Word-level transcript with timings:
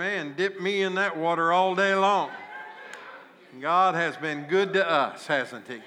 Amen. 0.00 0.32
Dip 0.34 0.62
me 0.62 0.80
in 0.80 0.94
that 0.94 1.18
water 1.18 1.52
all 1.52 1.74
day 1.74 1.94
long. 1.94 2.30
God 3.60 3.94
has 3.94 4.16
been 4.16 4.44
good 4.44 4.72
to 4.72 4.90
us, 4.90 5.26
hasn't 5.26 5.68
He? 5.68 5.78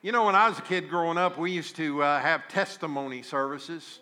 You 0.00 0.12
know, 0.12 0.24
when 0.24 0.34
I 0.34 0.48
was 0.48 0.58
a 0.58 0.62
kid 0.62 0.88
growing 0.88 1.18
up, 1.18 1.36
we 1.36 1.50
used 1.50 1.76
to 1.76 2.02
uh, 2.02 2.20
have 2.20 2.48
testimony 2.48 3.20
services. 3.20 3.98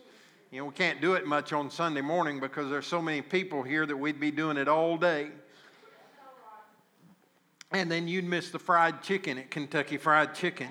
You 0.52 0.60
know, 0.60 0.66
we 0.66 0.72
can't 0.74 1.00
do 1.00 1.14
it 1.14 1.26
much 1.26 1.52
on 1.52 1.72
Sunday 1.72 2.02
morning 2.02 2.38
because 2.38 2.70
there's 2.70 2.86
so 2.86 3.02
many 3.02 3.20
people 3.20 3.64
here 3.64 3.84
that 3.84 3.96
we'd 3.96 4.20
be 4.20 4.30
doing 4.30 4.58
it 4.58 4.68
all 4.68 4.96
day. 4.96 5.30
And 7.72 7.90
then 7.90 8.06
you'd 8.06 8.26
miss 8.26 8.50
the 8.50 8.60
fried 8.60 9.02
chicken 9.02 9.38
at 9.38 9.50
Kentucky 9.50 9.96
Fried 9.96 10.36
Chicken. 10.36 10.68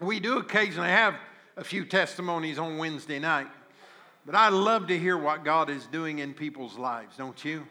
We 0.00 0.20
do 0.20 0.38
occasionally 0.38 0.88
have 0.88 1.16
a 1.58 1.64
few 1.64 1.84
testimonies 1.84 2.58
on 2.58 2.78
Wednesday 2.78 3.18
night. 3.18 3.48
But 4.26 4.34
I 4.34 4.48
love 4.48 4.88
to 4.88 4.98
hear 4.98 5.16
what 5.16 5.44
God 5.44 5.70
is 5.70 5.86
doing 5.86 6.18
in 6.18 6.34
people's 6.34 6.76
lives, 6.76 7.16
don't 7.16 7.42
you? 7.44 7.64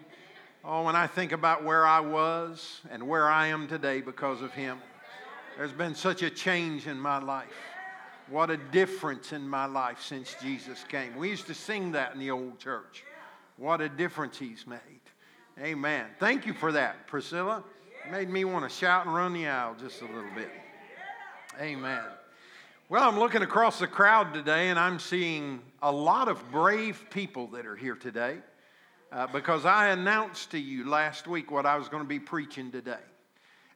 Oh, 0.64 0.84
when 0.84 0.96
I 0.96 1.06
think 1.06 1.34
about 1.34 1.66
where 1.66 1.86
I 1.86 2.00
was 2.00 2.80
and 2.90 3.10
where 3.10 3.30
I 3.30 3.48
am 3.48 3.68
today 3.68 4.00
because 4.00 4.42
of 4.42 4.54
Him, 4.54 4.78
there's 5.58 5.74
been 5.74 5.94
such 5.94 6.24
a 6.24 6.30
change 6.30 6.88
in 6.88 6.98
my 6.98 7.20
life. 7.20 7.52
What 8.30 8.50
a 8.50 8.56
difference 8.56 9.34
in 9.34 9.48
my 9.48 9.66
life 9.66 10.02
since 10.02 10.34
Jesus 10.42 10.86
came. 10.88 11.18
We 11.18 11.30
used 11.30 11.46
to 11.48 11.54
sing 11.54 11.92
that 11.92 12.14
in 12.14 12.20
the 12.20 12.32
old 12.32 12.58
church. 12.58 13.04
What 13.58 13.82
a 13.82 13.90
difference 13.90 14.40
He's 14.40 14.66
made. 14.66 14.80
Amen. 15.60 16.06
Thank 16.22 16.46
you 16.46 16.54
for 16.54 16.72
that, 16.72 17.06
Priscilla. 17.06 17.66
It 18.06 18.12
made 18.12 18.30
me 18.30 18.46
want 18.46 18.64
to 18.64 18.74
shout 18.74 19.06
and 19.06 19.14
run 19.14 19.34
the 19.34 19.46
aisle 19.46 19.76
just 19.78 20.02
a 20.02 20.06
little 20.06 20.34
bit. 20.34 20.52
Amen. 21.60 22.06
Well, 22.88 23.10
I'm 23.10 23.18
looking 23.18 23.42
across 23.42 23.80
the 23.80 23.88
crowd 23.88 24.32
today 24.32 24.70
and 24.70 24.78
I'm 24.78 25.00
seeing 25.00 25.60
a 25.86 25.92
lot 25.92 26.28
of 26.28 26.52
brave 26.52 27.06
people 27.12 27.46
that 27.46 27.68
are 27.68 27.76
here 27.76 27.94
today 27.94 28.38
uh, 29.12 29.28
because 29.28 29.66
I 29.66 29.90
announced 29.90 30.50
to 30.50 30.58
you 30.58 30.90
last 30.90 31.28
week 31.28 31.52
what 31.52 31.68
I 31.68 31.78
was 31.78 31.90
going 31.90 32.02
to 32.02 32.10
be 32.10 32.18
preaching 32.18 32.72
today. 32.72 33.04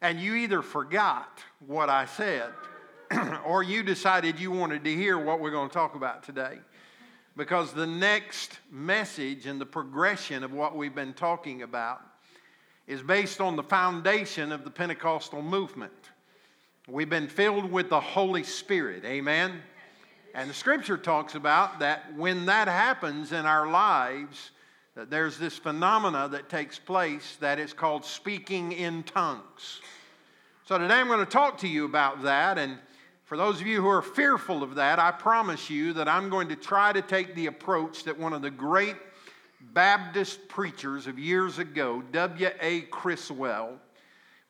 And 0.02 0.20
you 0.20 0.34
either 0.34 0.64
forgot 0.64 1.44
what 1.68 1.88
I 1.88 2.08
said 2.08 2.50
or 3.46 3.62
you 3.62 3.84
decided 3.84 4.40
you 4.40 4.50
wanted 4.50 4.84
to 4.86 4.96
hear 4.96 5.20
what 5.20 5.40
we're 5.40 5.52
going 5.52 5.70
to 5.70 5.74
talk 5.74 5.94
about 5.94 6.24
today. 6.24 6.58
Because 7.38 7.74
the 7.74 7.86
next 7.86 8.58
message 8.72 9.46
and 9.46 9.62
the 9.62 9.68
progression 9.68 10.44
of 10.44 10.52
what 10.52 10.76
we've 10.76 10.96
been 10.96 11.14
talking 11.14 11.62
about 11.62 12.02
is 12.88 13.04
based 13.04 13.40
on 13.40 13.56
the 13.56 13.62
foundation 13.62 14.52
of 14.52 14.64
the 14.64 14.72
Pentecostal 14.72 15.44
movement. 15.44 15.94
We've 16.88 17.08
been 17.08 17.28
filled 17.28 17.72
with 17.72 17.90
the 17.90 18.00
Holy 18.00 18.44
Spirit. 18.44 19.06
Amen. 19.06 19.62
And 20.34 20.50
the 20.50 20.54
scripture 20.54 20.98
talks 20.98 21.36
about 21.36 21.80
that 21.80 22.14
when 22.16 22.46
that 22.46 22.68
happens 22.68 23.32
in 23.32 23.46
our 23.46 23.70
lives, 23.70 24.52
there's 24.96 25.38
this 25.38 25.58
phenomena 25.58 26.28
that 26.30 26.50
takes 26.50 26.78
place 26.78 27.38
that 27.40 27.60
is 27.60 27.74
called 27.74 28.06
speaking 28.06 28.72
in 28.72 29.04
tongues. 29.04 29.82
So 30.66 30.78
today 30.78 30.96
I'm 30.96 31.08
going 31.08 31.20
to 31.20 31.26
talk 31.26 31.58
to 31.60 31.68
you 31.68 31.86
about 31.86 32.24
that. 32.24 32.58
And 32.58 32.78
for 33.26 33.38
those 33.38 33.62
of 33.62 33.68
you 33.68 33.82
who 33.82 33.88
are 33.88 34.02
fearful 34.02 34.62
of 34.62 34.76
that, 34.76 35.00
I 35.00 35.12
promise 35.12 35.70
you 35.70 35.94
that 35.94 36.08
I'm 36.08 36.30
going 36.30 36.50
to 36.50 36.56
try 36.56 36.94
to 36.94 37.02
take 37.02 37.36
the 37.36 37.48
approach 37.48 38.04
that 38.04 38.18
one 38.18 38.34
of 38.34 38.42
the 38.42 38.52
great 38.52 38.96
Baptist 39.74 40.48
preachers 40.48 41.08
of 41.08 41.20
years 41.20 41.60
ago, 41.60 42.02
W.A. 42.12 42.82
Criswell, 42.82 43.80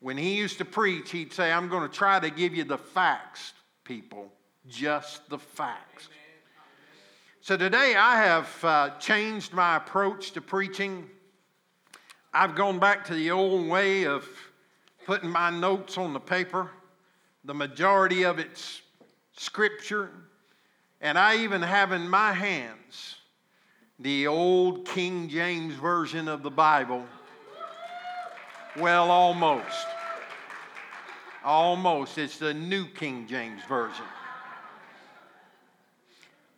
when 0.00 0.16
he 0.16 0.34
used 0.34 0.58
to 0.58 0.64
preach, 0.64 1.10
he'd 1.10 1.32
say, 1.32 1.52
I'm 1.52 1.68
going 1.68 1.88
to 1.88 1.94
try 1.94 2.20
to 2.20 2.30
give 2.30 2.54
you 2.54 2.64
the 2.64 2.78
facts, 2.78 3.52
people, 3.84 4.32
just 4.68 5.28
the 5.28 5.38
facts. 5.38 6.08
So 7.40 7.56
today 7.56 7.94
I 7.96 8.16
have 8.16 8.64
uh, 8.64 8.90
changed 8.98 9.52
my 9.52 9.76
approach 9.76 10.32
to 10.32 10.40
preaching. 10.40 11.08
I've 12.32 12.54
gone 12.54 12.78
back 12.78 13.04
to 13.06 13.14
the 13.14 13.30
old 13.30 13.68
way 13.68 14.04
of 14.04 14.28
putting 15.06 15.30
my 15.30 15.50
notes 15.50 15.98
on 15.98 16.12
the 16.12 16.20
paper, 16.20 16.70
the 17.44 17.54
majority 17.54 18.24
of 18.24 18.38
it's 18.38 18.82
scripture, 19.36 20.10
and 21.00 21.18
I 21.18 21.38
even 21.38 21.62
have 21.62 21.92
in 21.92 22.08
my 22.08 22.32
hands 22.32 23.16
the 23.98 24.26
old 24.26 24.86
King 24.86 25.28
James 25.28 25.74
Version 25.74 26.28
of 26.28 26.42
the 26.42 26.50
Bible 26.50 27.06
well, 28.78 29.10
almost. 29.10 29.86
Almost. 31.44 32.18
It's 32.18 32.38
the 32.38 32.54
New 32.54 32.86
King 32.86 33.26
James 33.26 33.62
Version. 33.68 34.04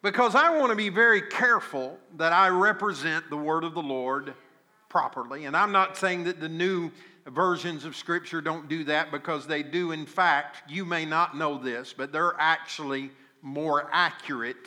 Because 0.03 0.35
I 0.35 0.59
want 0.59 0.71
to 0.71 0.77
be 0.77 0.89
very 0.89 1.23
careful 1.23 1.97
that 2.17 2.33
I 2.33 2.49
represent 2.49 3.31
the 3.31 3.37
Word 3.37 3.63
of 3.63 3.75
the 3.75 3.83
Lord 3.83 4.35
properly. 4.89 5.45
And 5.45 5.57
I'm 5.57 5.71
not 5.71 5.97
saying 5.97 6.25
that 6.25 6.41
the 6.41 6.49
new 6.49 6.91
versions 7.29 7.85
of 7.85 7.95
Scripture 7.95 8.41
don't 8.41 8.69
do 8.69 8.83
that 8.85 9.13
because 9.13 9.47
they 9.47 9.63
do, 9.63 9.93
in 9.93 10.05
fact, 10.05 10.69
you 10.69 10.85
may 10.85 11.05
not 11.05 11.37
know 11.37 11.57
this, 11.57 11.95
but 11.97 12.11
they're 12.11 12.35
actually 12.41 13.11
more 13.43 13.89
accurate 13.93 14.67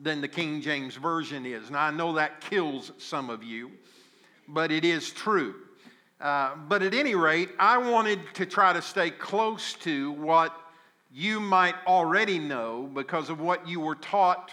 than 0.00 0.20
the 0.20 0.28
King 0.28 0.60
James 0.60 0.96
Version 0.96 1.46
is. 1.46 1.70
Now, 1.70 1.84
I 1.84 1.90
know 1.92 2.14
that 2.14 2.40
kills 2.40 2.90
some 2.98 3.30
of 3.30 3.44
you, 3.44 3.70
but 4.48 4.72
it 4.72 4.84
is 4.84 5.10
true. 5.10 5.54
Uh, 6.20 6.56
but 6.68 6.82
at 6.82 6.94
any 6.94 7.14
rate, 7.14 7.50
I 7.60 7.78
wanted 7.78 8.20
to 8.34 8.44
try 8.44 8.72
to 8.72 8.82
stay 8.82 9.10
close 9.10 9.74
to 9.74 10.12
what 10.12 10.52
you 11.12 11.40
might 11.40 11.74
already 11.86 12.38
know 12.38 12.88
because 12.92 13.30
of 13.30 13.40
what 13.40 13.66
you 13.66 13.80
were 13.80 13.94
taught 13.94 14.52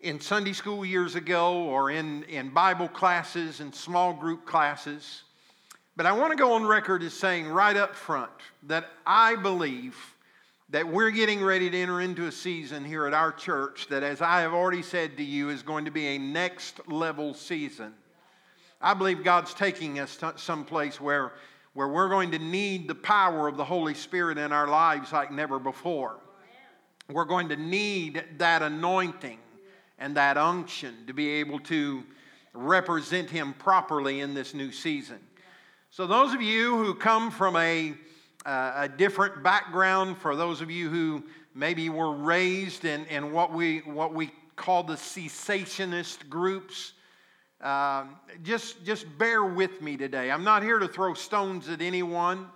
in 0.00 0.20
Sunday 0.20 0.52
school 0.52 0.84
years 0.84 1.14
ago 1.14 1.64
or 1.64 1.90
in, 1.90 2.22
in 2.24 2.50
Bible 2.50 2.88
classes 2.88 3.60
and 3.60 3.74
small 3.74 4.12
group 4.12 4.46
classes. 4.46 5.22
But 5.96 6.06
I 6.06 6.12
want 6.12 6.32
to 6.32 6.36
go 6.36 6.52
on 6.52 6.64
record 6.64 7.02
as 7.02 7.14
saying 7.14 7.48
right 7.48 7.76
up 7.76 7.94
front 7.94 8.30
that 8.64 8.86
I 9.06 9.36
believe 9.36 9.96
that 10.70 10.86
we're 10.86 11.10
getting 11.10 11.42
ready 11.42 11.70
to 11.70 11.78
enter 11.78 12.00
into 12.00 12.26
a 12.26 12.32
season 12.32 12.84
here 12.84 13.06
at 13.06 13.14
our 13.14 13.32
church 13.32 13.86
that, 13.88 14.02
as 14.02 14.20
I 14.20 14.40
have 14.40 14.52
already 14.52 14.82
said 14.82 15.16
to 15.16 15.22
you, 15.22 15.48
is 15.48 15.62
going 15.62 15.84
to 15.84 15.90
be 15.90 16.08
a 16.08 16.18
next 16.18 16.86
level 16.88 17.34
season. 17.34 17.94
I 18.80 18.92
believe 18.94 19.24
God's 19.24 19.54
taking 19.54 20.00
us 20.00 20.16
to 20.16 20.34
someplace 20.36 21.00
where, 21.00 21.32
where 21.76 21.88
we're 21.88 22.08
going 22.08 22.30
to 22.30 22.38
need 22.38 22.88
the 22.88 22.94
power 22.94 23.46
of 23.46 23.58
the 23.58 23.64
Holy 23.64 23.92
Spirit 23.92 24.38
in 24.38 24.50
our 24.50 24.66
lives 24.66 25.12
like 25.12 25.30
never 25.30 25.58
before. 25.58 26.16
We're 27.10 27.26
going 27.26 27.50
to 27.50 27.56
need 27.56 28.24
that 28.38 28.62
anointing 28.62 29.38
and 29.98 30.16
that 30.16 30.38
unction 30.38 30.94
to 31.06 31.12
be 31.12 31.28
able 31.32 31.58
to 31.60 32.02
represent 32.54 33.28
Him 33.28 33.52
properly 33.58 34.20
in 34.20 34.32
this 34.32 34.54
new 34.54 34.72
season. 34.72 35.18
So, 35.90 36.06
those 36.06 36.32
of 36.32 36.40
you 36.40 36.82
who 36.82 36.94
come 36.94 37.30
from 37.30 37.56
a, 37.56 37.92
uh, 38.46 38.72
a 38.76 38.88
different 38.88 39.42
background, 39.42 40.16
for 40.16 40.34
those 40.34 40.62
of 40.62 40.70
you 40.70 40.88
who 40.88 41.24
maybe 41.54 41.90
were 41.90 42.14
raised 42.14 42.86
in, 42.86 43.04
in 43.04 43.32
what, 43.32 43.52
we, 43.52 43.80
what 43.80 44.14
we 44.14 44.30
call 44.56 44.82
the 44.82 44.94
cessationist 44.94 46.30
groups, 46.30 46.94
um, 47.60 48.16
just, 48.42 48.84
just 48.84 49.06
bear 49.18 49.44
with 49.44 49.80
me 49.80 49.96
today. 49.96 50.30
I'm 50.30 50.44
not 50.44 50.62
here 50.62 50.78
to 50.78 50.88
throw 50.88 51.14
stones 51.14 51.68
at 51.68 51.80
anyone. 51.80 52.46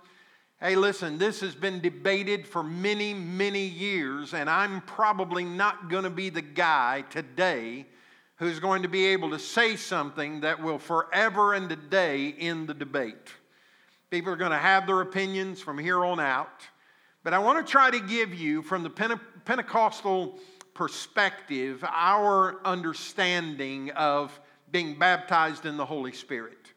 Hey, 0.59 0.75
listen, 0.75 1.17
this 1.17 1.39
has 1.41 1.55
been 1.55 1.79
debated 1.79 2.45
for 2.45 2.61
many, 2.61 3.15
many 3.15 3.65
years, 3.65 4.35
and 4.35 4.47
I'm 4.47 4.81
probably 4.81 5.43
not 5.43 5.89
going 5.89 6.03
to 6.03 6.11
be 6.11 6.29
the 6.29 6.43
guy 6.43 7.03
today 7.09 7.87
who's 8.35 8.59
going 8.59 8.83
to 8.83 8.87
be 8.87 9.05
able 9.05 9.31
to 9.31 9.39
say 9.39 9.75
something 9.75 10.41
that 10.41 10.61
will 10.61 10.77
forever 10.77 11.53
and 11.55 11.71
a 11.71 11.75
day 11.75 12.35
end 12.37 12.67
the 12.67 12.73
debate. 12.73 13.29
People 14.11 14.33
are 14.33 14.35
going 14.37 14.51
to 14.51 14.57
have 14.57 14.85
their 14.85 15.01
opinions 15.01 15.61
from 15.61 15.79
here 15.79 16.05
on 16.05 16.19
out, 16.19 16.61
but 17.23 17.33
I 17.33 17.39
want 17.39 17.65
to 17.65 17.71
try 17.71 17.89
to 17.89 17.99
give 17.99 18.33
you, 18.33 18.61
from 18.61 18.83
the 18.83 18.89
Pentecostal 19.45 20.37
perspective, 20.73 21.83
our 21.87 22.59
understanding 22.65 23.89
of 23.91 24.39
being 24.71 24.97
baptized 24.97 25.65
in 25.65 25.77
the 25.77 25.85
Holy 25.85 26.11
Spirit. 26.11 26.71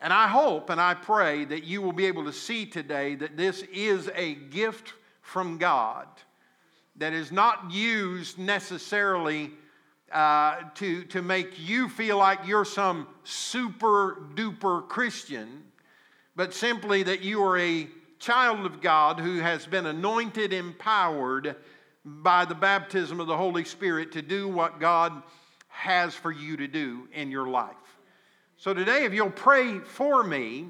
And 0.00 0.12
I 0.12 0.28
hope 0.28 0.70
and 0.70 0.80
I 0.80 0.94
pray 0.94 1.44
that 1.46 1.64
you 1.64 1.80
will 1.80 1.92
be 1.92 2.06
able 2.06 2.24
to 2.24 2.32
see 2.32 2.66
today 2.66 3.14
that 3.16 3.36
this 3.36 3.62
is 3.72 4.10
a 4.14 4.34
gift 4.34 4.92
from 5.22 5.58
God 5.58 6.06
that 6.96 7.12
is 7.12 7.32
not 7.32 7.70
used 7.70 8.38
necessarily 8.38 9.50
uh, 10.12 10.56
to, 10.74 11.04
to 11.04 11.22
make 11.22 11.58
you 11.58 11.88
feel 11.88 12.18
like 12.18 12.46
you're 12.46 12.64
some 12.64 13.08
super 13.24 14.28
duper 14.34 14.86
Christian, 14.86 15.64
but 16.36 16.54
simply 16.54 17.02
that 17.02 17.22
you 17.22 17.42
are 17.42 17.58
a 17.58 17.88
child 18.18 18.64
of 18.64 18.80
God 18.80 19.18
who 19.18 19.38
has 19.40 19.66
been 19.66 19.86
anointed, 19.86 20.52
empowered 20.52 21.56
by 22.04 22.44
the 22.44 22.54
baptism 22.54 23.18
of 23.18 23.26
the 23.26 23.36
Holy 23.36 23.64
Spirit 23.64 24.12
to 24.12 24.22
do 24.22 24.46
what 24.46 24.78
God 24.78 25.22
has 25.74 26.14
for 26.14 26.30
you 26.30 26.56
to 26.56 26.68
do 26.68 27.08
in 27.12 27.30
your 27.30 27.48
life. 27.48 27.74
So 28.56 28.72
today, 28.72 29.04
if 29.04 29.12
you'll 29.12 29.30
pray 29.30 29.80
for 29.80 30.22
me, 30.22 30.68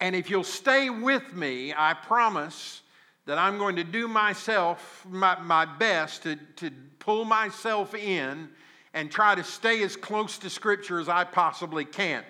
and 0.00 0.14
if 0.14 0.28
you'll 0.28 0.44
stay 0.44 0.90
with 0.90 1.32
me, 1.32 1.72
I 1.76 1.94
promise 1.94 2.82
that 3.26 3.38
I'm 3.38 3.56
going 3.56 3.76
to 3.76 3.84
do 3.84 4.08
myself 4.08 5.06
my, 5.08 5.38
my 5.40 5.64
best 5.64 6.24
to, 6.24 6.36
to 6.56 6.70
pull 6.98 7.24
myself 7.24 7.94
in 7.94 8.48
and 8.94 9.10
try 9.10 9.34
to 9.34 9.44
stay 9.44 9.82
as 9.82 9.96
close 9.96 10.38
to 10.38 10.50
Scripture 10.50 10.98
as 10.98 11.08
I 11.08 11.24
possibly 11.24 11.84
can. 11.84 12.24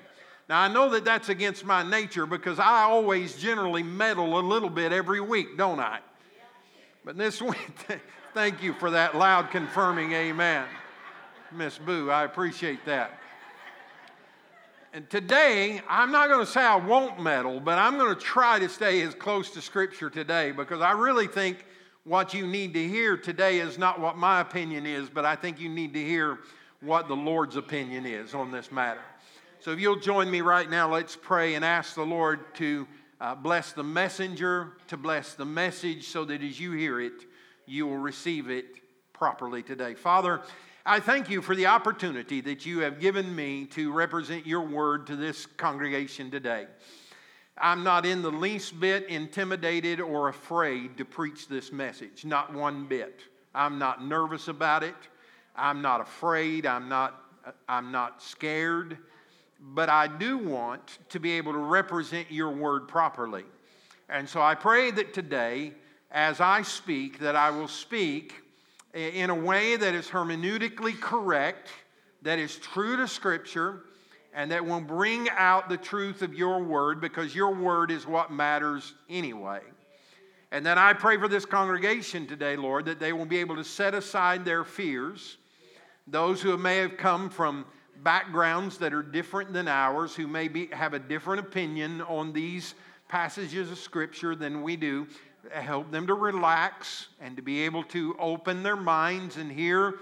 Now, 0.49 0.61
I 0.61 0.69
know 0.69 0.91
that 0.91 1.05
that's 1.05 1.29
against 1.29 1.65
my 1.65 1.83
nature 1.83 2.27
because 2.27 2.59
I 2.59 2.83
always 2.83 3.37
generally 3.37 3.83
meddle 3.83 4.39
a 4.39 4.43
little 4.43 4.71
bit 4.71 4.93
every 4.93 5.21
week, 5.21 5.57
don't 5.57 5.81
I? 5.81 6.01
But 7.05 7.17
this 7.17 7.41
week, 7.41 7.57
thank 8.35 8.63
you 8.63 8.75
for 8.75 8.91
that 8.91 9.17
loud 9.17 9.51
confirming 9.51 10.13
amen. 10.13 10.67
Miss 11.51 11.79
Boo, 11.79 12.11
I 12.11 12.25
appreciate 12.25 12.85
that. 12.85 13.19
And 14.93 15.09
today, 15.09 15.81
I'm 15.89 16.13
not 16.13 16.29
going 16.29 16.45
to 16.45 16.51
say 16.51 16.61
I 16.61 16.77
won't 16.77 17.23
meddle, 17.23 17.59
but 17.59 17.79
I'm 17.79 17.97
going 17.97 18.15
to 18.15 18.21
try 18.21 18.59
to 18.59 18.69
stay 18.69 19.01
as 19.03 19.15
close 19.15 19.51
to 19.51 19.63
Scripture 19.63 20.11
today 20.11 20.53
because 20.53 20.83
I 20.83 20.93
really 20.93 21.27
think 21.27 21.65
what 22.05 22.35
you 22.35 22.47
need 22.47 22.75
to 22.75 22.87
hear 22.87 23.17
today 23.17 23.61
is 23.61 23.79
not 23.79 23.99
what 23.99 24.17
my 24.17 24.41
opinion 24.41 24.85
is, 24.85 25.09
but 25.09 25.25
I 25.25 25.37
think 25.37 25.59
you 25.59 25.71
need 25.71 25.95
to 25.95 26.05
hear 26.05 26.39
what 26.81 27.09
the 27.09 27.17
Lord's 27.17 27.57
opinion 27.57 28.05
is 28.05 28.35
on 28.35 28.51
this 28.51 28.71
matter. 28.71 29.01
So 29.61 29.71
if 29.71 29.81
you'll 29.81 30.01
join 30.01 30.31
me 30.31 30.43
right 30.43 30.69
now, 30.69 30.93
let's 30.93 31.17
pray 31.17 31.55
and 31.55 31.65
ask 31.65 31.95
the 31.95 32.03
Lord 32.03 32.55
to 32.57 32.87
uh, 33.21 33.35
bless 33.35 33.73
the 33.73 33.83
messenger, 33.83 34.73
to 34.89 34.97
bless 34.97 35.35
the 35.35 35.47
message, 35.47 36.09
so 36.09 36.25
that 36.27 36.43
as 36.43 36.61
you 36.61 36.73
hear 36.73 37.01
it, 37.01 37.25
you 37.67 37.87
will 37.87 37.99
receive 37.99 38.51
it 38.51 38.67
properly 39.13 39.63
today. 39.63 39.95
Father, 39.95 40.43
I 40.89 41.01
thank 41.01 41.29
you 41.29 41.43
for 41.43 41.55
the 41.55 41.67
opportunity 41.67 42.41
that 42.41 42.65
you 42.65 42.79
have 42.81 42.99
given 42.99 43.37
me 43.37 43.67
to 43.73 43.93
represent 43.93 44.47
your 44.47 44.63
word 44.63 45.07
to 45.09 45.17
this 45.17 45.45
congregation 45.45 46.31
today. 46.31 46.67
I'm 47.59 47.85
not 47.85 48.07
in 48.07 48.23
the 48.23 48.31
least 48.31 48.81
bit 48.81 49.07
intimidated 49.09 50.01
or 50.01 50.31
afraid 50.31 50.97
to 50.97 51.05
preach 51.05 51.47
this 51.47 51.73
message, 51.73 52.25
not 52.25 52.55
one 52.55 52.87
bit. 52.87 53.21
I'm 53.55 53.79
not 53.79 54.03
nervous 54.03 54.49
about 54.49 54.83
it. 54.83 54.95
I'm 55.55 55.83
not 55.83 56.01
afraid. 56.01 56.65
I'm 56.65 56.89
not, 56.89 57.23
I'm 57.69 57.93
not 57.93 58.23
scared 58.23 58.97
but 59.61 59.89
I 59.89 60.07
do 60.07 60.39
want 60.39 60.99
to 61.09 61.19
be 61.19 61.33
able 61.33 61.53
to 61.53 61.59
represent 61.59 62.31
your 62.31 62.51
word 62.51 62.87
properly. 62.89 63.45
And 64.09 64.29
so 64.29 64.41
I 64.41 64.55
pray 64.55 64.91
that 64.93 65.13
today, 65.13 65.73
as 66.11 66.41
I 66.41 66.63
speak, 66.63 67.19
that 67.19 67.37
I 67.37 67.51
will 67.51 67.69
speak 67.69 68.35
in 68.99 69.31
a 69.31 69.35
way 69.35 69.77
that 69.77 69.95
is 69.95 70.09
hermeneutically 70.09 71.01
correct, 71.01 71.69
that 72.23 72.39
is 72.39 72.57
true 72.57 72.97
to 72.97 73.07
Scripture, 73.07 73.83
and 74.35 74.51
that 74.51 74.65
will 74.65 74.81
bring 74.81 75.29
out 75.31 75.69
the 75.69 75.77
truth 75.77 76.23
of 76.23 76.35
your 76.35 76.63
word 76.63 77.01
because 77.01 77.35
your 77.35 77.55
word 77.55 77.91
is 77.91 78.07
what 78.07 78.33
matters 78.33 78.95
anyway. 79.09 79.61
And 80.51 80.65
then 80.65 80.79
I 80.79 80.95
pray 80.95 81.17
for 81.17 81.29
this 81.29 81.45
congregation 81.45 82.27
today, 82.27 82.57
Lord, 82.57 82.87
that 82.87 82.99
they 82.99 83.13
will 83.13 83.27
be 83.27 83.39
able 83.39 83.57
to 83.57 83.65
set 83.65 83.95
aside 83.95 84.45
their 84.45 84.65
fears, 84.65 85.37
those 86.07 86.41
who 86.41 86.57
may 86.57 86.79
have 86.79 86.97
come 86.97 87.31
from 87.31 87.67
backgrounds 88.03 88.79
that 88.79 88.95
are 88.95 89.03
different 89.03 89.53
than 89.53 89.69
ours, 89.69 90.15
who 90.15 90.27
may 90.27 90.49
be, 90.49 90.67
have 90.73 90.95
a 90.95 90.99
different 90.99 91.41
opinion 91.41 92.01
on 92.03 92.33
these 92.33 92.75
passages 93.09 93.71
of 93.71 93.79
Scripture 93.79 94.35
than 94.35 94.63
we 94.63 94.77
do, 94.77 95.07
help 95.51 95.91
them 95.91 96.07
to 96.07 96.15
relax 96.15 97.09
and 97.21 97.37
to 97.37 97.43
be 97.43 97.63
able 97.63 97.85
to 97.85 98.17
open 98.19 98.63
their 98.63 98.77
minds 98.77 99.37
and 99.37 99.51
hear 99.51 99.95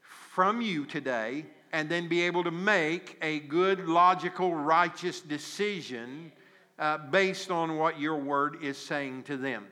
from 0.00 0.60
you 0.60 0.84
today, 0.84 1.46
and 1.72 1.88
then 1.88 2.08
be 2.08 2.20
able 2.22 2.44
to 2.44 2.50
make 2.50 3.16
a 3.22 3.40
good, 3.40 3.88
logical, 3.88 4.54
righteous 4.54 5.20
decision 5.20 6.30
uh, 6.78 6.98
based 6.98 7.50
on 7.50 7.78
what 7.78 7.98
your 7.98 8.16
word 8.16 8.62
is 8.62 8.76
saying 8.76 9.22
to 9.22 9.36
them. 9.36 9.66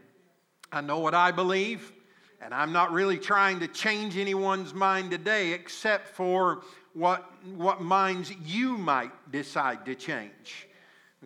I 0.73 0.81
know 0.81 1.01
what 1.01 1.15
I 1.15 1.31
believe, 1.31 1.93
and 2.41 2.55
I'm 2.55 2.73
not 2.73 2.93
really 2.93 3.19
trying 3.19 3.61
to 3.61 3.69
change 3.69 4.17
anyone's 4.17 4.73
mind 4.73 5.11
today 5.11 5.53
except 5.53 6.09
for 6.09 6.63
what, 6.95 7.31
what 7.55 7.83
minds 7.83 8.33
you 8.45 8.79
might 8.79 9.13
decide 9.31 9.85
to 9.85 9.95
change. 9.95 10.69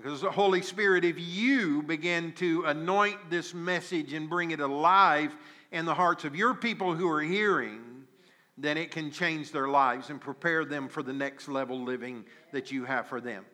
Because 0.01 0.21
the 0.21 0.31
Holy 0.31 0.63
Spirit, 0.63 1.05
if 1.05 1.17
you 1.19 1.83
begin 1.83 2.31
to 2.35 2.63
anoint 2.67 3.31
this 3.31 3.53
message 3.53 4.13
and 4.13 4.31
bring 4.31 4.53
it 4.53 4.61
alive 4.61 5.35
in 5.73 5.87
the 5.87 5.95
hearts 5.95 6.25
of 6.25 6.37
your 6.37 6.55
people 6.55 6.95
who 6.95 7.11
are 7.11 7.21
hearing, 7.21 7.81
then 8.57 8.77
it 8.77 8.93
can 8.93 9.11
change 9.11 9.51
their 9.51 9.67
lives 9.67 10.11
and 10.11 10.21
prepare 10.21 10.65
them 10.65 10.89
for 10.89 11.03
the 11.03 11.13
next 11.13 11.49
level 11.49 11.83
living 11.83 12.25
that 12.53 12.71
you 12.71 12.85
have 12.85 13.09
for 13.09 13.21
them. 13.21 13.45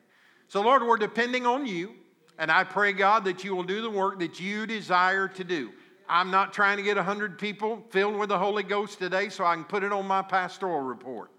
So, 0.49 0.61
Lord, 0.61 0.83
we're 0.83 0.99
depending 0.99 1.47
on 1.47 1.65
you, 1.65 1.95
and 2.39 2.51
I 2.51 2.63
pray, 2.63 2.93
God, 2.93 3.25
that 3.25 3.43
you 3.43 3.57
will 3.57 3.63
do 3.63 3.81
the 3.81 3.89
work 3.89 4.19
that 4.19 4.39
you 4.39 4.67
desire 4.67 5.29
to 5.29 5.45
do. 5.45 5.73
I'm 6.11 6.31
not 6.31 6.53
trying 6.53 6.77
to 6.77 6.83
get 6.83 6.97
100 6.97 7.39
people 7.39 7.83
filled 7.89 8.17
with 8.17 8.29
the 8.29 8.39
Holy 8.39 8.65
Ghost 8.65 8.99
today 8.99 9.31
so 9.31 9.47
I 9.47 9.55
can 9.55 9.65
put 9.65 9.83
it 9.83 9.93
on 9.93 10.07
my 10.07 10.21
pastoral 10.21 10.83
report. 10.83 11.31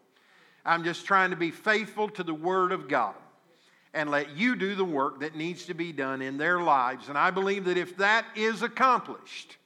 I'm 0.66 0.84
just 0.84 1.06
trying 1.06 1.30
to 1.30 1.36
be 1.36 1.52
faithful 1.52 2.10
to 2.10 2.24
the 2.24 2.34
Word 2.34 2.72
of 2.72 2.88
God 2.88 3.14
and 3.96 4.12
let 4.12 4.36
you 4.36 4.58
do 4.58 4.76
the 4.76 4.86
work 4.86 5.22
that 5.22 5.36
needs 5.36 5.66
to 5.66 5.74
be 5.74 5.94
done 5.94 6.22
in 6.22 6.38
their 6.38 6.62
lives. 6.62 7.08
And 7.08 7.18
I 7.18 7.32
believe 7.32 7.66
that 7.66 7.78
if 7.78 7.96
that 7.98 8.26
is 8.36 8.62
accomplished, 8.62 9.58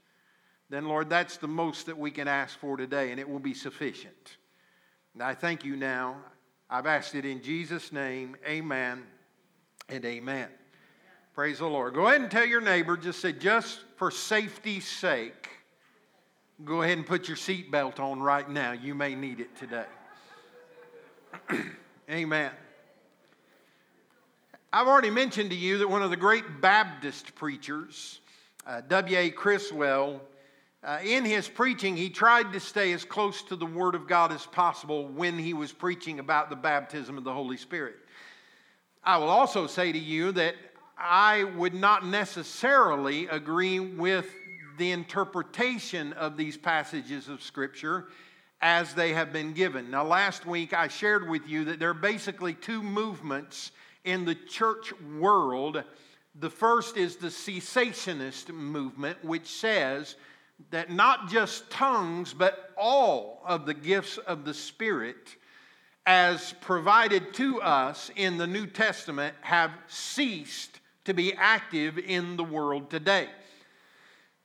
then, 0.69 0.87
Lord, 0.87 1.09
that's 1.09 1.37
the 1.37 1.47
most 1.47 1.87
that 1.87 1.97
we 1.97 2.11
can 2.11 2.27
ask 2.27 2.57
for 2.59 2.77
today, 2.77 3.09
and 3.09 3.19
it 3.19 3.27
will 3.27 3.39
be 3.39 3.55
sufficient. 3.55 4.37
And 5.15 5.23
I 5.23 5.33
thank 5.33 5.65
you 5.65 5.75
now. 5.75 6.17
I've 6.69 6.85
asked 6.85 7.15
it 7.15 7.25
in 7.25 7.41
Jesus' 7.41 7.91
name. 7.91 8.37
Amen 8.47 9.01
and 9.89 10.05
amen. 10.05 10.49
Praise 11.33 11.57
the 11.57 11.65
Lord. 11.65 11.95
Go 11.95 12.07
ahead 12.07 12.21
and 12.21 12.29
tell 12.29 12.45
your 12.45 12.61
neighbor, 12.61 12.95
just 12.95 13.19
say, 13.19 13.33
just 13.33 13.79
for 13.95 14.11
safety's 14.11 14.87
sake, 14.87 15.49
go 16.63 16.83
ahead 16.83 16.99
and 16.99 17.07
put 17.07 17.27
your 17.27 17.37
seatbelt 17.37 17.99
on 17.99 18.21
right 18.21 18.47
now. 18.47 18.73
You 18.73 18.93
may 18.93 19.15
need 19.15 19.39
it 19.39 19.55
today. 19.55 19.85
Amen. 22.11 22.51
I've 24.71 24.87
already 24.87 25.09
mentioned 25.09 25.49
to 25.49 25.55
you 25.55 25.79
that 25.79 25.89
one 25.89 26.03
of 26.03 26.11
the 26.11 26.15
great 26.15 26.61
Baptist 26.61 27.33
preachers, 27.33 28.19
uh, 28.67 28.81
W.A. 28.87 29.31
Criswell, 29.31 30.21
uh, 30.83 30.99
in 31.03 31.25
his 31.25 31.47
preaching, 31.47 31.97
he 31.97 32.11
tried 32.11 32.53
to 32.53 32.59
stay 32.59 32.93
as 32.93 33.03
close 33.03 33.41
to 33.43 33.55
the 33.55 33.65
Word 33.65 33.95
of 33.95 34.07
God 34.07 34.31
as 34.31 34.45
possible 34.45 35.07
when 35.07 35.39
he 35.39 35.55
was 35.55 35.71
preaching 35.71 36.19
about 36.19 36.51
the 36.51 36.55
baptism 36.55 37.17
of 37.17 37.23
the 37.23 37.33
Holy 37.33 37.57
Spirit. 37.57 37.95
I 39.03 39.17
will 39.17 39.29
also 39.29 39.65
say 39.65 39.91
to 39.91 39.97
you 39.97 40.33
that 40.33 40.53
I 40.95 41.45
would 41.45 41.73
not 41.73 42.05
necessarily 42.05 43.25
agree 43.25 43.79
with 43.79 44.27
the 44.77 44.91
interpretation 44.91 46.13
of 46.13 46.37
these 46.37 46.57
passages 46.57 47.27
of 47.27 47.41
Scripture 47.41 48.09
as 48.61 48.93
they 48.93 49.13
have 49.13 49.33
been 49.33 49.53
given. 49.53 49.89
Now, 49.89 50.05
last 50.05 50.45
week 50.45 50.75
I 50.75 50.89
shared 50.89 51.27
with 51.27 51.47
you 51.47 51.65
that 51.65 51.79
there 51.79 51.89
are 51.89 51.95
basically 51.95 52.53
two 52.53 52.83
movements 52.83 53.71
in 54.03 54.25
the 54.25 54.35
church 54.35 54.93
world. 55.17 55.83
The 56.35 56.49
first 56.49 56.97
is 56.97 57.15
the 57.15 57.27
cessationist 57.27 58.49
movement, 58.49 59.23
which 59.23 59.47
says 59.47 60.15
that 60.71 60.91
not 60.91 61.29
just 61.29 61.69
tongues, 61.69 62.33
but 62.33 62.71
all 62.77 63.41
of 63.45 63.65
the 63.65 63.73
gifts 63.73 64.17
of 64.17 64.45
the 64.45 64.53
Spirit, 64.53 65.35
as 66.05 66.53
provided 66.61 67.33
to 67.35 67.61
us 67.61 68.11
in 68.15 68.37
the 68.37 68.47
New 68.47 68.67
Testament, 68.67 69.35
have 69.41 69.71
ceased 69.87 70.79
to 71.05 71.13
be 71.13 71.33
active 71.33 71.97
in 71.97 72.37
the 72.37 72.43
world 72.43 72.89
today. 72.89 73.27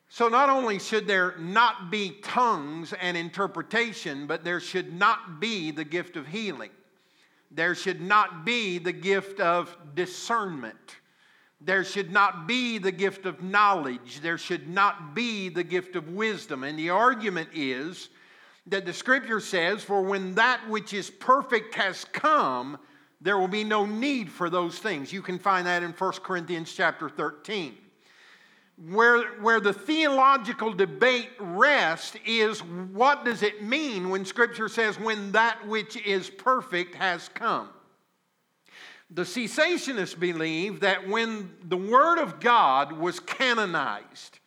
So, 0.08 0.28
not 0.28 0.48
only 0.48 0.78
should 0.78 1.08
there 1.08 1.36
not 1.38 1.90
be 1.90 2.18
tongues 2.22 2.92
and 2.92 3.16
interpretation, 3.16 4.26
but 4.26 4.44
there 4.44 4.60
should 4.60 4.92
not 4.92 5.40
be 5.40 5.72
the 5.72 5.84
gift 5.84 6.16
of 6.16 6.28
healing. 6.28 6.70
There 7.54 7.74
should 7.74 8.00
not 8.00 8.44
be 8.44 8.78
the 8.78 8.92
gift 8.92 9.40
of 9.40 9.76
discernment. 9.94 10.96
There 11.60 11.84
should 11.84 12.10
not 12.10 12.46
be 12.46 12.78
the 12.78 12.92
gift 12.92 13.26
of 13.26 13.42
knowledge. 13.42 14.20
There 14.20 14.38
should 14.38 14.68
not 14.68 15.14
be 15.14 15.48
the 15.48 15.62
gift 15.62 15.96
of 15.96 16.08
wisdom. 16.08 16.64
And 16.64 16.78
the 16.78 16.90
argument 16.90 17.50
is 17.54 18.08
that 18.66 18.84
the 18.84 18.92
scripture 18.92 19.40
says, 19.40 19.82
For 19.82 20.02
when 20.02 20.34
that 20.34 20.68
which 20.68 20.92
is 20.92 21.10
perfect 21.10 21.74
has 21.76 22.04
come, 22.06 22.76
there 23.20 23.38
will 23.38 23.48
be 23.48 23.64
no 23.64 23.86
need 23.86 24.30
for 24.30 24.50
those 24.50 24.78
things. 24.78 25.12
You 25.12 25.22
can 25.22 25.38
find 25.38 25.66
that 25.66 25.82
in 25.82 25.92
1 25.92 26.12
Corinthians 26.24 26.72
chapter 26.72 27.08
13 27.08 27.76
where, 28.76 29.22
where 29.40 29.60
the 29.60 29.72
theological 29.72 30.72
debate 30.72 31.30
rests 31.38 32.16
is 32.26 32.60
what 32.60 33.24
does 33.24 33.42
it 33.42 33.62
mean 33.62 34.10
when 34.10 34.24
Scripture 34.24 34.68
says, 34.68 34.98
when 34.98 35.32
that 35.32 35.66
which 35.66 35.96
is 35.96 36.28
perfect 36.28 36.94
has 36.96 37.28
come? 37.34 37.68
The 39.10 39.22
cessationists 39.22 40.18
believe 40.18 40.80
that 40.80 41.08
when 41.08 41.50
the 41.62 41.76
Word 41.76 42.18
of 42.18 42.40
God 42.40 42.92
was 42.92 43.20
canonized, 43.20 44.40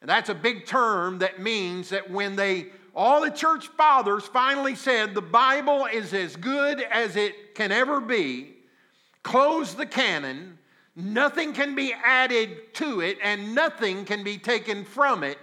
and 0.00 0.08
that's 0.08 0.28
a 0.28 0.34
big 0.34 0.66
term 0.66 1.18
that 1.18 1.40
means 1.40 1.88
that 1.88 2.10
when 2.10 2.36
they, 2.36 2.66
all 2.94 3.22
the 3.22 3.30
church 3.30 3.68
fathers 3.68 4.24
finally 4.24 4.76
said 4.76 5.14
the 5.14 5.22
Bible 5.22 5.86
is 5.86 6.14
as 6.14 6.36
good 6.36 6.80
as 6.80 7.16
it 7.16 7.56
can 7.56 7.72
ever 7.72 8.00
be, 8.00 8.54
close 9.24 9.74
the 9.74 9.86
canon, 9.86 10.58
Nothing 10.96 11.52
can 11.52 11.74
be 11.74 11.92
added 11.92 12.74
to 12.74 13.00
it 13.00 13.18
and 13.22 13.54
nothing 13.54 14.04
can 14.04 14.22
be 14.22 14.38
taken 14.38 14.84
from 14.84 15.24
it. 15.24 15.38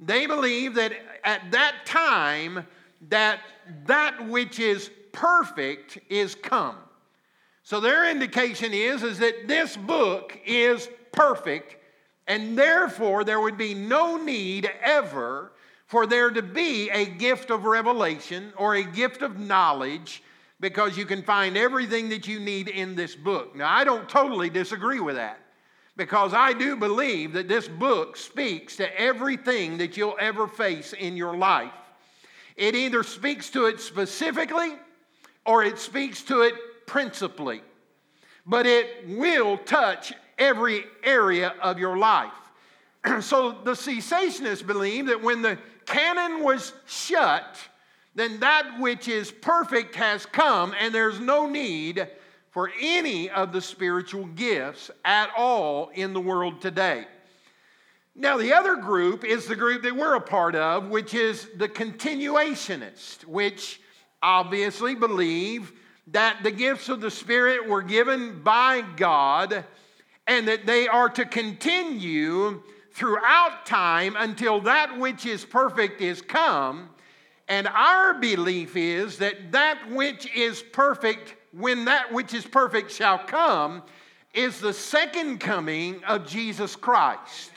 They 0.00 0.26
believe 0.26 0.74
that 0.74 0.92
at 1.22 1.52
that 1.52 1.86
time, 1.86 2.66
that 3.08 3.40
that 3.86 4.28
which 4.28 4.58
is 4.58 4.90
perfect 5.12 5.98
is 6.08 6.34
come. 6.34 6.76
So 7.62 7.78
their 7.78 8.10
indication 8.10 8.72
is, 8.72 9.04
is 9.04 9.18
that 9.18 9.46
this 9.46 9.76
book 9.76 10.36
is 10.44 10.88
perfect, 11.12 11.76
and 12.26 12.58
therefore 12.58 13.22
there 13.22 13.40
would 13.40 13.56
be 13.56 13.74
no 13.74 14.16
need 14.16 14.68
ever 14.82 15.52
for 15.86 16.06
there 16.06 16.30
to 16.30 16.42
be 16.42 16.90
a 16.90 17.04
gift 17.04 17.50
of 17.50 17.64
revelation 17.64 18.52
or 18.56 18.74
a 18.74 18.82
gift 18.82 19.22
of 19.22 19.38
knowledge 19.38 20.22
because 20.62 20.96
you 20.96 21.04
can 21.04 21.22
find 21.24 21.58
everything 21.58 22.08
that 22.08 22.28
you 22.28 22.38
need 22.38 22.68
in 22.68 22.94
this 22.94 23.16
book. 23.16 23.54
Now, 23.56 23.68
I 23.68 23.82
don't 23.82 24.08
totally 24.08 24.48
disagree 24.48 25.00
with 25.00 25.16
that 25.16 25.40
because 25.96 26.32
I 26.32 26.52
do 26.52 26.76
believe 26.76 27.32
that 27.32 27.48
this 27.48 27.66
book 27.66 28.16
speaks 28.16 28.76
to 28.76 28.98
everything 28.98 29.76
that 29.78 29.96
you'll 29.96 30.16
ever 30.20 30.46
face 30.46 30.92
in 30.92 31.16
your 31.16 31.36
life. 31.36 31.72
It 32.56 32.76
either 32.76 33.02
speaks 33.02 33.50
to 33.50 33.66
it 33.66 33.80
specifically 33.80 34.74
or 35.44 35.64
it 35.64 35.80
speaks 35.80 36.22
to 36.24 36.42
it 36.42 36.54
principally, 36.86 37.60
but 38.46 38.64
it 38.64 39.08
will 39.08 39.58
touch 39.58 40.12
every 40.38 40.84
area 41.02 41.54
of 41.60 41.80
your 41.80 41.98
life. 41.98 42.30
so 43.20 43.50
the 43.64 43.72
cessationists 43.72 44.64
believe 44.64 45.06
that 45.06 45.20
when 45.20 45.42
the 45.42 45.58
canon 45.86 46.44
was 46.44 46.72
shut, 46.86 47.58
then 48.14 48.40
that 48.40 48.78
which 48.78 49.08
is 49.08 49.30
perfect 49.30 49.94
has 49.94 50.26
come, 50.26 50.74
and 50.78 50.94
there's 50.94 51.20
no 51.20 51.48
need 51.48 52.08
for 52.50 52.70
any 52.80 53.30
of 53.30 53.52
the 53.52 53.60
spiritual 53.60 54.26
gifts 54.26 54.90
at 55.04 55.30
all 55.36 55.90
in 55.94 56.12
the 56.12 56.20
world 56.20 56.60
today. 56.60 57.06
Now, 58.14 58.36
the 58.36 58.52
other 58.52 58.76
group 58.76 59.24
is 59.24 59.46
the 59.46 59.56
group 59.56 59.82
that 59.84 59.96
we're 59.96 60.16
a 60.16 60.20
part 60.20 60.54
of, 60.54 60.88
which 60.88 61.14
is 61.14 61.48
the 61.56 61.68
continuationist, 61.68 63.24
which 63.24 63.80
obviously 64.22 64.94
believe 64.94 65.72
that 66.08 66.42
the 66.42 66.50
gifts 66.50 66.90
of 66.90 67.00
the 67.00 67.10
Spirit 67.10 67.66
were 67.66 67.80
given 67.80 68.42
by 68.42 68.82
God 68.96 69.64
and 70.26 70.46
that 70.46 70.66
they 70.66 70.88
are 70.88 71.08
to 71.08 71.24
continue 71.24 72.62
throughout 72.92 73.64
time 73.64 74.14
until 74.18 74.60
that 74.60 74.98
which 74.98 75.24
is 75.24 75.44
perfect 75.44 76.02
is 76.02 76.20
come. 76.20 76.90
And 77.48 77.66
our 77.68 78.14
belief 78.14 78.76
is 78.76 79.18
that 79.18 79.52
that 79.52 79.90
which 79.90 80.32
is 80.34 80.62
perfect, 80.62 81.34
when 81.52 81.84
that 81.86 82.12
which 82.12 82.34
is 82.34 82.46
perfect 82.46 82.90
shall 82.90 83.18
come, 83.18 83.82
is 84.32 84.60
the 84.60 84.72
second 84.72 85.38
coming 85.38 86.02
of 86.04 86.26
Jesus 86.26 86.76
Christ. 86.76 87.50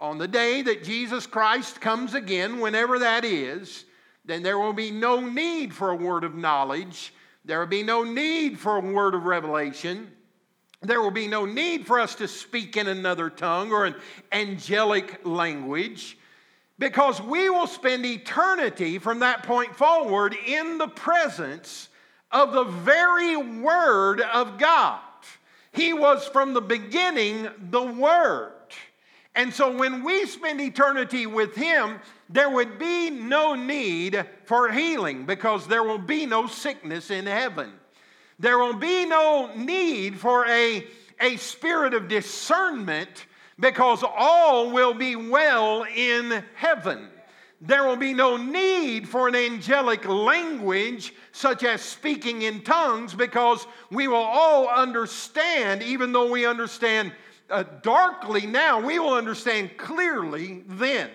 On 0.00 0.18
the 0.18 0.28
day 0.28 0.62
that 0.62 0.84
Jesus 0.84 1.26
Christ 1.26 1.80
comes 1.80 2.14
again, 2.14 2.60
whenever 2.60 3.00
that 3.00 3.24
is, 3.24 3.84
then 4.24 4.42
there 4.42 4.58
will 4.58 4.72
be 4.72 4.90
no 4.90 5.20
need 5.20 5.74
for 5.74 5.90
a 5.90 5.96
word 5.96 6.22
of 6.22 6.34
knowledge. 6.34 7.12
There 7.44 7.58
will 7.58 7.66
be 7.66 7.82
no 7.82 8.04
need 8.04 8.58
for 8.60 8.76
a 8.76 8.80
word 8.80 9.14
of 9.14 9.24
revelation. 9.24 10.12
There 10.82 11.00
will 11.00 11.10
be 11.10 11.26
no 11.26 11.44
need 11.44 11.86
for 11.86 11.98
us 11.98 12.14
to 12.16 12.28
speak 12.28 12.76
in 12.76 12.86
another 12.86 13.30
tongue 13.30 13.72
or 13.72 13.86
an 13.86 13.96
angelic 14.30 15.26
language 15.26 16.17
because 16.78 17.20
we 17.20 17.50
will 17.50 17.66
spend 17.66 18.06
eternity 18.06 18.98
from 18.98 19.20
that 19.20 19.42
point 19.42 19.74
forward 19.74 20.36
in 20.46 20.78
the 20.78 20.88
presence 20.88 21.88
of 22.30 22.52
the 22.52 22.64
very 22.64 23.36
Word 23.36 24.20
of 24.20 24.58
God. 24.58 25.00
He 25.72 25.92
was 25.92 26.26
from 26.26 26.54
the 26.54 26.60
beginning 26.60 27.48
the 27.70 27.82
Word. 27.82 28.52
And 29.34 29.52
so 29.54 29.76
when 29.76 30.02
we 30.02 30.26
spend 30.26 30.60
eternity 30.60 31.26
with 31.26 31.54
Him, 31.54 32.00
there 32.28 32.50
would 32.50 32.78
be 32.78 33.10
no 33.10 33.54
need 33.54 34.26
for 34.44 34.70
healing 34.70 35.26
because 35.26 35.66
there 35.66 35.84
will 35.84 35.98
be 35.98 36.26
no 36.26 36.46
sickness 36.46 37.10
in 37.10 37.26
heaven. 37.26 37.72
There 38.38 38.58
will 38.58 38.74
be 38.74 39.04
no 39.04 39.54
need 39.54 40.18
for 40.18 40.46
a, 40.46 40.86
a 41.20 41.36
spirit 41.36 41.94
of 41.94 42.08
discernment 42.08 43.26
because 43.60 44.04
all 44.04 44.70
will 44.70 44.94
be 44.94 45.16
well 45.16 45.84
in 45.84 46.44
heaven. 46.54 47.08
There 47.60 47.84
will 47.84 47.96
be 47.96 48.14
no 48.14 48.36
need 48.36 49.08
for 49.08 49.26
an 49.26 49.34
angelic 49.34 50.06
language 50.06 51.12
such 51.32 51.64
as 51.64 51.82
speaking 51.82 52.42
in 52.42 52.62
tongues 52.62 53.14
because 53.14 53.66
we 53.90 54.06
will 54.06 54.16
all 54.16 54.68
understand, 54.68 55.82
even 55.82 56.12
though 56.12 56.30
we 56.30 56.46
understand 56.46 57.12
uh, 57.50 57.64
darkly 57.82 58.46
now, 58.46 58.80
we 58.80 58.98
will 59.00 59.14
understand 59.14 59.76
clearly 59.76 60.62
then. 60.68 61.10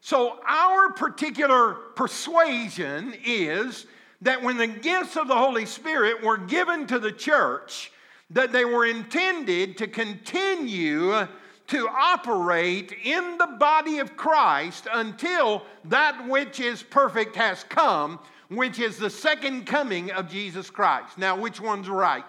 So, 0.00 0.38
our 0.46 0.92
particular 0.92 1.74
persuasion 1.96 3.14
is 3.24 3.86
that 4.22 4.40
when 4.40 4.56
the 4.56 4.68
gifts 4.68 5.16
of 5.16 5.26
the 5.26 5.34
Holy 5.34 5.66
Spirit 5.66 6.22
were 6.22 6.38
given 6.38 6.86
to 6.86 7.00
the 7.00 7.10
church, 7.10 7.90
that 8.30 8.52
they 8.52 8.64
were 8.64 8.86
intended 8.86 9.78
to 9.78 9.88
continue 9.88 11.26
to 11.68 11.88
operate 11.88 12.92
in 13.04 13.38
the 13.38 13.46
body 13.58 13.98
of 13.98 14.16
Christ 14.16 14.86
until 14.92 15.64
that 15.86 16.28
which 16.28 16.60
is 16.60 16.82
perfect 16.82 17.36
has 17.36 17.64
come, 17.64 18.18
which 18.48 18.78
is 18.78 18.98
the 18.98 19.10
second 19.10 19.66
coming 19.66 20.10
of 20.12 20.30
Jesus 20.30 20.70
Christ. 20.70 21.18
Now, 21.18 21.38
which 21.38 21.60
one's 21.60 21.88
right? 21.88 22.24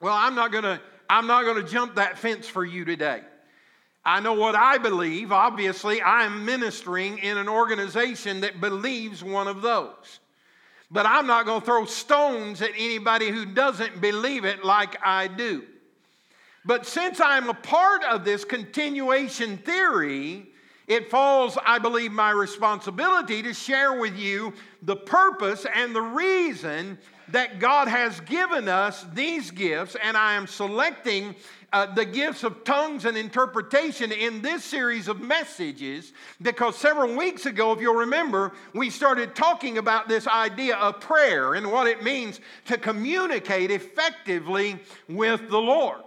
Well, 0.00 0.14
I'm 0.14 0.34
not 0.34 0.52
going 0.52 0.64
to 0.64 0.80
I'm 1.10 1.26
not 1.26 1.44
going 1.44 1.64
to 1.64 1.70
jump 1.70 1.94
that 1.94 2.18
fence 2.18 2.46
for 2.46 2.64
you 2.64 2.84
today. 2.84 3.22
I 4.04 4.20
know 4.20 4.34
what 4.34 4.54
I 4.54 4.78
believe. 4.78 5.32
Obviously, 5.32 6.02
I'm 6.02 6.44
ministering 6.44 7.18
in 7.18 7.36
an 7.38 7.48
organization 7.48 8.40
that 8.40 8.60
believes 8.60 9.24
one 9.24 9.48
of 9.48 9.62
those. 9.62 10.20
But 10.90 11.06
I'm 11.06 11.26
not 11.26 11.44
going 11.44 11.60
to 11.60 11.66
throw 11.66 11.84
stones 11.84 12.62
at 12.62 12.70
anybody 12.76 13.30
who 13.30 13.44
doesn't 13.44 14.00
believe 14.00 14.44
it 14.44 14.64
like 14.64 14.96
I 15.04 15.28
do. 15.28 15.64
But 16.68 16.84
since 16.84 17.18
I'm 17.18 17.48
a 17.48 17.54
part 17.54 18.04
of 18.04 18.26
this 18.26 18.44
continuation 18.44 19.56
theory, 19.56 20.50
it 20.86 21.10
falls, 21.10 21.56
I 21.64 21.78
believe, 21.78 22.12
my 22.12 22.30
responsibility 22.30 23.42
to 23.42 23.54
share 23.54 23.98
with 23.98 24.18
you 24.18 24.52
the 24.82 24.94
purpose 24.94 25.64
and 25.74 25.96
the 25.96 26.02
reason 26.02 26.98
that 27.28 27.58
God 27.58 27.88
has 27.88 28.20
given 28.20 28.68
us 28.68 29.06
these 29.14 29.50
gifts, 29.50 29.96
and 30.02 30.14
I 30.14 30.34
am 30.34 30.46
selecting 30.46 31.34
uh, 31.72 31.86
the 31.94 32.04
gifts 32.04 32.44
of 32.44 32.64
tongues 32.64 33.06
and 33.06 33.16
interpretation 33.16 34.12
in 34.12 34.42
this 34.42 34.62
series 34.62 35.08
of 35.08 35.22
messages 35.22 36.12
because 36.42 36.76
several 36.76 37.16
weeks 37.16 37.46
ago, 37.46 37.72
if 37.72 37.80
you'll 37.80 37.94
remember, 37.94 38.52
we 38.74 38.90
started 38.90 39.34
talking 39.34 39.78
about 39.78 40.06
this 40.06 40.26
idea 40.26 40.76
of 40.76 41.00
prayer 41.00 41.54
and 41.54 41.72
what 41.72 41.86
it 41.86 42.02
means 42.02 42.40
to 42.66 42.76
communicate 42.76 43.70
effectively 43.70 44.78
with 45.08 45.48
the 45.48 45.58
Lord. 45.58 46.02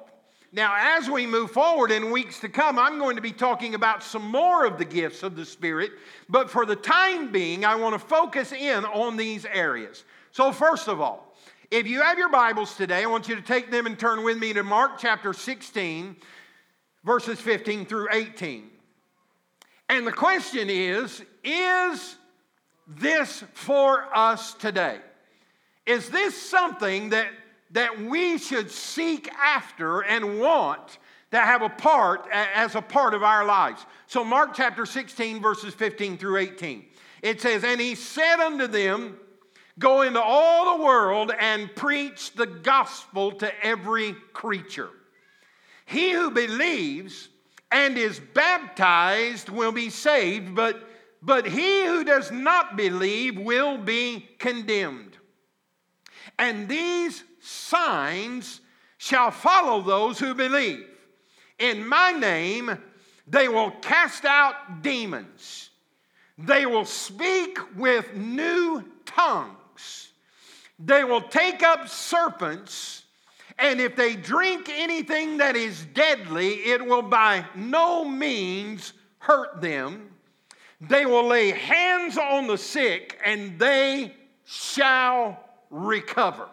Now, 0.53 0.97
as 0.97 1.09
we 1.09 1.25
move 1.25 1.51
forward 1.51 1.91
in 1.91 2.11
weeks 2.11 2.41
to 2.41 2.49
come, 2.49 2.77
I'm 2.77 2.99
going 2.99 3.15
to 3.15 3.21
be 3.21 3.31
talking 3.31 3.73
about 3.73 4.03
some 4.03 4.29
more 4.29 4.65
of 4.65 4.77
the 4.77 4.83
gifts 4.83 5.23
of 5.23 5.37
the 5.37 5.45
Spirit, 5.45 5.91
but 6.27 6.49
for 6.49 6.65
the 6.65 6.75
time 6.75 7.31
being, 7.31 7.63
I 7.63 7.75
want 7.75 7.93
to 7.93 7.99
focus 7.99 8.51
in 8.51 8.83
on 8.83 9.15
these 9.15 9.45
areas. 9.45 10.03
So, 10.31 10.51
first 10.51 10.89
of 10.89 10.99
all, 10.99 11.33
if 11.69 11.87
you 11.87 12.01
have 12.01 12.17
your 12.17 12.29
Bibles 12.29 12.75
today, 12.75 13.03
I 13.03 13.05
want 13.05 13.29
you 13.29 13.35
to 13.35 13.41
take 13.41 13.71
them 13.71 13.85
and 13.85 13.97
turn 13.97 14.23
with 14.23 14.37
me 14.37 14.51
to 14.51 14.61
Mark 14.61 14.97
chapter 14.99 15.31
16, 15.31 16.17
verses 17.05 17.39
15 17.39 17.85
through 17.85 18.09
18. 18.11 18.69
And 19.87 20.05
the 20.05 20.11
question 20.11 20.69
is 20.69 21.23
Is 21.45 22.17
this 22.85 23.45
for 23.53 24.05
us 24.13 24.53
today? 24.53 24.99
Is 25.85 26.09
this 26.09 26.35
something 26.35 27.11
that, 27.11 27.27
that 27.71 28.01
we 28.01 28.37
should 28.37 28.69
seek 28.71 29.31
after 29.33 30.01
and 30.01 30.39
want 30.39 30.99
to 31.31 31.39
have 31.39 31.61
a 31.61 31.69
part 31.69 32.27
as 32.31 32.75
a 32.75 32.81
part 32.81 33.13
of 33.13 33.23
our 33.23 33.45
lives? 33.45 33.85
So, 34.07 34.23
Mark 34.23 34.53
chapter 34.53 34.85
16, 34.85 35.41
verses 35.41 35.73
15 35.73 36.17
through 36.17 36.37
18. 36.37 36.85
It 37.21 37.41
says, 37.41 37.63
And 37.63 37.79
he 37.79 37.95
said 37.95 38.39
unto 38.39 38.67
them, 38.67 39.17
Go 39.79 40.01
into 40.01 40.21
all 40.21 40.77
the 40.77 40.83
world 40.83 41.31
and 41.39 41.73
preach 41.75 42.33
the 42.33 42.45
gospel 42.45 43.31
to 43.33 43.65
every 43.65 44.13
creature. 44.33 44.89
He 45.85 46.11
who 46.11 46.29
believes 46.31 47.29
and 47.71 47.97
is 47.97 48.19
baptized 48.19 49.49
will 49.49 49.71
be 49.71 49.89
saved, 49.89 50.55
but, 50.55 50.87
but 51.21 51.47
he 51.47 51.85
who 51.85 52.03
does 52.03 52.31
not 52.31 52.75
believe 52.75 53.37
will 53.37 53.77
be 53.77 54.29
condemned. 54.39 55.17
And 56.37 56.67
these 56.67 57.23
signs 57.41 58.61
shall 58.97 59.31
follow 59.31 59.81
those 59.81 60.19
who 60.19 60.33
believe. 60.33 60.87
In 61.59 61.87
my 61.87 62.11
name, 62.11 62.77
they 63.27 63.47
will 63.47 63.71
cast 63.81 64.25
out 64.25 64.81
demons. 64.81 65.69
They 66.37 66.65
will 66.65 66.85
speak 66.85 67.59
with 67.75 68.15
new 68.15 68.83
tongues 69.05 69.57
they 70.83 71.03
will 71.03 71.21
take 71.21 71.61
up 71.61 71.87
serpents, 71.87 73.03
and 73.59 73.79
if 73.79 73.95
they 73.95 74.15
drink 74.15 74.67
anything 74.69 75.37
that 75.37 75.55
is 75.55 75.85
deadly, 75.93 76.53
it 76.55 76.83
will 76.83 77.03
by 77.03 77.45
no 77.55 78.03
means 78.03 78.93
hurt 79.19 79.61
them. 79.61 80.09
They 80.79 81.05
will 81.05 81.27
lay 81.27 81.51
hands 81.51 82.17
on 82.17 82.47
the 82.47 82.57
sick 82.57 83.19
and 83.23 83.59
they 83.59 84.15
shall 84.45 85.39
recover. 85.69 86.47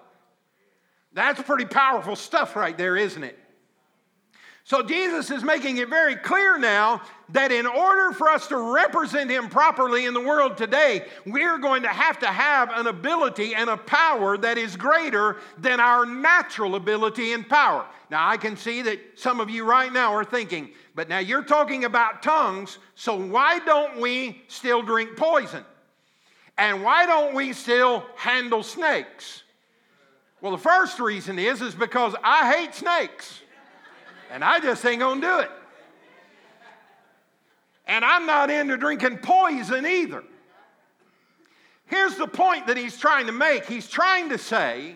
That's 1.13 1.43
pretty 1.43 1.65
powerful 1.65 2.17
stuff 2.17 2.55
right 2.57 2.77
there, 2.77 2.97
isn't 2.97 3.25
it? 3.25 3.39
So 4.69 4.83
Jesus 4.83 5.31
is 5.31 5.43
making 5.43 5.79
it 5.79 5.89
very 5.89 6.15
clear 6.15 6.59
now 6.59 7.01
that 7.31 7.51
in 7.51 7.67
order 7.67 8.13
for 8.13 8.29
us 8.29 8.49
to 8.49 8.75
represent 8.75 9.31
him 9.31 9.49
properly 9.49 10.05
in 10.05 10.13
the 10.13 10.21
world 10.21 10.59
today, 10.59 11.07
we're 11.25 11.57
going 11.57 11.85
to 11.85 11.89
have 11.89 12.19
to 12.19 12.27
have 12.27 12.71
an 12.75 12.87
ability 12.87 13.55
and 13.55 13.71
a 13.71 13.79
power 13.79 14.37
that 14.37 14.59
is 14.59 14.77
greater 14.77 15.39
than 15.57 15.81
our 15.81 16.05
natural 16.05 16.75
ability 16.75 17.33
and 17.33 17.49
power. 17.49 17.87
Now, 18.11 18.29
I 18.29 18.37
can 18.37 18.59
see 18.59 18.83
that 18.83 19.01
some 19.15 19.41
of 19.41 19.49
you 19.49 19.65
right 19.65 19.91
now 19.91 20.13
are 20.13 20.23
thinking, 20.23 20.69
but 20.95 21.09
now 21.09 21.19
you're 21.19 21.45
talking 21.45 21.87
about 21.87 22.23
tongues, 22.23 22.77
so 22.95 23.17
why 23.17 23.61
don't 23.61 23.99
we 23.99 24.43
still 24.49 24.83
drink 24.83 25.17
poison? 25.17 25.65
And 26.59 26.83
why 26.83 27.07
don't 27.07 27.35
we 27.35 27.55
still 27.55 28.05
handle 28.17 28.63
snakes? 28.63 29.45
Well, 30.41 30.53
the 30.53 30.59
first 30.59 31.01
reason 31.01 31.39
is 31.39 31.61
is 31.61 31.75
because 31.75 32.15
I 32.23 32.53
hate 32.53 32.75
snakes. 32.75 33.41
And 34.31 34.45
I 34.45 34.61
just 34.61 34.85
ain't 34.85 35.01
gonna 35.01 35.21
do 35.21 35.39
it. 35.41 35.51
And 37.87 38.05
I'm 38.05 38.27
not 38.27 38.51
into 38.51 38.77
drinking 38.77 39.19
poison 39.19 39.87
either. 39.87 40.23
Here's 41.87 42.17
the 42.17 42.29
point 42.29 42.67
that 42.67 42.77
he's 42.77 42.99
trying 42.99 43.27
to 43.27 43.33
make. 43.33 43.65
He's 43.65 43.89
trying 43.89 44.29
to 44.29 44.39
say 44.39 44.95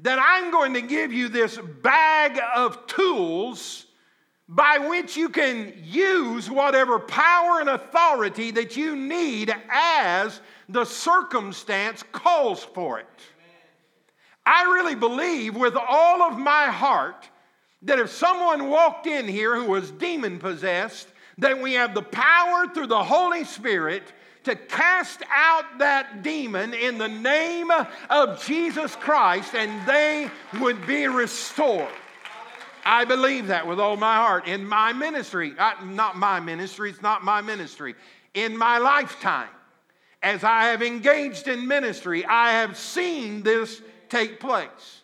that 0.00 0.18
I'm 0.18 0.50
going 0.50 0.72
to 0.74 0.80
give 0.80 1.12
you 1.12 1.28
this 1.28 1.58
bag 1.82 2.40
of 2.54 2.86
tools 2.86 3.84
by 4.48 4.78
which 4.78 5.16
you 5.16 5.28
can 5.28 5.74
use 5.82 6.50
whatever 6.50 6.98
power 6.98 7.60
and 7.60 7.68
authority 7.68 8.50
that 8.52 8.76
you 8.76 8.96
need 8.96 9.54
as 9.70 10.40
the 10.68 10.84
circumstance 10.84 12.02
calls 12.12 12.64
for 12.64 12.98
it. 13.00 13.06
I 14.46 14.64
really 14.64 14.94
believe 14.94 15.56
with 15.56 15.76
all 15.76 16.22
of 16.22 16.38
my 16.38 16.66
heart 16.66 17.28
that 17.82 17.98
if 17.98 18.10
someone 18.10 18.68
walked 18.68 19.06
in 19.06 19.28
here 19.28 19.56
who 19.56 19.66
was 19.66 19.90
demon 19.90 20.38
possessed, 20.38 21.08
that 21.38 21.60
we 21.60 21.74
have 21.74 21.94
the 21.94 22.02
power 22.02 22.66
through 22.68 22.86
the 22.86 23.04
Holy 23.04 23.44
Spirit 23.44 24.02
to 24.44 24.54
cast 24.54 25.22
out 25.34 25.78
that 25.78 26.22
demon 26.22 26.74
in 26.74 26.98
the 26.98 27.08
name 27.08 27.70
of 28.10 28.44
Jesus 28.44 28.94
Christ 28.96 29.54
and 29.54 29.86
they 29.88 30.30
would 30.60 30.86
be 30.86 31.06
restored. 31.06 31.88
I 32.84 33.06
believe 33.06 33.46
that 33.46 33.66
with 33.66 33.80
all 33.80 33.96
my 33.96 34.16
heart. 34.16 34.46
In 34.46 34.66
my 34.66 34.92
ministry, 34.92 35.54
not 35.82 36.18
my 36.18 36.40
ministry, 36.40 36.90
it's 36.90 37.00
not 37.00 37.24
my 37.24 37.40
ministry. 37.40 37.94
In 38.34 38.56
my 38.56 38.78
lifetime, 38.78 39.48
as 40.22 40.44
I 40.44 40.64
have 40.64 40.82
engaged 40.82 41.48
in 41.48 41.66
ministry, 41.66 42.24
I 42.26 42.52
have 42.52 42.76
seen 42.76 43.42
this 43.42 43.80
take 44.14 44.38
place. 44.38 45.00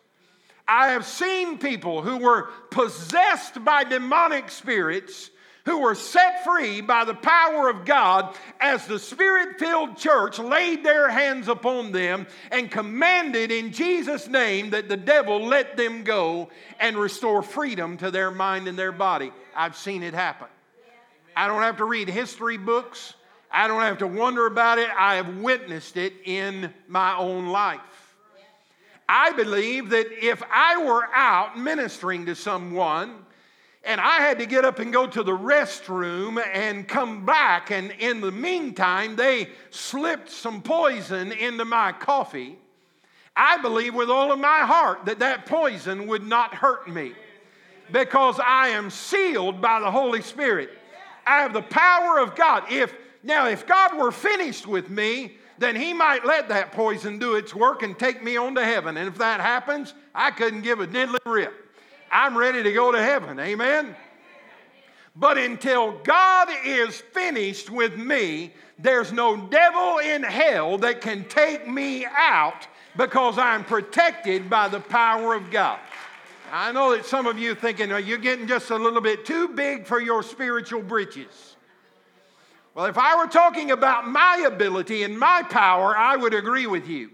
I 0.68 0.90
have 0.90 1.04
seen 1.04 1.58
people 1.58 2.00
who 2.00 2.18
were 2.18 2.50
possessed 2.70 3.64
by 3.64 3.82
demonic 3.82 4.50
spirits 4.50 5.30
who 5.64 5.80
were 5.80 5.94
set 5.94 6.44
free 6.44 6.80
by 6.80 7.04
the 7.04 7.14
power 7.14 7.68
of 7.68 7.84
God 7.84 8.34
as 8.60 8.86
the 8.86 8.98
spirit 8.98 9.58
filled 9.58 9.96
church 9.96 10.38
laid 10.38 10.84
their 10.84 11.10
hands 11.10 11.48
upon 11.48 11.92
them 11.92 12.26
and 12.50 12.70
commanded 12.70 13.50
in 13.50 13.72
Jesus' 13.72 14.28
name 14.28 14.70
that 14.70 14.88
the 14.88 14.96
devil 14.96 15.44
let 15.44 15.76
them 15.76 16.02
go 16.02 16.48
and 16.78 16.96
restore 16.96 17.42
freedom 17.42 17.96
to 17.98 18.10
their 18.10 18.30
mind 18.30 18.68
and 18.68 18.78
their 18.78 18.92
body. 18.92 19.32
I've 19.54 19.76
seen 19.76 20.02
it 20.02 20.14
happen. 20.14 20.48
I 21.36 21.46
don't 21.46 21.62
have 21.62 21.76
to 21.78 21.84
read 21.84 22.08
history 22.08 22.56
books, 22.56 23.14
I 23.50 23.66
don't 23.66 23.82
have 23.82 23.98
to 23.98 24.06
wonder 24.06 24.46
about 24.46 24.78
it. 24.78 24.88
I 24.96 25.16
have 25.16 25.38
witnessed 25.38 25.96
it 25.96 26.12
in 26.24 26.72
my 26.86 27.16
own 27.16 27.48
life. 27.48 27.80
I 29.12 29.32
believe 29.32 29.90
that 29.90 30.06
if 30.24 30.40
I 30.52 30.78
were 30.84 31.04
out 31.12 31.58
ministering 31.58 32.26
to 32.26 32.36
someone 32.36 33.26
and 33.82 34.00
I 34.00 34.20
had 34.20 34.38
to 34.38 34.46
get 34.46 34.64
up 34.64 34.78
and 34.78 34.92
go 34.92 35.04
to 35.08 35.24
the 35.24 35.36
restroom 35.36 36.40
and 36.54 36.86
come 36.86 37.26
back, 37.26 37.72
and 37.72 37.90
in 37.98 38.20
the 38.20 38.30
meantime, 38.30 39.16
they 39.16 39.48
slipped 39.70 40.30
some 40.30 40.62
poison 40.62 41.32
into 41.32 41.64
my 41.64 41.90
coffee, 41.90 42.56
I 43.34 43.60
believe 43.60 43.96
with 43.96 44.10
all 44.10 44.30
of 44.30 44.38
my 44.38 44.60
heart 44.60 45.06
that 45.06 45.18
that 45.18 45.44
poison 45.44 46.06
would 46.06 46.22
not 46.22 46.54
hurt 46.54 46.88
me 46.88 47.14
because 47.90 48.38
I 48.38 48.68
am 48.68 48.90
sealed 48.90 49.60
by 49.60 49.80
the 49.80 49.90
Holy 49.90 50.22
Spirit. 50.22 50.70
I 51.26 51.38
have 51.38 51.52
the 51.52 51.62
power 51.62 52.20
of 52.20 52.36
God. 52.36 52.70
If 52.70 52.94
now, 53.24 53.48
if 53.48 53.66
God 53.66 53.98
were 53.98 54.12
finished 54.12 54.68
with 54.68 54.88
me, 54.88 55.32
then 55.60 55.76
he 55.76 55.92
might 55.92 56.24
let 56.24 56.48
that 56.48 56.72
poison 56.72 57.18
do 57.18 57.34
its 57.36 57.54
work 57.54 57.82
and 57.82 57.96
take 57.98 58.24
me 58.24 58.38
on 58.38 58.54
to 58.54 58.64
heaven. 58.64 58.96
And 58.96 59.06
if 59.06 59.18
that 59.18 59.40
happens, 59.40 59.92
I 60.14 60.30
couldn't 60.30 60.62
give 60.62 60.80
a 60.80 60.86
diddly 60.86 61.18
rip. 61.26 61.52
I'm 62.10 62.36
ready 62.36 62.62
to 62.62 62.72
go 62.72 62.90
to 62.90 63.00
heaven. 63.00 63.38
Amen? 63.38 63.94
But 65.14 65.36
until 65.36 65.98
God 65.98 66.48
is 66.64 66.98
finished 66.98 67.68
with 67.68 67.94
me, 67.98 68.54
there's 68.78 69.12
no 69.12 69.36
devil 69.36 69.98
in 69.98 70.22
hell 70.22 70.78
that 70.78 71.02
can 71.02 71.24
take 71.24 71.68
me 71.68 72.06
out 72.06 72.66
because 72.96 73.36
I'm 73.36 73.62
protected 73.62 74.48
by 74.48 74.68
the 74.68 74.80
power 74.80 75.34
of 75.34 75.50
God. 75.50 75.78
I 76.50 76.72
know 76.72 76.96
that 76.96 77.04
some 77.04 77.26
of 77.26 77.38
you 77.38 77.52
are 77.52 77.54
thinking, 77.54 77.90
you're 77.90 78.16
getting 78.16 78.46
just 78.46 78.70
a 78.70 78.76
little 78.76 79.02
bit 79.02 79.26
too 79.26 79.48
big 79.48 79.86
for 79.86 80.00
your 80.00 80.22
spiritual 80.22 80.82
britches. 80.82 81.49
Well, 82.74 82.86
if 82.86 82.96
I 82.96 83.16
were 83.16 83.30
talking 83.30 83.72
about 83.72 84.08
my 84.08 84.44
ability 84.46 85.02
and 85.02 85.18
my 85.18 85.42
power, 85.42 85.96
I 85.96 86.16
would 86.16 86.34
agree 86.34 86.66
with 86.66 86.88
you. 86.88 87.10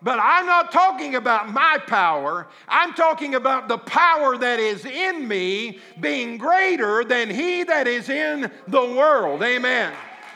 But 0.00 0.20
I'm 0.20 0.46
not 0.46 0.70
talking 0.70 1.16
about 1.16 1.50
my 1.52 1.78
power. 1.86 2.46
I'm 2.68 2.94
talking 2.94 3.34
about 3.34 3.66
the 3.66 3.78
power 3.78 4.38
that 4.38 4.60
is 4.60 4.84
in 4.84 5.26
me 5.26 5.80
being 5.98 6.38
greater 6.38 7.02
than 7.02 7.28
he 7.28 7.64
that 7.64 7.88
is 7.88 8.08
in 8.08 8.50
the 8.68 8.80
world. 8.80 9.42
Amen. 9.42 9.92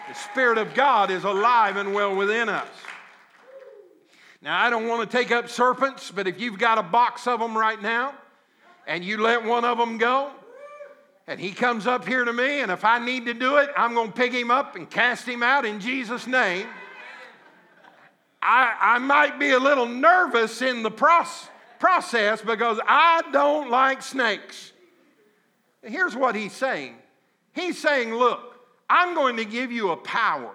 The 0.09 0.15
Spirit 0.15 0.59
of 0.59 0.75
God 0.75 1.13
is 1.13 1.23
alive 1.23 1.77
and 1.77 1.95
well 1.95 2.17
within 2.17 2.49
us. 2.49 2.67
Now, 4.43 4.61
I 4.61 4.71
don't 4.71 4.89
want 4.89 5.09
to 5.09 5.17
take 5.17 5.31
up 5.31 5.49
serpents, 5.49 6.11
but 6.11 6.27
if 6.27 6.41
you've 6.41 6.59
got 6.59 6.77
a 6.77 6.83
box 6.83 7.29
of 7.29 7.39
them 7.39 7.57
right 7.57 7.81
now 7.81 8.15
and 8.89 9.05
you 9.05 9.19
let 9.19 9.45
one 9.45 9.65
of 9.65 9.79
them 9.79 9.99
go, 9.99 10.33
and 11.33 11.41
he 11.41 11.51
comes 11.51 11.87
up 11.87 12.07
here 12.07 12.27
to 12.27 12.33
me, 12.33 12.61
and 12.61 12.71
if 12.71 12.85
I 12.85 12.99
need 12.99 13.25
to 13.25 13.33
do 13.33 13.57
it, 13.57 13.71
I'm 13.75 13.95
going 13.95 14.09
to 14.09 14.15
pick 14.15 14.33
him 14.33 14.51
up 14.51 14.77
and 14.77 14.89
cast 14.89 15.27
him 15.27 15.43
out 15.43 15.65
in 15.65 15.81
Jesus' 15.81 16.27
name. 16.27 16.67
I, 18.43 18.77
I 18.79 18.99
might 18.99 19.39
be 19.39 19.53
a 19.53 19.59
little 19.59 19.87
nervous 19.87 20.61
in 20.61 20.83
the 20.83 20.91
process 20.91 21.49
process 21.79 22.41
because 22.41 22.79
I 22.87 23.23
don't 23.33 23.69
like 23.69 24.03
snakes. 24.03 24.73
Here's 25.83 26.15
what 26.15 26.37
he's 26.37 26.53
saying 26.53 26.97
He's 27.55 27.81
saying, 27.81 28.15
Look, 28.15 28.61
I'm 28.91 29.15
going 29.15 29.39
to 29.39 29.47
give 29.47 29.73
you 29.73 29.91
a 29.91 29.97
power 29.97 30.55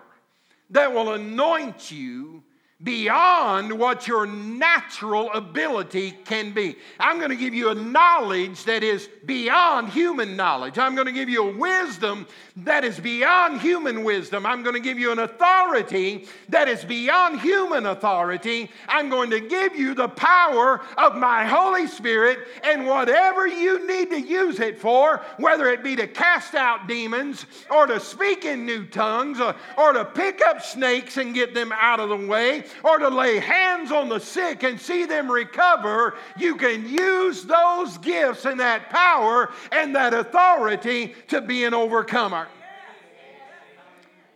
that 0.69 0.93
will 0.93 1.13
anoint 1.13 1.91
you 1.91 2.43
beyond 2.83 3.71
what 3.71 4.07
your 4.07 4.27
natural 4.27 5.31
ability 5.33 6.11
can 6.25 6.53
be. 6.53 6.75
I'm 6.99 7.17
going 7.17 7.31
to 7.31 7.35
give 7.35 7.55
you 7.55 7.69
a 7.69 7.75
knowledge 7.75 8.65
that 8.65 8.83
is 8.83 9.09
beyond 9.25 9.89
human 9.89 10.35
knowledge. 10.35 10.77
I'm 10.77 10.93
going 10.93 11.07
to 11.07 11.13
give 11.13 11.27
you 11.27 11.49
a 11.49 11.57
wisdom 11.57 12.27
that 12.57 12.83
is 12.83 12.99
beyond 12.99 13.61
human 13.61 14.03
wisdom. 14.03 14.45
I'm 14.45 14.61
going 14.61 14.75
to 14.75 14.79
give 14.79 14.99
you 14.99 15.11
an 15.11 15.19
authority 15.19 16.27
that 16.49 16.67
is 16.67 16.85
beyond 16.85 17.41
human 17.41 17.87
authority. 17.87 18.69
I'm 18.87 19.09
going 19.09 19.31
to 19.31 19.39
give 19.39 19.75
you 19.75 19.95
the 19.95 20.09
power 20.09 20.81
of 20.97 21.15
my 21.15 21.45
Holy 21.45 21.87
Spirit 21.87 22.39
and 22.63 22.85
whatever 22.85 23.47
you 23.47 23.87
need 23.87 24.11
to 24.11 24.21
use 24.21 24.59
it 24.59 24.79
for, 24.79 25.23
whether 25.37 25.67
it 25.69 25.83
be 25.83 25.95
to 25.95 26.07
cast 26.07 26.53
out 26.53 26.87
demons 26.87 27.47
or 27.71 27.87
to 27.87 27.99
speak 27.99 28.45
in 28.45 28.67
new 28.67 28.85
tongues 28.85 29.39
or, 29.39 29.55
or 29.79 29.93
to 29.93 30.05
pick 30.05 30.41
up 30.45 30.61
snakes 30.61 31.17
and 31.17 31.33
get 31.33 31.55
them 31.55 31.71
out 31.71 31.99
of 31.99 32.09
the 32.09 32.27
way 32.27 32.63
or 32.83 32.97
to 32.99 33.09
lay 33.09 33.39
hands 33.39 33.91
on 33.91 34.09
the 34.09 34.19
sick 34.19 34.63
and 34.63 34.79
see 34.79 35.05
them 35.05 35.31
recover, 35.31 36.15
you 36.37 36.55
can 36.55 36.87
use 36.87 37.43
those 37.43 37.97
gifts 37.99 38.45
and 38.45 38.59
that 38.59 38.89
power 38.89 39.51
and 39.71 39.95
that 39.95 40.13
authority 40.13 41.15
to 41.27 41.41
be 41.41 41.63
an 41.63 41.73
overcomer. 41.73 42.47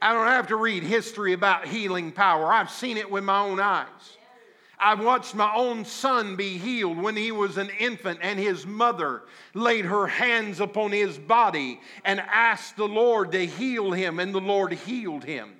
I 0.02 0.13
don't 0.13 0.28
have 0.28 0.48
to 0.48 0.56
read 0.56 0.84
history 0.84 1.34
about 1.34 1.67
healing 1.67 2.12
power. 2.12 2.52
I've 2.52 2.72
seen 2.72 2.98
it 2.98 3.10
with 3.10 3.24
my 3.24 3.39
own 3.39 3.60
eyes. 3.60 4.17
I've 4.80 5.04
watched 5.04 5.36
my 5.36 5.54
own 5.54 5.86
son 5.86 6.36
be 6.36 6.58
healed 6.58 6.98
when 6.98 7.15
he 7.15 7.32
was 7.32 7.58
an 7.58 7.70
infant, 7.78 8.17
and 8.24 8.39
his 8.39 8.65
mother 8.65 9.22
laid 9.54 9.86
her 9.86 10.08
hands 10.08 10.60
upon 10.60 10.91
his 10.91 11.20
body 11.20 11.80
and 12.04 12.20
asked 12.20 12.78
the 12.78 12.88
Lord 12.88 13.32
to 13.34 13.46
heal 13.46 13.91
him, 13.91 14.20
and 14.20 14.34
the 14.34 14.41
Lord 14.41 14.74
healed 14.74 15.24
him. 15.24 15.54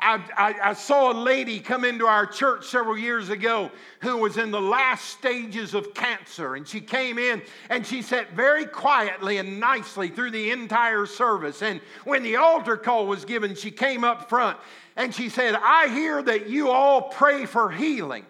I, 0.00 0.22
I, 0.36 0.70
I, 0.70 0.72
saw 0.74 1.12
a 1.12 1.16
lady 1.18 1.58
come 1.58 1.84
into 1.84 2.06
our 2.06 2.24
church 2.24 2.66
several 2.66 2.96
years 2.96 3.30
ago 3.30 3.68
who 4.00 4.18
was 4.18 4.36
in 4.36 4.52
the 4.52 4.60
last 4.60 5.06
stages 5.06 5.74
of 5.74 5.92
cancer. 5.92 6.54
And 6.54 6.68
she 6.68 6.80
came 6.80 7.18
in 7.18 7.42
and 7.68 7.84
she 7.84 8.02
sat 8.02 8.30
very 8.32 8.64
quietly 8.64 9.38
and 9.38 9.58
nicely 9.58 10.08
through 10.08 10.30
the 10.30 10.52
entire 10.52 11.04
service. 11.04 11.62
And 11.62 11.80
when 12.04 12.22
the 12.22 12.36
altar 12.36 12.76
call 12.76 13.06
was 13.08 13.24
given, 13.24 13.56
she 13.56 13.72
came 13.72 14.04
up 14.04 14.28
front 14.28 14.56
and 14.96 15.12
she 15.12 15.28
said, 15.28 15.56
I 15.56 15.88
hear 15.88 16.22
that 16.22 16.48
you 16.48 16.70
all 16.70 17.02
pray 17.02 17.44
for 17.44 17.68
healing. 17.68 18.24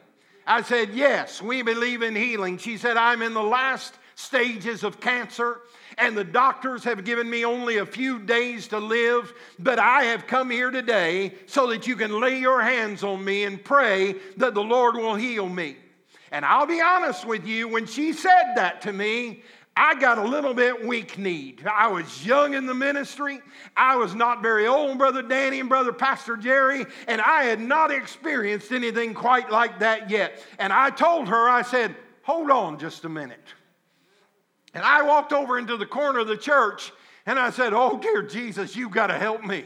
I 0.46 0.62
said, 0.62 0.94
Yes, 0.94 1.42
we 1.42 1.60
believe 1.60 2.00
in 2.00 2.16
healing. 2.16 2.56
She 2.56 2.78
said, 2.78 2.96
I'm 2.96 3.20
in 3.20 3.34
the 3.34 3.42
last 3.42 3.92
stages 4.14 4.84
of 4.84 5.00
cancer 5.00 5.60
and 5.96 6.16
the 6.16 6.24
doctors 6.24 6.84
have 6.84 7.04
given 7.04 7.28
me 7.28 7.44
only 7.44 7.78
a 7.78 7.86
few 7.86 8.18
days 8.18 8.68
to 8.68 8.78
live, 8.78 9.32
but 9.58 9.78
I 9.78 10.04
have 10.04 10.26
come 10.26 10.50
here 10.50 10.70
today 10.70 11.34
so 11.46 11.68
that 11.68 11.86
you 11.86 11.96
can 11.96 12.20
lay 12.20 12.38
your 12.38 12.60
hands 12.62 13.02
on 13.02 13.24
me 13.24 13.44
and 13.44 13.62
pray 13.62 14.16
that 14.36 14.54
the 14.54 14.62
Lord 14.62 14.96
will 14.96 15.14
heal 15.14 15.48
me. 15.48 15.76
And 16.30 16.44
I'll 16.44 16.66
be 16.66 16.80
honest 16.80 17.24
with 17.24 17.46
you, 17.46 17.68
when 17.68 17.86
she 17.86 18.12
said 18.12 18.54
that 18.56 18.82
to 18.82 18.92
me, 18.92 19.42
I 19.80 19.94
got 19.94 20.18
a 20.18 20.28
little 20.28 20.54
bit 20.54 20.84
weak 20.84 21.18
kneed. 21.18 21.64
I 21.64 21.86
was 21.86 22.26
young 22.26 22.54
in 22.54 22.66
the 22.66 22.74
ministry. 22.74 23.40
I 23.76 23.94
was 23.94 24.12
not 24.12 24.42
very 24.42 24.66
old, 24.66 24.98
Brother 24.98 25.22
Danny 25.22 25.60
and 25.60 25.68
Brother 25.68 25.92
Pastor 25.92 26.36
Jerry, 26.36 26.84
and 27.06 27.20
I 27.20 27.44
had 27.44 27.60
not 27.60 27.92
experienced 27.92 28.72
anything 28.72 29.14
quite 29.14 29.52
like 29.52 29.78
that 29.78 30.10
yet. 30.10 30.44
And 30.58 30.72
I 30.72 30.90
told 30.90 31.28
her, 31.28 31.48
I 31.48 31.62
said, 31.62 31.94
Hold 32.24 32.50
on 32.50 32.78
just 32.78 33.04
a 33.04 33.08
minute. 33.08 33.54
And 34.78 34.86
I 34.86 35.02
walked 35.02 35.32
over 35.32 35.58
into 35.58 35.76
the 35.76 35.86
corner 35.86 36.20
of 36.20 36.28
the 36.28 36.36
church 36.36 36.92
and 37.26 37.36
I 37.36 37.50
said, 37.50 37.72
Oh, 37.72 37.98
dear 37.98 38.22
Jesus, 38.22 38.76
you've 38.76 38.92
got 38.92 39.08
to 39.08 39.18
help 39.18 39.42
me. 39.42 39.64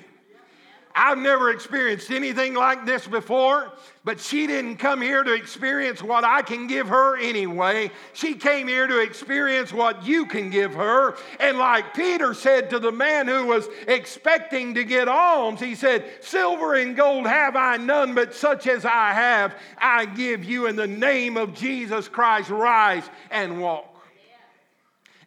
I've 0.94 1.18
never 1.18 1.50
experienced 1.50 2.10
anything 2.10 2.54
like 2.54 2.86
this 2.86 3.06
before, 3.06 3.70
but 4.04 4.18
she 4.18 4.46
didn't 4.46 4.76
come 4.76 5.02
here 5.02 5.22
to 5.22 5.34
experience 5.34 6.02
what 6.02 6.24
I 6.24 6.40
can 6.40 6.66
give 6.66 6.88
her 6.88 7.18
anyway. 7.18 7.90
She 8.14 8.32
came 8.32 8.68
here 8.68 8.86
to 8.86 9.00
experience 9.00 9.70
what 9.70 10.02
you 10.06 10.24
can 10.24 10.48
give 10.48 10.72
her. 10.72 11.18
And 11.38 11.58
like 11.58 11.92
Peter 11.92 12.32
said 12.32 12.70
to 12.70 12.78
the 12.78 12.90
man 12.90 13.28
who 13.28 13.44
was 13.44 13.68
expecting 13.86 14.72
to 14.76 14.84
get 14.84 15.08
alms, 15.08 15.60
he 15.60 15.74
said, 15.74 16.06
Silver 16.20 16.76
and 16.76 16.96
gold 16.96 17.26
have 17.26 17.54
I 17.54 17.76
none, 17.76 18.14
but 18.14 18.34
such 18.34 18.66
as 18.66 18.86
I 18.86 19.12
have, 19.12 19.56
I 19.76 20.06
give 20.06 20.42
you 20.42 20.68
in 20.68 20.76
the 20.76 20.86
name 20.86 21.36
of 21.36 21.52
Jesus 21.52 22.08
Christ. 22.08 22.48
Rise 22.48 23.04
and 23.30 23.60
walk. 23.60 23.91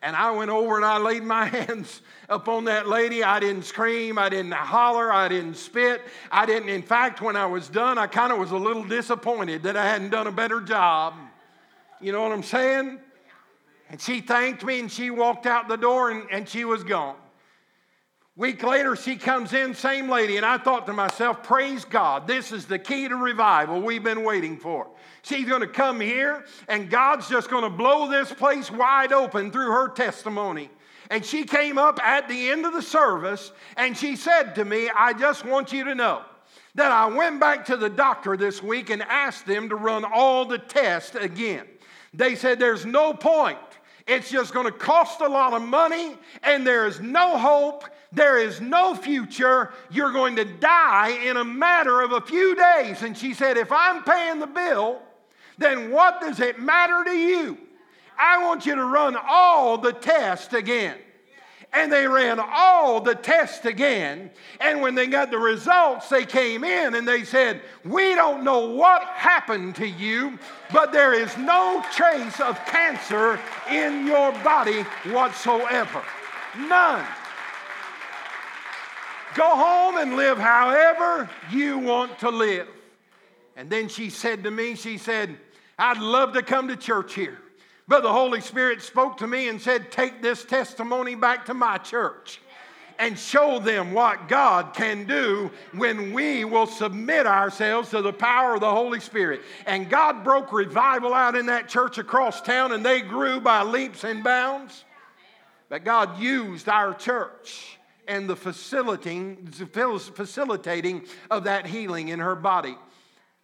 And 0.05 0.15
I 0.15 0.29
went 0.29 0.51
over 0.51 0.75
and 0.75 0.85
I 0.85 0.99
laid 0.99 1.23
my 1.23 1.45
hands 1.57 2.03
upon 2.29 2.65
that 2.65 2.87
lady. 2.87 3.23
I 3.23 3.39
didn't 3.39 3.63
scream, 3.63 4.19
I 4.19 4.29
didn't 4.29 4.53
holler, 4.53 5.11
I 5.11 5.27
didn't 5.27 5.55
spit. 5.55 6.03
I 6.31 6.45
didn't, 6.45 6.69
in 6.69 6.83
fact, 6.83 7.21
when 7.21 7.35
I 7.35 7.47
was 7.47 7.67
done, 7.69 7.97
I 7.97 8.05
kind 8.05 8.31
of 8.31 8.37
was 8.37 8.51
a 8.51 8.57
little 8.57 8.83
disappointed 8.83 9.63
that 9.63 9.75
I 9.75 9.83
hadn't 9.83 10.11
done 10.11 10.27
a 10.27 10.31
better 10.31 10.61
job. 10.61 11.15
You 11.99 12.11
know 12.11 12.21
what 12.21 12.31
I'm 12.31 12.43
saying? 12.43 12.99
And 13.89 13.99
she 13.99 14.21
thanked 14.21 14.63
me 14.63 14.79
and 14.79 14.91
she 14.91 15.09
walked 15.09 15.47
out 15.47 15.67
the 15.67 15.75
door 15.75 16.11
and, 16.11 16.29
and 16.29 16.47
she 16.47 16.65
was 16.65 16.83
gone. 16.83 17.15
Week 18.37 18.61
later, 18.63 18.97
she 18.97 19.15
comes 19.15 19.53
in, 19.53 19.73
same 19.73 20.09
lady, 20.09 20.35
and 20.35 20.45
I 20.45 20.57
thought 20.57 20.87
to 20.87 20.93
myself, 20.93 21.41
praise 21.41 21.85
God, 21.85 22.27
this 22.27 22.51
is 22.51 22.65
the 22.65 22.77
key 22.77 23.07
to 23.07 23.15
revival 23.15 23.81
we've 23.81 24.03
been 24.03 24.25
waiting 24.25 24.57
for. 24.57 24.87
She's 25.21 25.47
to 25.61 25.67
come 25.67 26.01
here, 26.01 26.43
and 26.67 26.89
God's 26.89 27.29
just 27.29 27.49
to 27.63 27.69
blow 27.69 28.09
this 28.09 28.33
place 28.33 28.69
wide 28.69 29.13
open 29.13 29.51
through 29.51 29.71
her 29.71 29.87
testimony. 29.87 30.69
And 31.09 31.25
she 31.25 31.45
came 31.45 31.77
up 31.77 31.97
at 32.03 32.27
the 32.27 32.49
end 32.49 32.65
of 32.65 32.73
the 32.73 32.81
service, 32.81 33.53
and 33.77 33.95
she 33.95 34.17
said 34.17 34.55
to 34.55 34.65
me, 34.65 34.89
I 34.89 35.13
just 35.13 35.45
want 35.45 35.71
you 35.71 35.85
to 35.85 35.95
know 35.95 36.21
that 36.73 36.91
I 36.91 37.05
went 37.05 37.39
back 37.39 37.65
to 37.67 37.77
the 37.77 37.89
doctor 37.89 38.35
this 38.35 38.61
week 38.61 38.89
and 38.89 39.01
asked 39.03 39.45
them 39.45 39.69
to 39.69 39.75
run 39.75 40.03
all 40.03 40.43
the 40.43 40.57
tests 40.57 41.15
again. 41.15 41.65
They 42.13 42.35
said, 42.35 42.59
There's 42.59 42.85
no 42.85 43.13
point. 43.13 43.57
It's 44.07 44.29
just 44.29 44.53
going 44.53 44.65
to 44.65 44.71
cost 44.71 45.21
a 45.21 45.27
lot 45.27 45.53
of 45.53 45.61
money, 45.61 46.17
and 46.43 46.67
there 46.67 46.85
is 46.85 46.99
no 46.99 47.37
hope 47.37 47.85
there 48.15 48.39
is 48.39 48.61
no 48.61 48.95
future. 48.95 49.71
You're 49.91 50.13
going 50.13 50.37
to 50.37 50.45
die 50.45 51.09
in 51.25 51.35
a 51.37 51.43
matter 51.43 52.01
of 52.01 52.13
a 52.13 52.21
few 52.21 52.55
days. 52.55 53.03
And 53.03 53.15
she 53.15 53.33
said, 53.33 53.57
If 53.57 53.71
I'm 53.71 54.03
paying 54.03 54.39
the 54.39 54.47
bill, 54.47 55.01
then 55.57 55.91
what 55.91 56.21
does 56.21 56.39
it 56.39 56.59
matter 56.59 57.03
to 57.03 57.11
you? 57.11 57.57
I 58.17 58.43
want 58.45 58.65
you 58.65 58.75
to 58.75 58.83
run 58.85 59.17
all 59.29 59.77
the 59.77 59.91
tests 59.91 60.53
again. 60.53 60.97
And 61.73 61.91
they 61.91 62.07
ran 62.07 62.39
all 62.39 63.01
the 63.01 63.15
tests 63.15 63.65
again. 63.65 64.31
And 64.61 64.81
when 64.81 64.95
they 64.95 65.07
got 65.07 65.29
the 65.29 65.37
results, 65.37 66.07
they 66.07 66.25
came 66.25 66.63
in 66.63 66.95
and 66.95 67.05
they 67.05 67.25
said, 67.25 67.61
We 67.83 68.15
don't 68.15 68.45
know 68.45 68.69
what 68.69 69.03
happened 69.03 69.75
to 69.75 69.87
you, 69.87 70.39
but 70.71 70.93
there 70.93 71.13
is 71.13 71.37
no 71.37 71.83
trace 71.91 72.39
of 72.39 72.57
cancer 72.65 73.37
in 73.69 74.07
your 74.07 74.31
body 74.41 74.83
whatsoever. 75.11 76.01
None. 76.57 77.05
Go 79.35 79.55
home 79.55 79.97
and 79.97 80.15
live 80.15 80.37
however 80.37 81.29
you 81.51 81.77
want 81.77 82.17
to 82.19 82.29
live. 82.29 82.67
And 83.57 83.69
then 83.69 83.89
she 83.89 84.09
said 84.09 84.43
to 84.45 84.51
me, 84.51 84.75
She 84.75 84.97
said, 84.97 85.37
I'd 85.77 85.99
love 85.99 86.33
to 86.33 86.41
come 86.41 86.69
to 86.69 86.77
church 86.77 87.13
here. 87.13 87.37
But 87.87 88.01
the 88.01 88.11
Holy 88.11 88.39
Spirit 88.39 88.81
spoke 88.81 89.17
to 89.17 89.27
me 89.27 89.49
and 89.49 89.61
said, 89.61 89.91
Take 89.91 90.21
this 90.21 90.45
testimony 90.45 91.15
back 91.15 91.45
to 91.47 91.53
my 91.53 91.77
church 91.77 92.39
and 92.97 93.19
show 93.19 93.59
them 93.59 93.91
what 93.91 94.29
God 94.29 94.73
can 94.73 95.05
do 95.05 95.51
when 95.73 96.13
we 96.13 96.45
will 96.45 96.65
submit 96.65 97.27
ourselves 97.27 97.89
to 97.89 98.01
the 98.01 98.13
power 98.13 98.55
of 98.55 98.61
the 98.61 98.71
Holy 98.71 99.01
Spirit. 99.01 99.41
And 99.65 99.89
God 99.89 100.23
broke 100.23 100.53
revival 100.53 101.13
out 101.13 101.35
in 101.35 101.47
that 101.47 101.67
church 101.67 101.97
across 101.97 102.39
town, 102.41 102.71
and 102.71 102.85
they 102.85 103.01
grew 103.01 103.41
by 103.41 103.63
leaps 103.63 104.05
and 104.05 104.23
bounds. 104.23 104.85
But 105.67 105.83
God 105.83 106.19
used 106.19 106.69
our 106.69 106.93
church 106.93 107.74
and 108.07 108.29
the 108.29 108.35
facilitating, 108.35 109.47
facilitating 109.47 111.03
of 111.29 111.45
that 111.45 111.67
healing 111.67 112.09
in 112.09 112.19
her 112.19 112.35
body. 112.35 112.77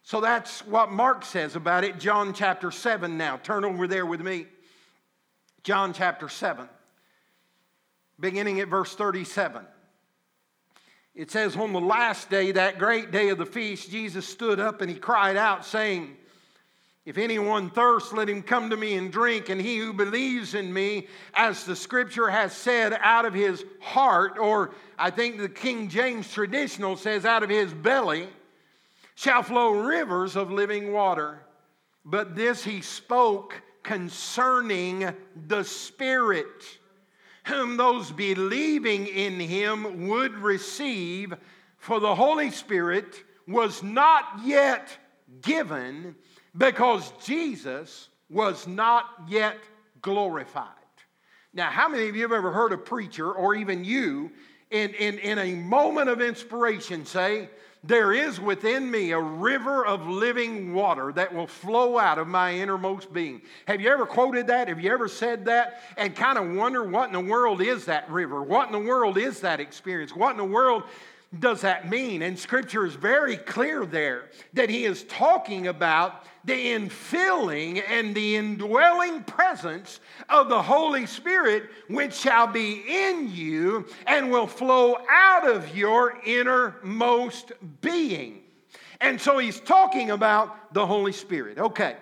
So 0.02 0.20
that's 0.20 0.66
what 0.66 0.90
Mark 0.90 1.24
says 1.24 1.54
about 1.54 1.84
it. 1.84 1.98
John 1.98 2.34
chapter 2.34 2.70
7 2.70 3.16
now. 3.16 3.36
Turn 3.36 3.64
over 3.64 3.86
there 3.86 4.06
with 4.06 4.20
me. 4.20 4.46
John 5.62 5.92
chapter 5.92 6.28
7, 6.28 6.68
beginning 8.18 8.58
at 8.58 8.66
verse 8.66 8.94
37. 8.96 9.64
It 11.14 11.30
says, 11.30 11.56
On 11.56 11.72
the 11.72 11.80
last 11.80 12.30
day, 12.30 12.52
that 12.52 12.78
great 12.78 13.12
day 13.12 13.28
of 13.28 13.38
the 13.38 13.46
feast, 13.46 13.90
Jesus 13.90 14.26
stood 14.26 14.58
up 14.58 14.80
and 14.80 14.90
he 14.90 14.96
cried 14.96 15.36
out, 15.36 15.64
saying, 15.64 16.16
if 17.04 17.18
anyone 17.18 17.68
thirsts, 17.70 18.12
let 18.12 18.28
him 18.28 18.42
come 18.42 18.70
to 18.70 18.76
me 18.76 18.94
and 18.94 19.10
drink. 19.10 19.48
And 19.48 19.60
he 19.60 19.78
who 19.78 19.92
believes 19.92 20.54
in 20.54 20.72
me, 20.72 21.08
as 21.34 21.64
the 21.64 21.74
scripture 21.74 22.30
has 22.30 22.52
said, 22.52 22.96
out 23.02 23.24
of 23.24 23.34
his 23.34 23.64
heart, 23.80 24.38
or 24.38 24.72
I 24.96 25.10
think 25.10 25.38
the 25.38 25.48
King 25.48 25.88
James 25.88 26.32
traditional 26.32 26.96
says, 26.96 27.24
out 27.24 27.42
of 27.42 27.50
his 27.50 27.74
belly, 27.74 28.28
shall 29.16 29.42
flow 29.42 29.70
rivers 29.70 30.36
of 30.36 30.52
living 30.52 30.92
water. 30.92 31.40
But 32.04 32.36
this 32.36 32.62
he 32.62 32.80
spoke 32.80 33.60
concerning 33.82 35.12
the 35.48 35.64
Spirit, 35.64 36.78
whom 37.44 37.76
those 37.76 38.12
believing 38.12 39.08
in 39.08 39.40
him 39.40 40.06
would 40.06 40.34
receive, 40.38 41.34
for 41.78 41.98
the 41.98 42.14
Holy 42.14 42.52
Spirit 42.52 43.24
was 43.48 43.82
not 43.82 44.24
yet 44.44 44.96
given 45.40 46.14
because 46.56 47.12
Jesus 47.24 48.08
was 48.30 48.66
not 48.66 49.06
yet 49.28 49.58
glorified. 50.00 50.68
Now, 51.54 51.70
how 51.70 51.88
many 51.88 52.08
of 52.08 52.16
you 52.16 52.22
have 52.22 52.32
ever 52.32 52.50
heard 52.50 52.72
a 52.72 52.78
preacher, 52.78 53.30
or 53.30 53.54
even 53.54 53.84
you, 53.84 54.30
in, 54.70 54.94
in, 54.94 55.18
in 55.18 55.38
a 55.38 55.54
moment 55.54 56.08
of 56.08 56.22
inspiration 56.22 57.04
say, 57.04 57.50
There 57.84 58.14
is 58.14 58.40
within 58.40 58.90
me 58.90 59.12
a 59.12 59.20
river 59.20 59.84
of 59.84 60.06
living 60.06 60.72
water 60.72 61.12
that 61.12 61.34
will 61.34 61.46
flow 61.46 61.98
out 61.98 62.18
of 62.18 62.26
my 62.26 62.54
innermost 62.54 63.12
being? 63.12 63.42
Have 63.66 63.82
you 63.82 63.90
ever 63.90 64.06
quoted 64.06 64.46
that? 64.46 64.68
Have 64.68 64.80
you 64.80 64.90
ever 64.90 65.08
said 65.08 65.44
that? 65.44 65.82
And 65.98 66.16
kind 66.16 66.38
of 66.38 66.50
wonder 66.56 66.84
what 66.84 67.08
in 67.08 67.12
the 67.12 67.20
world 67.20 67.60
is 67.60 67.84
that 67.84 68.10
river? 68.10 68.42
What 68.42 68.66
in 68.68 68.72
the 68.72 68.88
world 68.88 69.18
is 69.18 69.40
that 69.40 69.60
experience? 69.60 70.16
What 70.16 70.30
in 70.30 70.38
the 70.38 70.44
world 70.44 70.84
does 71.38 71.60
that 71.62 71.90
mean? 71.90 72.22
And 72.22 72.38
scripture 72.38 72.86
is 72.86 72.94
very 72.94 73.36
clear 73.36 73.84
there 73.84 74.30
that 74.54 74.70
he 74.70 74.84
is 74.84 75.04
talking 75.04 75.66
about 75.66 76.24
the 76.44 76.72
infilling 76.72 77.82
and 77.88 78.14
the 78.14 78.36
indwelling 78.36 79.22
presence 79.24 80.00
of 80.28 80.48
the 80.48 80.62
Holy 80.62 81.06
Spirit, 81.06 81.70
which 81.88 82.14
shall 82.14 82.46
be 82.46 82.82
in 82.88 83.30
you 83.32 83.86
and 84.06 84.30
will 84.30 84.46
flow 84.46 84.96
out 85.10 85.48
of 85.48 85.76
your 85.76 86.18
innermost 86.24 87.52
being. 87.80 88.40
And 89.00 89.20
so 89.20 89.38
he's 89.38 89.60
talking 89.60 90.10
about 90.10 90.74
the 90.74 90.86
Holy 90.86 91.12
Spirit. 91.12 91.58
Okay. 91.58 91.96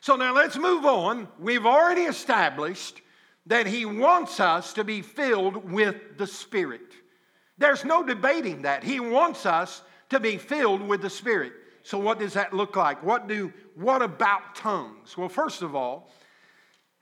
So 0.00 0.16
now 0.16 0.34
let's 0.34 0.56
move 0.56 0.84
on. 0.84 1.28
We've 1.38 1.66
already 1.66 2.02
established 2.02 3.02
that 3.46 3.66
he 3.66 3.84
wants 3.84 4.40
us 4.40 4.72
to 4.74 4.84
be 4.84 5.02
filled 5.02 5.70
with 5.70 6.16
the 6.16 6.26
Spirit. 6.26 6.92
There's 7.58 7.84
no 7.84 8.04
debating 8.04 8.62
that. 8.62 8.82
He 8.82 9.00
wants 9.00 9.44
us 9.46 9.82
to 10.08 10.18
be 10.18 10.36
filled 10.38 10.80
with 10.80 11.02
the 11.02 11.10
Spirit. 11.10 11.52
So, 11.82 11.98
what 11.98 12.18
does 12.18 12.34
that 12.34 12.52
look 12.52 12.76
like? 12.76 13.02
What, 13.02 13.26
do, 13.26 13.52
what 13.74 14.02
about 14.02 14.54
tongues? 14.54 15.16
Well, 15.16 15.28
first 15.28 15.62
of 15.62 15.74
all, 15.74 16.10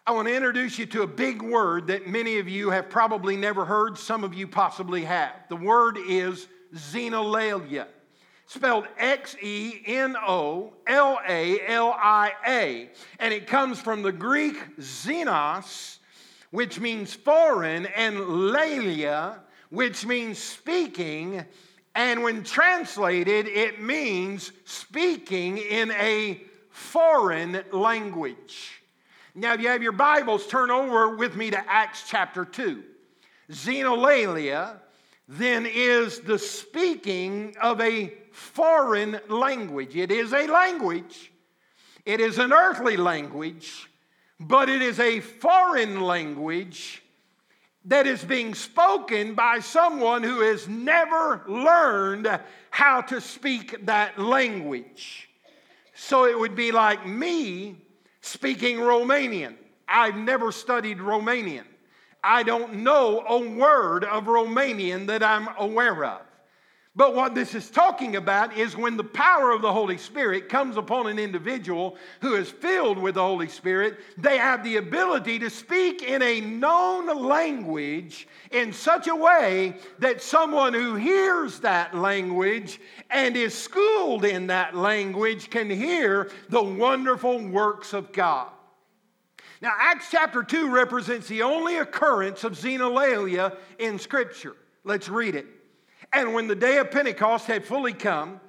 I 0.06 0.12
want 0.12 0.26
to 0.28 0.34
introduce 0.34 0.78
you 0.78 0.86
to 0.86 1.02
a 1.02 1.06
big 1.06 1.42
word 1.42 1.88
that 1.88 2.06
many 2.06 2.38
of 2.38 2.48
you 2.48 2.70
have 2.70 2.88
probably 2.88 3.36
never 3.36 3.66
heard, 3.66 3.98
some 3.98 4.24
of 4.24 4.32
you 4.32 4.48
possibly 4.48 5.04
have. 5.04 5.32
The 5.50 5.56
word 5.56 5.98
is 5.98 6.48
xenolalia, 6.74 7.88
spelled 8.46 8.86
X 8.96 9.36
E 9.42 9.82
N 9.84 10.16
O 10.26 10.72
L 10.86 11.18
A 11.28 11.60
L 11.66 11.94
I 11.98 12.32
A. 12.46 12.90
And 13.18 13.34
it 13.34 13.46
comes 13.46 13.80
from 13.80 14.00
the 14.00 14.10
Greek 14.12 14.78
xenos, 14.78 15.98
which 16.52 16.80
means 16.80 17.12
foreign, 17.12 17.84
and 17.84 18.18
lalia, 18.18 19.40
which 19.68 20.06
means 20.06 20.38
speaking. 20.38 21.44
And 21.98 22.22
when 22.22 22.44
translated, 22.44 23.48
it 23.48 23.82
means 23.82 24.52
speaking 24.64 25.58
in 25.58 25.90
a 25.90 26.40
foreign 26.70 27.64
language. 27.72 28.82
Now, 29.34 29.54
if 29.54 29.60
you 29.60 29.66
have 29.66 29.82
your 29.82 29.90
Bibles, 29.90 30.46
turn 30.46 30.70
over 30.70 31.16
with 31.16 31.34
me 31.34 31.50
to 31.50 31.58
Acts 31.68 32.04
chapter 32.06 32.44
2. 32.44 32.84
Xenolalia 33.50 34.76
then 35.26 35.66
is 35.66 36.20
the 36.20 36.38
speaking 36.38 37.56
of 37.60 37.80
a 37.80 38.14
foreign 38.30 39.18
language. 39.28 39.96
It 39.96 40.12
is 40.12 40.32
a 40.32 40.46
language, 40.46 41.32
it 42.06 42.20
is 42.20 42.38
an 42.38 42.52
earthly 42.52 42.96
language, 42.96 43.90
but 44.38 44.68
it 44.68 44.82
is 44.82 45.00
a 45.00 45.18
foreign 45.18 46.00
language 46.02 47.02
that 47.88 48.06
is 48.06 48.22
being 48.22 48.54
spoken 48.54 49.34
by 49.34 49.58
someone 49.60 50.22
who 50.22 50.40
has 50.40 50.68
never 50.68 51.42
learned 51.48 52.38
how 52.70 53.00
to 53.00 53.20
speak 53.20 53.86
that 53.86 54.18
language. 54.18 55.28
So 55.94 56.26
it 56.26 56.38
would 56.38 56.54
be 56.54 56.70
like 56.70 57.06
me 57.06 57.76
speaking 58.20 58.76
Romanian. 58.76 59.54
I've 59.88 60.16
never 60.16 60.52
studied 60.52 60.98
Romanian. 60.98 61.64
I 62.22 62.42
don't 62.42 62.74
know 62.74 63.24
a 63.26 63.48
word 63.48 64.04
of 64.04 64.24
Romanian 64.24 65.06
that 65.06 65.22
I'm 65.22 65.48
aware 65.56 66.04
of. 66.04 66.20
But 66.98 67.14
what 67.14 67.32
this 67.32 67.54
is 67.54 67.70
talking 67.70 68.16
about 68.16 68.56
is 68.56 68.76
when 68.76 68.96
the 68.96 69.04
power 69.04 69.52
of 69.52 69.62
the 69.62 69.72
Holy 69.72 69.96
Spirit 69.96 70.48
comes 70.48 70.76
upon 70.76 71.06
an 71.06 71.16
individual 71.16 71.96
who 72.20 72.34
is 72.34 72.50
filled 72.50 72.98
with 72.98 73.14
the 73.14 73.22
Holy 73.22 73.46
Spirit, 73.46 74.00
they 74.16 74.36
have 74.36 74.64
the 74.64 74.78
ability 74.78 75.38
to 75.38 75.48
speak 75.48 76.02
in 76.02 76.22
a 76.22 76.40
known 76.40 77.06
language 77.24 78.26
in 78.50 78.72
such 78.72 79.06
a 79.06 79.14
way 79.14 79.76
that 80.00 80.20
someone 80.20 80.74
who 80.74 80.96
hears 80.96 81.60
that 81.60 81.94
language 81.94 82.80
and 83.10 83.36
is 83.36 83.54
schooled 83.54 84.24
in 84.24 84.48
that 84.48 84.74
language 84.74 85.50
can 85.50 85.70
hear 85.70 86.32
the 86.48 86.64
wonderful 86.64 87.46
works 87.46 87.92
of 87.92 88.12
God. 88.12 88.48
Now, 89.62 89.70
Acts 89.78 90.08
chapter 90.10 90.42
2 90.42 90.68
represents 90.68 91.28
the 91.28 91.42
only 91.42 91.76
occurrence 91.76 92.42
of 92.42 92.54
xenolalia 92.54 93.56
in 93.78 94.00
Scripture. 94.00 94.56
Let's 94.82 95.08
read 95.08 95.36
it. 95.36 95.46
And 96.12 96.34
when 96.34 96.46
the 96.46 96.54
day 96.54 96.78
of 96.78 96.90
Pentecost 96.90 97.46
had 97.46 97.64
fully 97.64 97.92
come, 97.92 98.40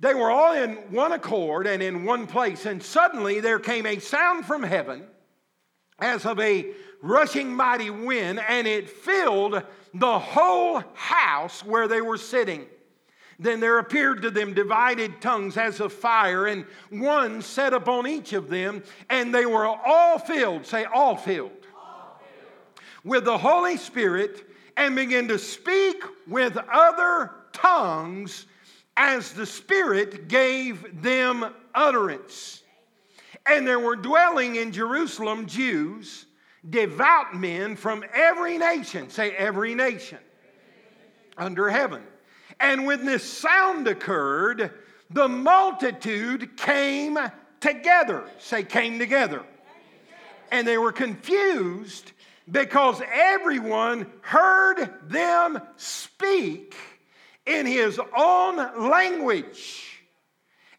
they 0.00 0.14
were 0.14 0.30
all 0.30 0.54
in 0.54 0.74
one 0.90 1.12
accord 1.12 1.66
and 1.66 1.82
in 1.82 2.04
one 2.04 2.26
place. 2.26 2.66
And 2.66 2.82
suddenly 2.82 3.40
there 3.40 3.58
came 3.58 3.86
a 3.86 3.98
sound 3.98 4.44
from 4.44 4.62
heaven 4.62 5.04
as 5.98 6.26
of 6.26 6.38
a 6.40 6.72
rushing 7.00 7.54
mighty 7.54 7.90
wind, 7.90 8.40
and 8.48 8.66
it 8.66 8.90
filled 8.90 9.62
the 9.92 10.18
whole 10.18 10.82
house 10.94 11.64
where 11.64 11.86
they 11.86 12.00
were 12.00 12.18
sitting. 12.18 12.66
Then 13.38 13.60
there 13.60 13.78
appeared 13.78 14.22
to 14.22 14.30
them 14.30 14.54
divided 14.54 15.20
tongues 15.20 15.56
as 15.56 15.80
of 15.80 15.92
fire, 15.92 16.46
and 16.46 16.64
one 16.90 17.42
set 17.42 17.72
upon 17.72 18.06
each 18.06 18.32
of 18.32 18.48
them, 18.48 18.82
and 19.10 19.34
they 19.34 19.46
were 19.46 19.66
all 19.66 20.18
filled, 20.18 20.66
say, 20.66 20.84
all 20.84 21.16
filled, 21.16 21.50
all 21.76 22.20
filled. 22.20 22.84
with 23.04 23.24
the 23.24 23.38
Holy 23.38 23.76
Spirit 23.76 24.46
and 24.76 24.96
begin 24.96 25.28
to 25.28 25.38
speak 25.38 26.02
with 26.26 26.56
other 26.72 27.30
tongues 27.52 28.46
as 28.96 29.32
the 29.32 29.46
Spirit 29.46 30.28
gave 30.28 31.02
them 31.02 31.46
utterance. 31.74 32.62
And 33.46 33.66
there 33.66 33.80
were 33.80 33.96
dwelling 33.96 34.56
in 34.56 34.72
Jerusalem 34.72 35.46
Jews, 35.46 36.26
devout 36.68 37.34
men 37.34 37.76
from 37.76 38.04
every 38.14 38.56
nation, 38.58 39.10
say 39.10 39.32
every 39.32 39.74
nation, 39.74 40.18
under 41.36 41.68
heaven. 41.68 42.02
And 42.60 42.86
when 42.86 43.04
this 43.04 43.24
sound 43.24 43.86
occurred, 43.88 44.70
the 45.10 45.28
multitude 45.28 46.56
came 46.56 47.18
together, 47.60 48.24
say 48.38 48.62
came 48.62 48.98
together. 48.98 49.42
And 50.50 50.66
they 50.66 50.78
were 50.78 50.92
confused 50.92 52.12
because 52.50 53.00
everyone 53.12 54.06
heard 54.20 54.90
them 55.08 55.60
speak 55.76 56.74
in 57.46 57.66
his 57.66 58.00
own 58.16 58.56
language. 58.88 59.90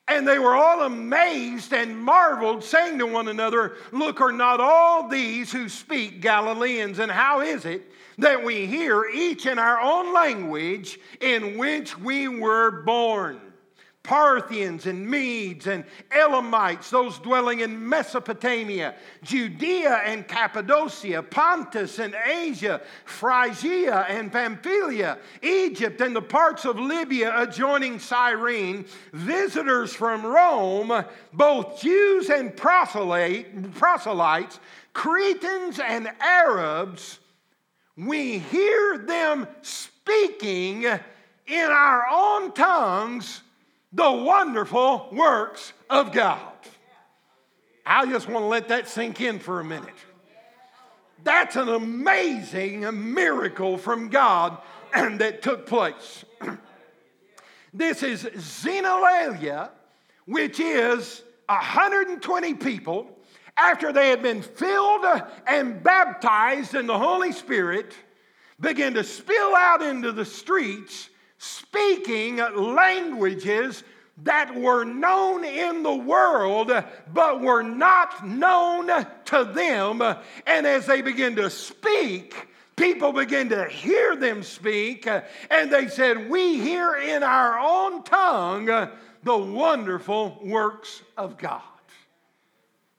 And 0.07 0.27
they 0.27 0.37
were 0.37 0.55
all 0.55 0.83
amazed 0.83 1.73
and 1.73 1.97
marveled, 1.97 2.63
saying 2.63 2.99
to 2.99 3.07
one 3.07 3.27
another, 3.27 3.75
Look, 3.91 4.21
are 4.21 4.31
not 4.31 4.59
all 4.59 5.07
these 5.07 5.51
who 5.51 5.67
speak 5.67 6.21
Galileans? 6.21 6.99
And 6.99 7.11
how 7.11 7.41
is 7.41 7.65
it 7.65 7.91
that 8.19 8.43
we 8.43 8.67
hear 8.67 9.05
each 9.05 9.47
in 9.47 9.57
our 9.57 9.79
own 9.81 10.13
language 10.13 10.99
in 11.21 11.57
which 11.57 11.97
we 11.97 12.27
were 12.27 12.83
born? 12.83 13.41
Parthians 14.05 14.85
and 14.85 15.09
Medes 15.09 15.67
and 15.67 15.83
Elamites, 16.11 16.89
those 16.89 17.17
dwelling 17.19 17.61
in 17.61 17.89
Mesopotamia, 17.89 18.95
Judea 19.23 20.01
and 20.05 20.27
Cappadocia, 20.27 21.23
Pontus 21.23 21.99
and 21.99 22.15
Asia, 22.25 22.81
Phrygia 23.05 24.05
and 24.07 24.31
Pamphylia, 24.31 25.17
Egypt 25.41 25.99
and 26.01 26.15
the 26.15 26.21
parts 26.21 26.65
of 26.65 26.79
Libya 26.79 27.33
adjoining 27.35 27.97
Cyrene, 27.99 28.85
visitors 29.11 29.93
from 29.93 30.25
Rome, 30.25 31.03
both 31.33 31.81
Jews 31.81 32.29
and 32.29 32.55
proselytes, 32.55 33.49
Cretans 34.93 35.79
and 35.79 36.09
Arabs, 36.19 37.19
we 37.97 38.39
hear 38.39 38.99
them 38.99 39.47
speaking 39.61 40.83
in 40.83 41.69
our 41.69 42.05
own 42.11 42.51
tongues 42.51 43.41
the 43.95 44.11
wonderful 44.11 45.07
works 45.11 45.71
of 45.89 46.11
God. 46.11 46.51
I 47.85 48.05
just 48.05 48.27
want 48.27 48.43
to 48.43 48.47
let 48.47 48.67
that 48.67 48.89
sink 48.89 49.21
in 49.21 49.39
for 49.39 49.61
a 49.61 49.63
minute. 49.63 49.95
That's 51.23 51.55
an 51.55 51.69
amazing 51.69 53.13
miracle 53.13 53.77
from 53.77 54.09
God 54.09 54.57
that 54.93 55.41
took 55.41 55.65
place. 55.65 56.25
this 57.73 58.03
is 58.03 58.23
Xenolalia, 58.23 59.69
which 60.25 60.59
is 60.59 61.23
120 61.47 62.53
people 62.55 63.17
after 63.55 63.93
they 63.93 64.09
had 64.09 64.21
been 64.21 64.41
filled 64.41 65.05
and 65.47 65.81
baptized 65.81 66.75
in 66.75 66.85
the 66.85 66.99
Holy 66.99 67.31
Spirit, 67.31 67.93
begin 68.59 68.93
to 68.95 69.03
spill 69.03 69.55
out 69.55 69.81
into 69.81 70.11
the 70.11 70.25
streets 70.25 71.09
speaking 71.37 72.37
languages 72.37 73.83
that 74.23 74.55
were 74.55 74.85
known 74.85 75.43
in 75.43 75.83
the 75.83 75.95
world 75.95 76.71
but 77.13 77.41
were 77.41 77.63
not 77.63 78.25
known 78.25 78.87
to 79.25 79.43
them. 79.43 80.01
And 80.47 80.65
as 80.65 80.85
they 80.85 81.01
begin 81.01 81.35
to 81.35 81.49
speak, 81.49 82.47
people 82.75 83.11
begin 83.11 83.49
to 83.49 83.65
hear 83.65 84.15
them 84.15 84.43
speak, 84.43 85.07
and 85.07 85.71
they 85.71 85.87
said, 85.87 86.29
We 86.29 86.59
hear 86.59 86.95
in 86.95 87.23
our 87.23 87.59
own 87.59 88.03
tongue 88.03 88.89
the 89.23 89.37
wonderful 89.37 90.39
works 90.43 91.01
of 91.17 91.37
God. 91.37 91.61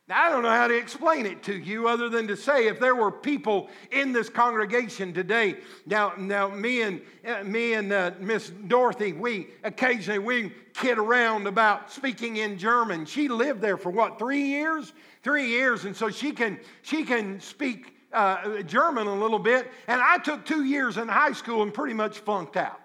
Now, 0.08 0.22
I 0.22 0.30
don't 0.30 0.44
know 0.44 0.50
how 0.50 0.68
to 0.68 0.76
explain 0.76 1.26
it 1.26 1.42
to 1.44 1.56
you 1.56 1.88
other 1.88 2.08
than 2.08 2.28
to 2.28 2.36
say 2.36 2.68
if 2.68 2.78
there 2.78 2.94
were 2.94 3.10
people 3.10 3.68
in 3.90 4.12
this 4.12 4.28
congregation 4.28 5.12
today. 5.12 5.56
Now, 5.84 6.12
now 6.16 6.48
me 6.48 6.82
and 6.82 7.00
uh, 7.26 7.42
me 7.42 7.72
and 7.72 7.92
uh, 7.92 8.12
Miss 8.20 8.50
Dorothy, 8.68 9.12
we 9.12 9.48
occasionally 9.64 10.20
we 10.20 10.52
kid 10.74 10.98
around 10.98 11.48
about 11.48 11.90
speaking 11.90 12.36
in 12.36 12.56
German. 12.56 13.04
She 13.04 13.26
lived 13.26 13.60
there 13.60 13.76
for 13.76 13.90
what 13.90 14.16
three 14.16 14.42
years? 14.42 14.92
Three 15.24 15.48
years, 15.48 15.86
and 15.86 15.96
so 15.96 16.08
she 16.08 16.30
can 16.30 16.60
she 16.82 17.02
can 17.02 17.40
speak 17.40 17.96
uh, 18.12 18.62
German 18.62 19.08
a 19.08 19.14
little 19.14 19.40
bit. 19.40 19.72
And 19.88 20.00
I 20.00 20.18
took 20.18 20.44
two 20.44 20.62
years 20.62 20.98
in 20.98 21.08
high 21.08 21.32
school 21.32 21.62
and 21.62 21.74
pretty 21.74 21.94
much 21.94 22.20
flunked 22.20 22.56
out. 22.56 22.78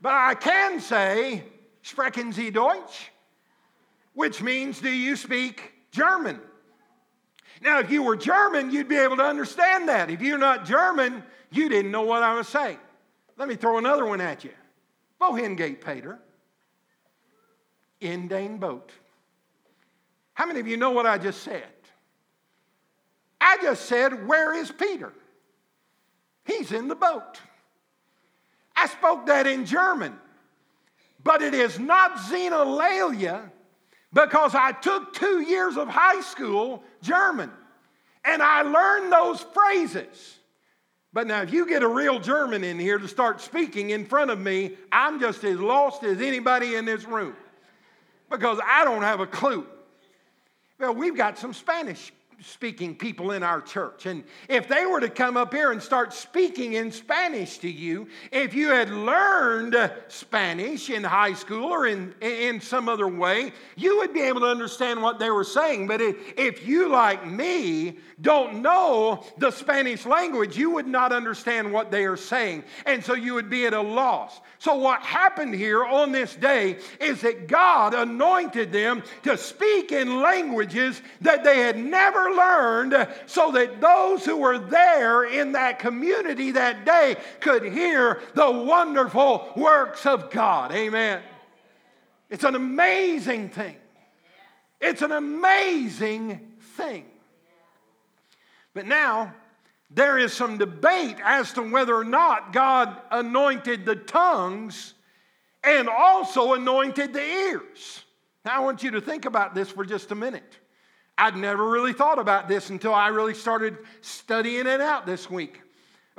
But 0.00 0.12
I 0.12 0.34
can 0.34 0.78
say, 0.78 1.42
sprechen 1.82 2.32
Sie 2.32 2.50
Deutsch? 2.50 3.10
Which 4.16 4.40
means, 4.40 4.80
do 4.80 4.88
you 4.90 5.14
speak 5.14 5.74
German? 5.92 6.40
Now, 7.60 7.80
if 7.80 7.90
you 7.90 8.02
were 8.02 8.16
German, 8.16 8.70
you'd 8.70 8.88
be 8.88 8.96
able 8.96 9.18
to 9.18 9.22
understand 9.22 9.90
that. 9.90 10.10
If 10.10 10.22
you're 10.22 10.38
not 10.38 10.64
German, 10.64 11.22
you 11.50 11.68
didn't 11.68 11.90
know 11.90 12.00
what 12.00 12.22
I 12.22 12.34
was 12.34 12.48
saying. 12.48 12.78
Let 13.36 13.46
me 13.46 13.56
throw 13.56 13.76
another 13.76 14.06
one 14.06 14.22
at 14.22 14.42
you. 14.42 14.52
Bohengate 15.20 15.84
Peter, 15.84 16.18
Indane 18.00 18.56
boat. 18.56 18.90
How 20.32 20.46
many 20.46 20.60
of 20.60 20.66
you 20.66 20.78
know 20.78 20.92
what 20.92 21.04
I 21.04 21.18
just 21.18 21.42
said? 21.42 21.68
I 23.38 23.58
just 23.60 23.84
said, 23.84 24.26
Where 24.26 24.54
is 24.54 24.72
Peter? 24.72 25.12
He's 26.46 26.72
in 26.72 26.88
the 26.88 26.96
boat. 26.96 27.38
I 28.74 28.86
spoke 28.86 29.26
that 29.26 29.46
in 29.46 29.66
German, 29.66 30.18
but 31.22 31.42
it 31.42 31.52
is 31.52 31.78
not 31.78 32.16
xenolalia 32.16 33.50
because 34.16 34.54
I 34.54 34.72
took 34.72 35.12
two 35.12 35.42
years 35.42 35.76
of 35.76 35.88
high 35.88 36.22
school 36.22 36.82
German 37.02 37.50
and 38.24 38.42
I 38.42 38.62
learned 38.62 39.12
those 39.12 39.42
phrases. 39.42 40.38
But 41.12 41.26
now, 41.26 41.42
if 41.42 41.52
you 41.52 41.68
get 41.68 41.82
a 41.82 41.88
real 41.88 42.18
German 42.18 42.64
in 42.64 42.78
here 42.78 42.98
to 42.98 43.08
start 43.08 43.42
speaking 43.42 43.90
in 43.90 44.06
front 44.06 44.30
of 44.30 44.38
me, 44.38 44.72
I'm 44.90 45.20
just 45.20 45.44
as 45.44 45.60
lost 45.60 46.02
as 46.02 46.22
anybody 46.22 46.76
in 46.76 46.86
this 46.86 47.04
room 47.04 47.36
because 48.30 48.58
I 48.64 48.84
don't 48.84 49.02
have 49.02 49.20
a 49.20 49.26
clue. 49.26 49.66
Well, 50.78 50.94
we've 50.94 51.16
got 51.16 51.38
some 51.38 51.52
Spanish 51.52 52.10
speaking 52.42 52.94
people 52.94 53.32
in 53.32 53.42
our 53.42 53.60
church. 53.60 54.06
And 54.06 54.22
if 54.48 54.68
they 54.68 54.84
were 54.84 55.00
to 55.00 55.08
come 55.08 55.36
up 55.36 55.54
here 55.54 55.72
and 55.72 55.82
start 55.82 56.12
speaking 56.12 56.74
in 56.74 56.92
Spanish 56.92 57.58
to 57.58 57.70
you, 57.70 58.08
if 58.30 58.54
you 58.54 58.68
had 58.68 58.90
learned 58.90 59.76
Spanish 60.08 60.90
in 60.90 61.02
high 61.02 61.32
school 61.32 61.64
or 61.64 61.86
in, 61.86 62.14
in 62.20 62.60
some 62.60 62.88
other 62.88 63.08
way, 63.08 63.52
you 63.76 63.98
would 63.98 64.12
be 64.12 64.20
able 64.20 64.40
to 64.40 64.46
understand 64.46 65.02
what 65.02 65.18
they 65.18 65.30
were 65.30 65.44
saying. 65.44 65.86
But 65.86 66.00
if, 66.00 66.16
if 66.36 66.66
you, 66.66 66.88
like 66.88 67.26
me, 67.26 67.98
don't 68.20 68.62
know 68.62 69.24
the 69.38 69.50
Spanish 69.50 70.04
language, 70.06 70.56
you 70.56 70.70
would 70.70 70.86
not 70.86 71.12
understand 71.12 71.72
what 71.72 71.90
they 71.90 72.04
are 72.04 72.16
saying. 72.16 72.64
And 72.84 73.04
so 73.04 73.14
you 73.14 73.34
would 73.34 73.48
be 73.50 73.66
at 73.66 73.72
a 73.72 73.80
loss. 73.80 74.40
So, 74.58 74.74
what 74.74 75.02
happened 75.02 75.54
here 75.54 75.84
on 75.84 76.12
this 76.12 76.34
day 76.34 76.78
is 77.00 77.20
that 77.20 77.46
God 77.46 77.94
anointed 77.94 78.72
them 78.72 79.02
to 79.22 79.36
speak 79.36 79.92
in 79.92 80.20
languages 80.20 81.02
that 81.20 81.44
they 81.44 81.60
had 81.60 81.78
never 81.78 82.25
learned 82.34 83.08
so 83.26 83.52
that 83.52 83.80
those 83.80 84.24
who 84.24 84.36
were 84.36 84.58
there 84.58 85.24
in 85.24 85.52
that 85.52 85.78
community 85.78 86.52
that 86.52 86.84
day 86.84 87.16
could 87.40 87.64
hear 87.64 88.20
the 88.34 88.50
wonderful 88.50 89.52
works 89.56 90.06
of 90.06 90.30
God. 90.30 90.72
Amen. 90.72 91.22
It's 92.30 92.44
an 92.44 92.54
amazing 92.54 93.50
thing. 93.50 93.76
It's 94.80 95.02
an 95.02 95.12
amazing 95.12 96.54
thing. 96.76 97.06
But 98.74 98.86
now, 98.86 99.32
there 99.90 100.18
is 100.18 100.32
some 100.32 100.58
debate 100.58 101.16
as 101.24 101.52
to 101.54 101.62
whether 101.62 101.94
or 101.94 102.04
not 102.04 102.52
God 102.52 102.96
anointed 103.10 103.86
the 103.86 103.96
tongues 103.96 104.94
and 105.62 105.88
also 105.88 106.54
anointed 106.54 107.12
the 107.12 107.22
ears. 107.22 108.02
Now, 108.44 108.56
I 108.56 108.60
want 108.60 108.82
you 108.82 108.90
to 108.92 109.00
think 109.00 109.24
about 109.24 109.54
this 109.54 109.70
for 109.70 109.84
just 109.84 110.10
a 110.10 110.14
minute. 110.14 110.58
I'd 111.18 111.36
never 111.36 111.68
really 111.68 111.92
thought 111.92 112.18
about 112.18 112.48
this 112.48 112.70
until 112.70 112.94
I 112.94 113.08
really 113.08 113.34
started 113.34 113.78
studying 114.02 114.66
it 114.66 114.80
out 114.80 115.06
this 115.06 115.30
week. 115.30 115.62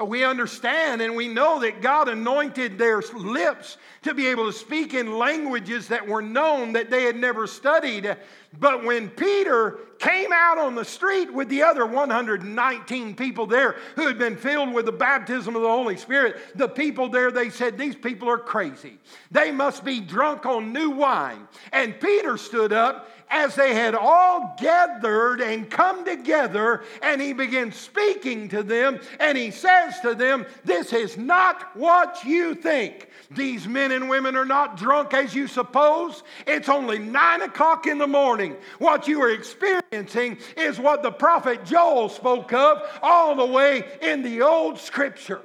We 0.05 0.23
understand 0.23 1.01
and 1.01 1.15
we 1.15 1.27
know 1.27 1.59
that 1.61 1.81
God 1.81 2.07
anointed 2.07 2.77
their 2.77 3.01
lips 3.01 3.77
to 4.03 4.13
be 4.13 4.27
able 4.27 4.45
to 4.45 4.53
speak 4.53 4.93
in 4.93 5.17
languages 5.17 5.87
that 5.87 6.07
were 6.07 6.21
known 6.21 6.73
that 6.73 6.91
they 6.91 7.03
had 7.03 7.15
never 7.15 7.47
studied. 7.47 8.15
But 8.59 8.83
when 8.83 9.09
Peter 9.09 9.79
came 9.97 10.31
out 10.31 10.59
on 10.59 10.75
the 10.75 10.85
street 10.85 11.33
with 11.33 11.49
the 11.49 11.63
other 11.63 11.87
119 11.87 13.15
people 13.15 13.47
there 13.47 13.77
who 13.95 14.05
had 14.05 14.19
been 14.19 14.37
filled 14.37 14.71
with 14.71 14.85
the 14.85 14.91
baptism 14.91 15.55
of 15.55 15.63
the 15.63 15.67
Holy 15.67 15.97
Spirit, 15.97 16.37
the 16.55 16.69
people 16.69 17.09
there, 17.09 17.31
they 17.31 17.49
said, 17.49 17.75
These 17.75 17.95
people 17.95 18.29
are 18.29 18.37
crazy. 18.37 18.99
They 19.31 19.51
must 19.51 19.83
be 19.83 19.99
drunk 19.99 20.45
on 20.45 20.71
new 20.71 20.91
wine. 20.91 21.47
And 21.73 21.99
Peter 21.99 22.37
stood 22.37 22.71
up 22.71 23.09
as 23.29 23.55
they 23.55 23.73
had 23.73 23.95
all 23.95 24.55
gathered 24.59 25.41
and 25.41 25.69
come 25.69 26.05
together, 26.05 26.83
and 27.01 27.21
he 27.21 27.33
began 27.33 27.71
speaking 27.71 28.49
to 28.49 28.63
them, 28.63 28.99
and 29.19 29.37
he 29.37 29.51
says 29.51 29.99
to 30.01 30.15
them, 30.15 30.45
This 30.63 30.93
is 30.93 31.17
not 31.17 31.75
what 31.75 32.23
you 32.23 32.55
think. 32.55 33.09
These 33.31 33.67
men 33.67 33.91
and 33.91 34.09
women 34.09 34.35
are 34.35 34.45
not 34.45 34.77
drunk 34.77 35.13
as 35.13 35.35
you 35.35 35.47
suppose. 35.47 36.23
It's 36.45 36.69
only 36.69 36.99
nine 36.99 37.41
o'clock 37.41 37.85
in 37.85 37.97
the 37.97 38.07
morning. 38.07 38.55
What 38.79 39.07
you 39.07 39.21
are 39.21 39.31
experiencing 39.31 40.37
is 40.55 40.79
what 40.79 41.03
the 41.03 41.11
prophet 41.11 41.65
Joel 41.65 42.09
spoke 42.09 42.53
of 42.53 42.81
all 43.01 43.35
the 43.35 43.45
way 43.45 43.83
in 44.01 44.21
the 44.21 44.41
old 44.41 44.79
scripture. 44.79 45.41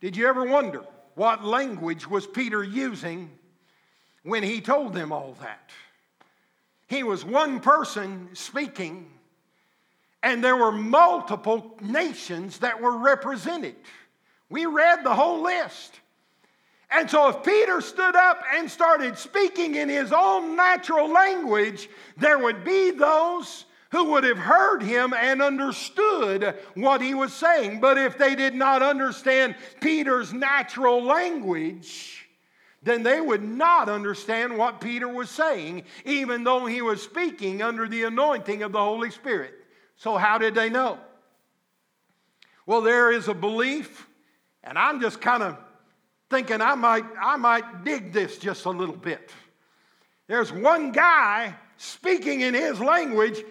Did 0.00 0.16
you 0.16 0.26
ever 0.28 0.44
wonder 0.44 0.84
what 1.14 1.44
language 1.44 2.08
was 2.08 2.26
Peter 2.26 2.62
using 2.62 3.30
when 4.24 4.42
he 4.42 4.60
told 4.60 4.94
them 4.94 5.12
all 5.12 5.36
that. 5.40 5.70
He 6.88 7.02
was 7.02 7.24
one 7.24 7.60
person 7.60 8.30
speaking, 8.32 9.06
and 10.22 10.42
there 10.42 10.56
were 10.56 10.72
multiple 10.72 11.76
nations 11.80 12.58
that 12.58 12.80
were 12.80 12.98
represented. 12.98 13.76
We 14.50 14.66
read 14.66 15.04
the 15.04 15.14
whole 15.14 15.42
list. 15.42 16.00
And 16.90 17.10
so, 17.10 17.28
if 17.28 17.42
Peter 17.42 17.80
stood 17.80 18.14
up 18.14 18.42
and 18.54 18.70
started 18.70 19.18
speaking 19.18 19.74
in 19.74 19.88
his 19.88 20.12
own 20.12 20.54
natural 20.54 21.08
language, 21.08 21.88
there 22.16 22.38
would 22.38 22.64
be 22.64 22.90
those 22.90 23.64
who 23.90 24.10
would 24.10 24.24
have 24.24 24.38
heard 24.38 24.82
him 24.82 25.12
and 25.12 25.40
understood 25.42 26.56
what 26.74 27.00
he 27.00 27.14
was 27.14 27.32
saying. 27.32 27.80
But 27.80 27.98
if 27.98 28.18
they 28.18 28.34
did 28.34 28.54
not 28.54 28.82
understand 28.82 29.56
Peter's 29.80 30.32
natural 30.32 31.02
language, 31.02 32.23
then 32.84 33.02
they 33.02 33.20
would 33.20 33.42
not 33.42 33.88
understand 33.88 34.56
what 34.56 34.80
Peter 34.80 35.08
was 35.08 35.30
saying, 35.30 35.84
even 36.04 36.44
though 36.44 36.66
he 36.66 36.82
was 36.82 37.02
speaking 37.02 37.62
under 37.62 37.88
the 37.88 38.04
anointing 38.04 38.62
of 38.62 38.72
the 38.72 38.78
Holy 38.78 39.10
Spirit. 39.10 39.54
So, 39.96 40.16
how 40.16 40.38
did 40.38 40.54
they 40.54 40.68
know? 40.68 40.98
Well, 42.66 42.82
there 42.82 43.10
is 43.10 43.28
a 43.28 43.34
belief, 43.34 44.06
and 44.62 44.78
I'm 44.78 45.00
just 45.00 45.20
kind 45.20 45.42
of 45.42 45.56
thinking 46.28 46.60
I 46.60 46.74
might, 46.74 47.04
I 47.20 47.36
might 47.36 47.84
dig 47.84 48.12
this 48.12 48.38
just 48.38 48.66
a 48.66 48.70
little 48.70 48.96
bit. 48.96 49.30
There's 50.26 50.52
one 50.52 50.92
guy 50.92 51.54
speaking 51.78 52.42
in 52.42 52.54
his 52.54 52.80
language, 52.80 53.42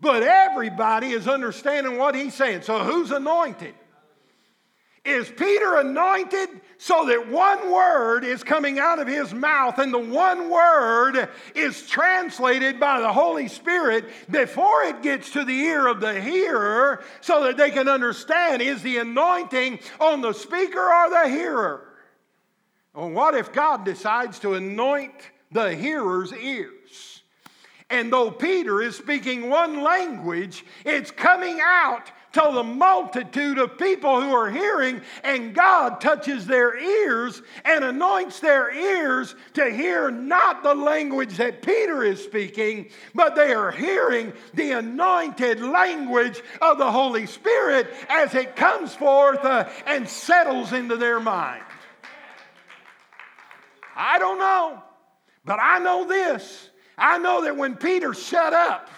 but 0.00 0.22
everybody 0.22 1.12
is 1.12 1.28
understanding 1.28 1.96
what 1.96 2.14
he's 2.14 2.34
saying. 2.34 2.62
So, 2.62 2.78
who's 2.80 3.10
anointed? 3.10 3.74
Is 5.04 5.28
Peter 5.28 5.78
anointed 5.78 6.48
so 6.78 7.06
that 7.06 7.28
one 7.28 7.72
word 7.72 8.24
is 8.24 8.44
coming 8.44 8.78
out 8.78 9.00
of 9.00 9.08
his 9.08 9.34
mouth 9.34 9.78
and 9.78 9.92
the 9.92 9.98
one 9.98 10.48
word 10.48 11.28
is 11.56 11.88
translated 11.88 12.78
by 12.78 13.00
the 13.00 13.12
Holy 13.12 13.48
Spirit 13.48 14.04
before 14.30 14.84
it 14.84 15.02
gets 15.02 15.30
to 15.32 15.44
the 15.44 15.52
ear 15.52 15.88
of 15.88 16.00
the 16.00 16.20
hearer 16.20 17.02
so 17.20 17.42
that 17.44 17.56
they 17.56 17.72
can 17.72 17.88
understand 17.88 18.62
is 18.62 18.80
the 18.82 18.98
anointing 18.98 19.80
on 19.98 20.20
the 20.20 20.32
speaker 20.32 20.80
or 20.80 21.10
the 21.10 21.28
hearer? 21.28 21.88
Well, 22.94 23.10
what 23.10 23.34
if 23.34 23.52
God 23.52 23.84
decides 23.84 24.38
to 24.40 24.54
anoint 24.54 25.14
the 25.50 25.74
hearer's 25.74 26.32
ears? 26.32 27.22
And 27.90 28.12
though 28.12 28.30
Peter 28.30 28.80
is 28.80 28.96
speaking 28.96 29.50
one 29.50 29.82
language, 29.82 30.64
it's 30.84 31.10
coming 31.10 31.58
out 31.60 32.10
to 32.32 32.50
the 32.52 32.62
multitude 32.62 33.58
of 33.58 33.78
people 33.78 34.20
who 34.20 34.34
are 34.34 34.50
hearing, 34.50 35.00
and 35.22 35.54
God 35.54 36.00
touches 36.00 36.46
their 36.46 36.78
ears 36.78 37.42
and 37.64 37.84
anoints 37.84 38.40
their 38.40 38.72
ears 38.72 39.34
to 39.54 39.70
hear 39.70 40.10
not 40.10 40.62
the 40.62 40.74
language 40.74 41.36
that 41.36 41.62
Peter 41.62 42.02
is 42.02 42.22
speaking, 42.22 42.88
but 43.14 43.34
they 43.34 43.52
are 43.52 43.70
hearing 43.70 44.32
the 44.54 44.72
anointed 44.72 45.60
language 45.60 46.42
of 46.60 46.78
the 46.78 46.90
Holy 46.90 47.26
Spirit 47.26 47.92
as 48.08 48.34
it 48.34 48.56
comes 48.56 48.94
forth 48.94 49.44
uh, 49.44 49.68
and 49.86 50.08
settles 50.08 50.72
into 50.72 50.96
their 50.96 51.20
mind. 51.20 51.62
I 53.94 54.18
don't 54.18 54.38
know, 54.38 54.82
but 55.44 55.58
I 55.60 55.78
know 55.78 56.06
this. 56.06 56.70
I 56.96 57.18
know 57.18 57.44
that 57.44 57.56
when 57.56 57.76
Peter 57.76 58.14
shut 58.14 58.52
up, 58.52 58.88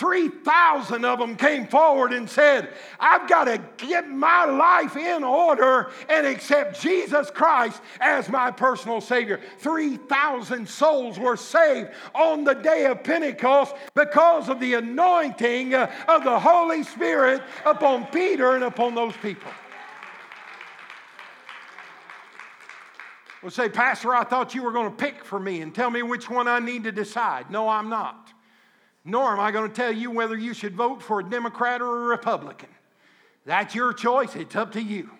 3,000 0.00 1.04
of 1.04 1.18
them 1.18 1.36
came 1.36 1.66
forward 1.66 2.14
and 2.14 2.28
said, 2.28 2.72
I've 2.98 3.28
got 3.28 3.44
to 3.44 3.62
get 3.76 4.08
my 4.08 4.46
life 4.46 4.96
in 4.96 5.22
order 5.22 5.90
and 6.08 6.26
accept 6.26 6.80
Jesus 6.80 7.30
Christ 7.30 7.82
as 8.00 8.30
my 8.30 8.50
personal 8.50 9.02
Savior. 9.02 9.38
3,000 9.58 10.66
souls 10.66 11.18
were 11.18 11.36
saved 11.36 11.90
on 12.14 12.44
the 12.44 12.54
day 12.54 12.86
of 12.86 13.04
Pentecost 13.04 13.74
because 13.94 14.48
of 14.48 14.58
the 14.58 14.72
anointing 14.72 15.74
uh, 15.74 15.92
of 16.08 16.24
the 16.24 16.40
Holy 16.40 16.82
Spirit 16.82 17.42
upon 17.66 18.06
Peter 18.06 18.54
and 18.54 18.64
upon 18.64 18.94
those 18.94 19.14
people. 19.18 19.52
Well, 23.42 23.50
say, 23.50 23.68
Pastor, 23.68 24.14
I 24.14 24.24
thought 24.24 24.54
you 24.54 24.62
were 24.62 24.72
going 24.72 24.90
to 24.90 24.96
pick 24.96 25.26
for 25.26 25.38
me 25.38 25.60
and 25.60 25.74
tell 25.74 25.90
me 25.90 26.02
which 26.02 26.30
one 26.30 26.48
I 26.48 26.58
need 26.58 26.84
to 26.84 26.92
decide. 26.92 27.50
No, 27.50 27.68
I'm 27.68 27.90
not 27.90 28.29
nor 29.04 29.32
am 29.32 29.40
I 29.40 29.50
going 29.50 29.68
to 29.68 29.74
tell 29.74 29.92
you 29.92 30.10
whether 30.10 30.36
you 30.36 30.54
should 30.54 30.74
vote 30.74 31.02
for 31.02 31.20
a 31.20 31.24
Democrat 31.24 31.80
or 31.80 32.04
a 32.04 32.06
Republican. 32.06 32.68
That's 33.46 33.74
your 33.74 33.92
choice, 33.92 34.36
it's 34.36 34.56
up 34.56 34.72
to 34.72 34.82
you. 34.82 35.10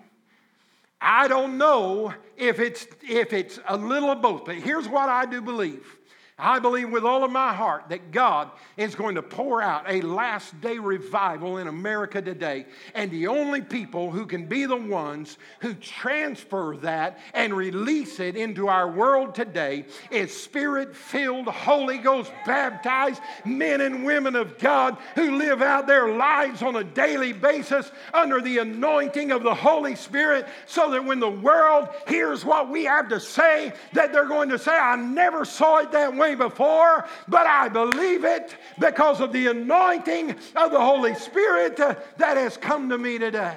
I 1.01 1.29
don't 1.29 1.57
know 1.57 2.13
if 2.37 2.61
it's, 2.61 2.87
if 3.03 3.33
it's 3.33 3.59
a 3.67 3.77
little 3.77 4.11
of 4.11 4.21
both, 4.21 4.45
but 4.45 4.57
here's 4.57 4.87
what 4.87 5.09
I 5.09 5.25
do 5.25 5.41
believe. 5.41 5.97
I 6.41 6.59
believe 6.59 6.91
with 6.91 7.05
all 7.05 7.25
of 7.25 7.31
my 7.31 7.53
heart 7.53 7.89
that 7.91 8.11
God 8.11 8.51
is 8.77 8.95
going 8.95 9.15
to 9.17 9.23
pour 9.23 9.63
out 9.63 9.85
a 9.89 10.01
last 10.01 10.59
day 10.61 10.79
revival 10.79 11.59
in 11.59 11.69
America 11.69 12.23
today. 12.23 12.67
And 12.95 13.11
the 13.11 13.27
only 13.27 13.61
people 13.61 14.11
who 14.11 14.27
can 14.27 14.47
be 14.47 14.65
the 14.65 14.77
ones 14.77 15.39
who 15.61 15.75
transfer 15.75 16.77
that 16.83 17.19
and 17.35 17.55
release 17.55 18.21
it 18.21 18.37
into 18.37 18.69
our 18.69 18.91
world 18.91 19.35
today 19.35 19.85
is 20.11 20.35
spirit 20.35 20.97
filled, 20.97 21.47
Holy 21.47 21.99
Ghost 21.99 22.33
baptized 22.47 23.21
men 23.45 23.81
and 23.81 24.05
women 24.05 24.37
of 24.37 24.59
God 24.59 24.97
who 25.15 25.37
live 25.37 25.63
out 25.63 25.87
their 25.87 26.09
lives 26.09 26.63
on 26.63 26.77
a 26.77 26.85
daily 26.85 27.33
basis 27.33 27.91
under 28.15 28.41
the 28.41 28.59
anointing 28.59 29.31
of 29.31 29.43
the 29.43 29.55
Holy 29.55 29.95
Spirit 29.95 30.47
so 30.67 30.91
that 30.91 31.05
when 31.05 31.21
the 31.21 31.31
world 31.31 31.89
hears 32.09 32.45
what 32.45 32.71
we 32.71 32.85
have 32.85 33.09
to 33.09 33.21
say, 33.21 33.73
that 33.93 34.13
they're 34.13 34.27
going 34.27 34.49
to 34.49 34.59
say, 34.59 34.77
I 34.77 34.97
never 34.97 35.45
saw 35.45 35.79
it 35.79 35.93
that 35.93 36.17
way 36.17 36.30
before, 36.35 37.07
but 37.29 37.47
I 37.47 37.69
believe 37.69 38.25
it 38.25 38.57
because 38.79 39.21
of 39.21 39.33
the 39.33 39.49
anointing 39.49 40.31
of 40.57 40.71
the 40.73 40.81
Holy 40.81 41.15
Spirit 41.15 41.77
that 41.77 42.37
has 42.37 42.57
come 42.57 42.89
to 42.91 42.99
me 42.99 43.19
today. 43.19 43.57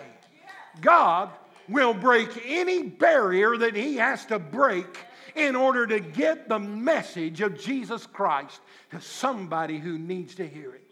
God 0.82 1.30
will 1.70 1.94
break 1.94 2.30
any 2.46 2.84
barrier 2.84 3.58
that 3.58 3.76
He 3.76 3.98
has 3.98 4.26
to 4.28 4.40
break 4.40 4.98
in 5.36 5.56
order 5.56 5.88
to 5.88 6.00
get 6.00 6.48
the 6.50 6.60
message 6.60 7.42
of 7.42 7.60
Jesus 7.60 8.06
Christ 8.06 8.60
to 8.92 9.02
somebody 9.02 9.80
who 9.80 9.98
needs 9.98 10.36
to 10.36 10.48
hear 10.48 10.76
it. 10.76 10.83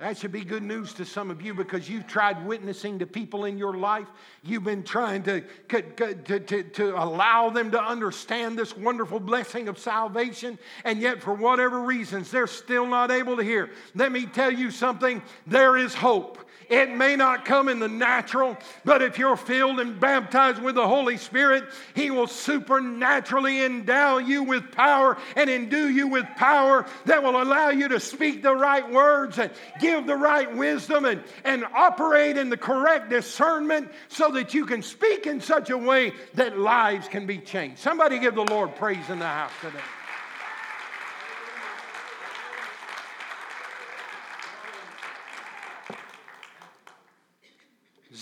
That 0.00 0.18
should 0.18 0.32
be 0.32 0.42
good 0.42 0.64
news 0.64 0.92
to 0.94 1.04
some 1.04 1.30
of 1.30 1.40
you 1.40 1.54
because 1.54 1.88
you've 1.88 2.06
tried 2.06 2.44
witnessing 2.44 2.98
to 2.98 3.06
people 3.06 3.44
in 3.44 3.56
your 3.56 3.74
life. 3.74 4.08
You've 4.42 4.64
been 4.64 4.82
trying 4.82 5.22
to, 5.22 5.42
to, 5.68 6.14
to, 6.40 6.62
to, 6.62 7.02
allow 7.02 7.50
them 7.50 7.70
to 7.70 7.82
understand 7.82 8.58
this 8.58 8.76
wonderful 8.76 9.20
blessing 9.20 9.68
of 9.68 9.78
salvation, 9.78 10.58
and 10.84 11.00
yet, 11.00 11.22
for 11.22 11.32
whatever 11.32 11.80
reasons, 11.80 12.30
they're 12.30 12.48
still 12.48 12.86
not 12.86 13.12
able 13.12 13.36
to 13.36 13.44
hear. 13.44 13.70
Let 13.94 14.10
me 14.10 14.26
tell 14.26 14.50
you 14.50 14.72
something 14.72 15.22
there 15.46 15.76
is 15.76 15.94
hope. 15.94 16.38
It 16.74 16.90
may 16.90 17.14
not 17.14 17.44
come 17.44 17.68
in 17.68 17.78
the 17.78 17.88
natural, 17.88 18.58
but 18.84 19.00
if 19.00 19.16
you're 19.16 19.36
filled 19.36 19.78
and 19.78 20.00
baptized 20.00 20.60
with 20.60 20.74
the 20.74 20.88
Holy 20.88 21.16
Spirit, 21.16 21.62
He 21.94 22.10
will 22.10 22.26
supernaturally 22.26 23.64
endow 23.64 24.18
you 24.18 24.42
with 24.42 24.72
power 24.72 25.16
and 25.36 25.48
endue 25.48 25.88
you 25.88 26.08
with 26.08 26.26
power 26.36 26.84
that 27.04 27.22
will 27.22 27.40
allow 27.40 27.68
you 27.68 27.86
to 27.86 28.00
speak 28.00 28.42
the 28.42 28.56
right 28.56 28.90
words 28.90 29.38
and 29.38 29.52
give 29.78 30.08
the 30.08 30.16
right 30.16 30.52
wisdom 30.52 31.04
and, 31.04 31.22
and 31.44 31.64
operate 31.64 32.36
in 32.36 32.50
the 32.50 32.56
correct 32.56 33.08
discernment 33.08 33.88
so 34.08 34.32
that 34.32 34.52
you 34.52 34.66
can 34.66 34.82
speak 34.82 35.28
in 35.28 35.40
such 35.40 35.70
a 35.70 35.78
way 35.78 36.12
that 36.34 36.58
lives 36.58 37.06
can 37.06 37.24
be 37.24 37.38
changed. 37.38 37.78
Somebody 37.78 38.18
give 38.18 38.34
the 38.34 38.46
Lord 38.46 38.74
praise 38.74 39.08
in 39.10 39.20
the 39.20 39.28
house 39.28 39.52
today. 39.60 39.78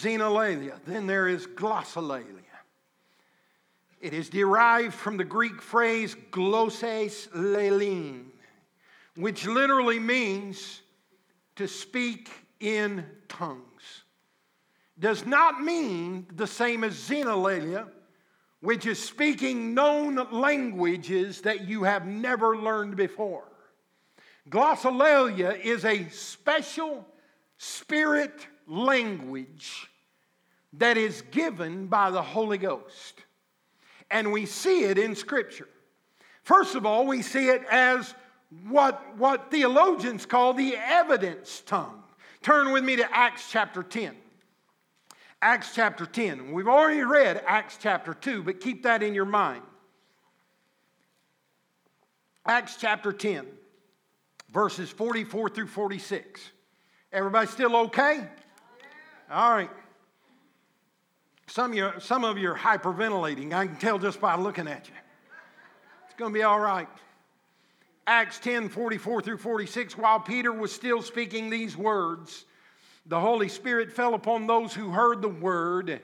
Xenolalia. 0.03 0.78
Then 0.84 1.07
there 1.07 1.28
is 1.28 1.46
glossolalia. 1.46 2.26
It 4.00 4.14
is 4.14 4.28
derived 4.28 4.94
from 4.94 5.16
the 5.16 5.24
Greek 5.24 5.62
phrase 5.62 6.16
glosses 6.32 7.28
lelin, 7.34 8.24
which 9.14 9.46
literally 9.46 10.00
means 10.00 10.82
to 11.55 11.68
speak 11.68 12.28
in 12.59 13.07
tongues. 13.28 14.03
Does 14.98 15.24
not 15.24 15.62
mean 15.62 16.26
the 16.34 16.48
same 16.48 16.82
as 16.82 16.94
xenolalia, 16.94 17.88
which 18.61 18.86
is 18.86 18.98
speaking 18.98 19.72
known 19.72 20.16
languages 20.32 21.42
that 21.42 21.68
you 21.68 21.84
have 21.84 22.07
never 22.07 22.57
learned 22.57 22.96
before. 22.96 23.44
Glossolalia 24.50 25.61
is 25.61 25.84
a 25.84 26.09
special 26.09 27.07
spirit 27.57 28.48
language 28.66 29.88
that 30.75 30.97
is 30.97 31.23
given 31.31 31.87
by 31.87 32.11
the 32.11 32.23
Holy 32.23 32.59
Ghost. 32.59 33.20
And 34.11 34.33
we 34.33 34.47
see 34.47 34.85
it 34.85 34.99
in 34.99 35.14
Scripture. 35.14 35.68
First 36.43 36.75
of 36.75 36.87
all, 36.87 37.07
we 37.07 37.23
see 37.23 37.49
it 37.49 37.62
as 37.70 38.14
what, 38.68 39.16
what 39.16 39.51
theologians 39.51 40.27
call 40.27 40.55
the 40.55 40.77
evidence 40.77 41.62
tongue. 41.66 42.03
Turn 42.43 42.73
with 42.73 42.85
me 42.85 42.97
to 42.97 43.16
Acts 43.16 43.51
chapter 43.51 43.83
10. 43.83 44.14
Acts 45.41 45.75
chapter 45.75 46.07
10. 46.07 46.53
We've 46.53 46.68
already 46.68 47.03
read 47.03 47.43
Acts 47.47 47.79
chapter 47.81 48.14
2, 48.14 48.43
but 48.43 48.61
keep 48.61 48.83
that 48.85 49.03
in 49.03 49.14
your 49.14 49.25
mind. 49.25 49.62
Acts 52.45 52.77
chapter 52.77 53.12
10, 53.12 53.47
verses 54.53 54.91
44 54.91 55.49
through 55.49 55.68
46. 55.68 56.41
Everybody 57.12 57.47
still 57.47 57.77
okay? 57.77 58.27
All 59.31 59.51
right. 59.53 59.70
Some 61.47 61.72
of, 61.72 61.76
you, 61.76 61.90
some 61.99 62.24
of 62.24 62.38
you 62.38 62.51
are 62.51 62.59
hyperventilating. 62.59 63.53
I 63.53 63.66
can 63.66 63.76
tell 63.76 63.99
just 63.99 64.20
by 64.20 64.36
looking 64.36 64.68
at 64.68 64.88
you. 64.88 64.95
It's 66.07 66.14
going 66.16 66.32
to 66.32 66.38
be 66.38 66.43
all 66.43 66.61
right. 66.61 66.88
Acts 68.07 68.38
10 68.40 68.68
44 68.68 69.22
through 69.22 69.38
46. 69.38 69.97
While 69.97 70.20
Peter 70.20 70.53
was 70.53 70.72
still 70.72 71.03
speaking 71.03 71.51
these 71.51 71.76
words, 71.76 72.45
the 73.07 73.18
Holy 73.18 73.49
Spirit 73.49 73.93
fell 73.93 74.14
upon 74.14 74.47
those 74.47 74.74
who 74.74 74.90
heard 74.90 75.22
the 75.22 75.28
word, 75.28 76.01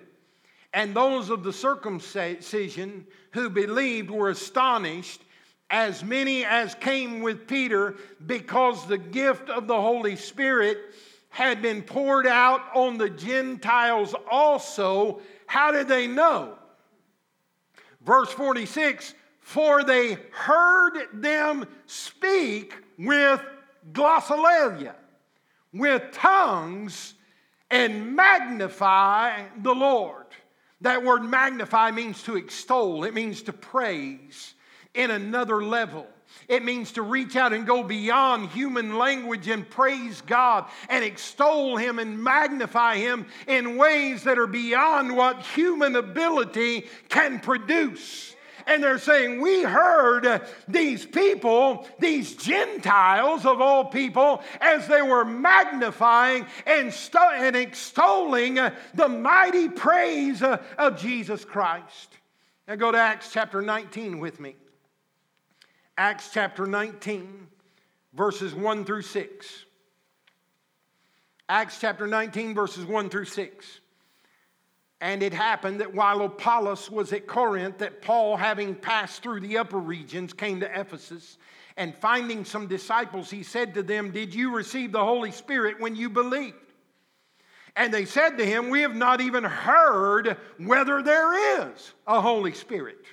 and 0.75 0.95
those 0.95 1.31
of 1.31 1.45
the 1.45 1.53
circumcision 1.53 3.07
who 3.33 3.51
believed 3.51 4.11
were 4.11 4.31
astonished, 4.31 5.23
as 5.71 6.03
many 6.03 6.45
as 6.45 6.75
came 6.75 7.21
with 7.21 7.47
Peter, 7.47 7.97
because 8.27 8.87
the 8.87 8.99
gift 8.99 9.49
of 9.49 9.67
the 9.67 9.81
Holy 9.81 10.17
Spirit 10.17 10.79
had 11.29 11.63
been 11.63 11.83
poured 11.83 12.27
out 12.27 12.61
on 12.75 12.99
the 12.99 13.11
Gentiles 13.11 14.15
also. 14.31 15.21
How 15.47 15.71
did 15.71 15.89
they 15.89 16.07
know? 16.07 16.59
Verse 18.05 18.31
46 18.33 19.15
For 19.41 19.85
they 19.85 20.19
heard 20.31 21.09
them 21.13 21.67
speak 21.87 22.75
with 22.99 23.41
glossolalia, 23.93 24.95
with 25.73 26.11
tongues, 26.13 27.15
and 27.71 28.17
magnify 28.17 29.45
the 29.63 29.75
Lord. 29.75 30.27
That 30.81 31.05
word 31.05 31.23
magnify 31.25 31.91
means 31.91 32.23
to 32.25 32.37
extol, 32.37 33.05
it 33.05 33.15
means 33.15 33.43
to 33.43 33.53
praise 33.53 34.55
in 34.95 35.11
another 35.11 35.63
level. 35.63 36.07
It 36.47 36.65
means 36.65 36.93
to 36.93 37.03
reach 37.03 37.37
out 37.37 37.53
and 37.53 37.67
go 37.67 37.83
beyond 37.83 38.51
human 38.51 38.97
language 38.97 39.49
and 39.49 39.69
praise 39.69 40.21
God 40.21 40.67
and 40.89 41.05
extol 41.05 41.77
Him 41.77 41.99
and 41.99 42.23
magnify 42.23 42.97
Him 42.97 43.27
in 43.47 43.77
ways 43.77 44.25
that 44.25 44.39
are 44.39 44.47
beyond 44.47 45.17
what 45.17 45.43
human 45.43 45.97
ability 45.97 46.87
can 47.09 47.41
produce 47.41 48.35
and 48.69 48.83
they're 48.83 48.99
saying, 48.99 49.41
We 49.41 49.63
heard 49.63 50.43
these 50.69 51.05
people, 51.05 51.89
these 51.99 52.37
Gentiles 52.37 53.45
of 53.45 53.61
all 53.61 53.87
people, 53.87 54.43
as 54.61 54.87
they 54.87 55.03
were 55.03 55.25
magnifying 55.25 56.47
and, 56.67 56.95
and 57.17 57.57
extolling 57.57 58.55
the 58.95 59.09
mighty 59.09 59.69
praise 59.69 60.43
of 60.43 61.01
Jesus 61.01 61.45
Christ. 61.45 62.19
Now 62.69 62.77
go 62.77 62.93
to 62.93 62.99
Acts 62.99 63.33
chapter 63.33 63.63
19 63.63 64.21
with 64.21 64.39
me. 64.39 64.55
Acts 65.99 66.31
chapter 66.33 66.65
19, 66.65 67.49
verses 68.15 68.55
1 68.55 68.85
through 68.85 69.03
6. 69.03 69.65
Acts 71.49 71.81
chapter 71.81 72.07
19, 72.07 72.55
verses 72.55 72.87
1 72.87 73.11
through 73.11 73.25
6. 73.25 73.81
And 75.01 75.25
it 75.25 75.35
happened 75.35 75.81
that 75.81 75.93
while 75.93 76.23
Apollos 76.23 76.89
was 76.89 77.13
at 77.13 77.27
Corinth, 77.27 77.79
that 77.79 78.01
Paul, 78.01 78.37
having 78.37 78.77
passed 78.77 79.25
through 79.25 79.41
the 79.41 79.59
upper 79.59 79.81
regions, 79.81 80.33
came 80.33 80.61
to 80.61 80.81
Ephesus. 80.81 81.37
And 81.77 81.93
finding 81.97 82.45
some 82.45 82.69
disciples, 82.69 83.29
he 83.29 83.43
said 83.43 83.75
to 83.75 83.83
them, 83.83 84.13
Did 84.13 84.33
you 84.33 84.55
receive 84.55 84.93
the 84.93 85.05
Holy 85.05 85.33
Spirit 85.33 85.81
when 85.81 85.97
you 85.97 86.09
believed? 86.09 86.55
And 87.75 87.93
they 87.93 88.05
said 88.05 88.39
to 88.39 88.47
him, 88.47 88.71
We 88.71 88.83
have 88.83 88.95
not 88.95 89.21
even 89.21 89.43
heard 89.43 90.37
whether 90.59 91.03
there 91.03 91.67
is 91.67 91.93
a 92.07 92.21
Holy 92.21 92.53
Spirit. 92.53 93.05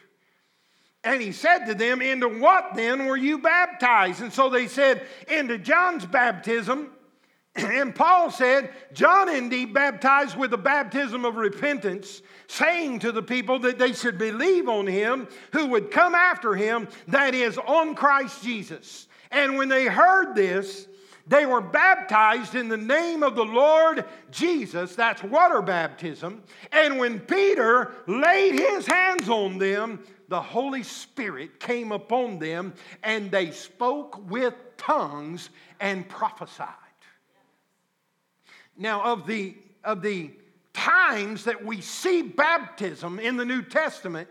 And 1.06 1.22
he 1.22 1.32
said 1.32 1.66
to 1.68 1.76
them, 1.76 2.02
Into 2.02 2.28
what 2.28 2.74
then 2.76 3.06
were 3.06 3.16
you 3.16 3.38
baptized? 3.38 4.22
And 4.22 4.34
so 4.34 4.50
they 4.50 4.68
said, 4.68 5.06
Into 5.30 5.58
John's 5.58 6.06
baptism. 6.06 6.90
And 7.58 7.96
Paul 7.96 8.32
said, 8.32 8.72
John 8.92 9.30
indeed 9.30 9.74
baptized 9.74 10.36
with 10.36 10.52
the 10.52 10.58
baptism 10.58 11.24
of 11.24 11.38
repentance, 11.38 12.22
saying 12.48 13.00
to 13.00 13.14
the 13.14 13.24
people 13.24 13.60
that 13.60 13.80
they 13.80 13.94
should 13.94 14.18
believe 14.18 14.68
on 14.68 14.86
him 14.86 15.30
who 15.54 15.68
would 15.68 15.90
come 15.90 16.16
after 16.16 16.54
him, 16.54 16.90
that 17.08 17.34
is, 17.34 17.58
on 17.58 17.96
Christ 17.96 18.44
Jesus. 18.44 19.08
And 19.32 19.58
when 19.58 19.70
they 19.70 19.86
heard 19.86 20.36
this, 20.36 20.88
They 21.28 21.46
were 21.46 21.62
baptized 21.62 22.54
in 22.54 22.70
the 22.70 22.78
name 22.78 23.24
of 23.24 23.36
the 23.36 23.46
Lord 23.46 24.06
Jesus. 24.30 24.96
That's 24.96 25.24
water 25.24 25.62
baptism. 25.62 26.44
And 26.72 27.00
when 27.00 27.20
Peter 27.20 27.94
laid 28.06 28.60
his 28.60 28.86
hands 28.86 29.28
on 29.28 29.58
them, 29.58 30.04
the 30.28 30.42
Holy 30.42 30.84
Spirit 30.84 31.60
came 31.60 31.92
upon 31.92 32.40
them 32.40 32.74
and 33.04 33.32
they 33.32 33.52
spoke 33.52 34.30
with 34.30 34.54
tongues 34.78 35.50
and 35.80 36.08
prophesied. 36.08 36.70
Now, 38.78 39.04
of 39.04 39.26
the, 39.26 39.56
of 39.84 40.02
the 40.02 40.32
times 40.74 41.46
that 41.46 41.64
we 41.64 41.82
see 41.82 42.22
baptism 42.22 43.20
in 43.20 43.38
the 43.38 43.46
New 43.46 43.62
Testament, 43.62 44.30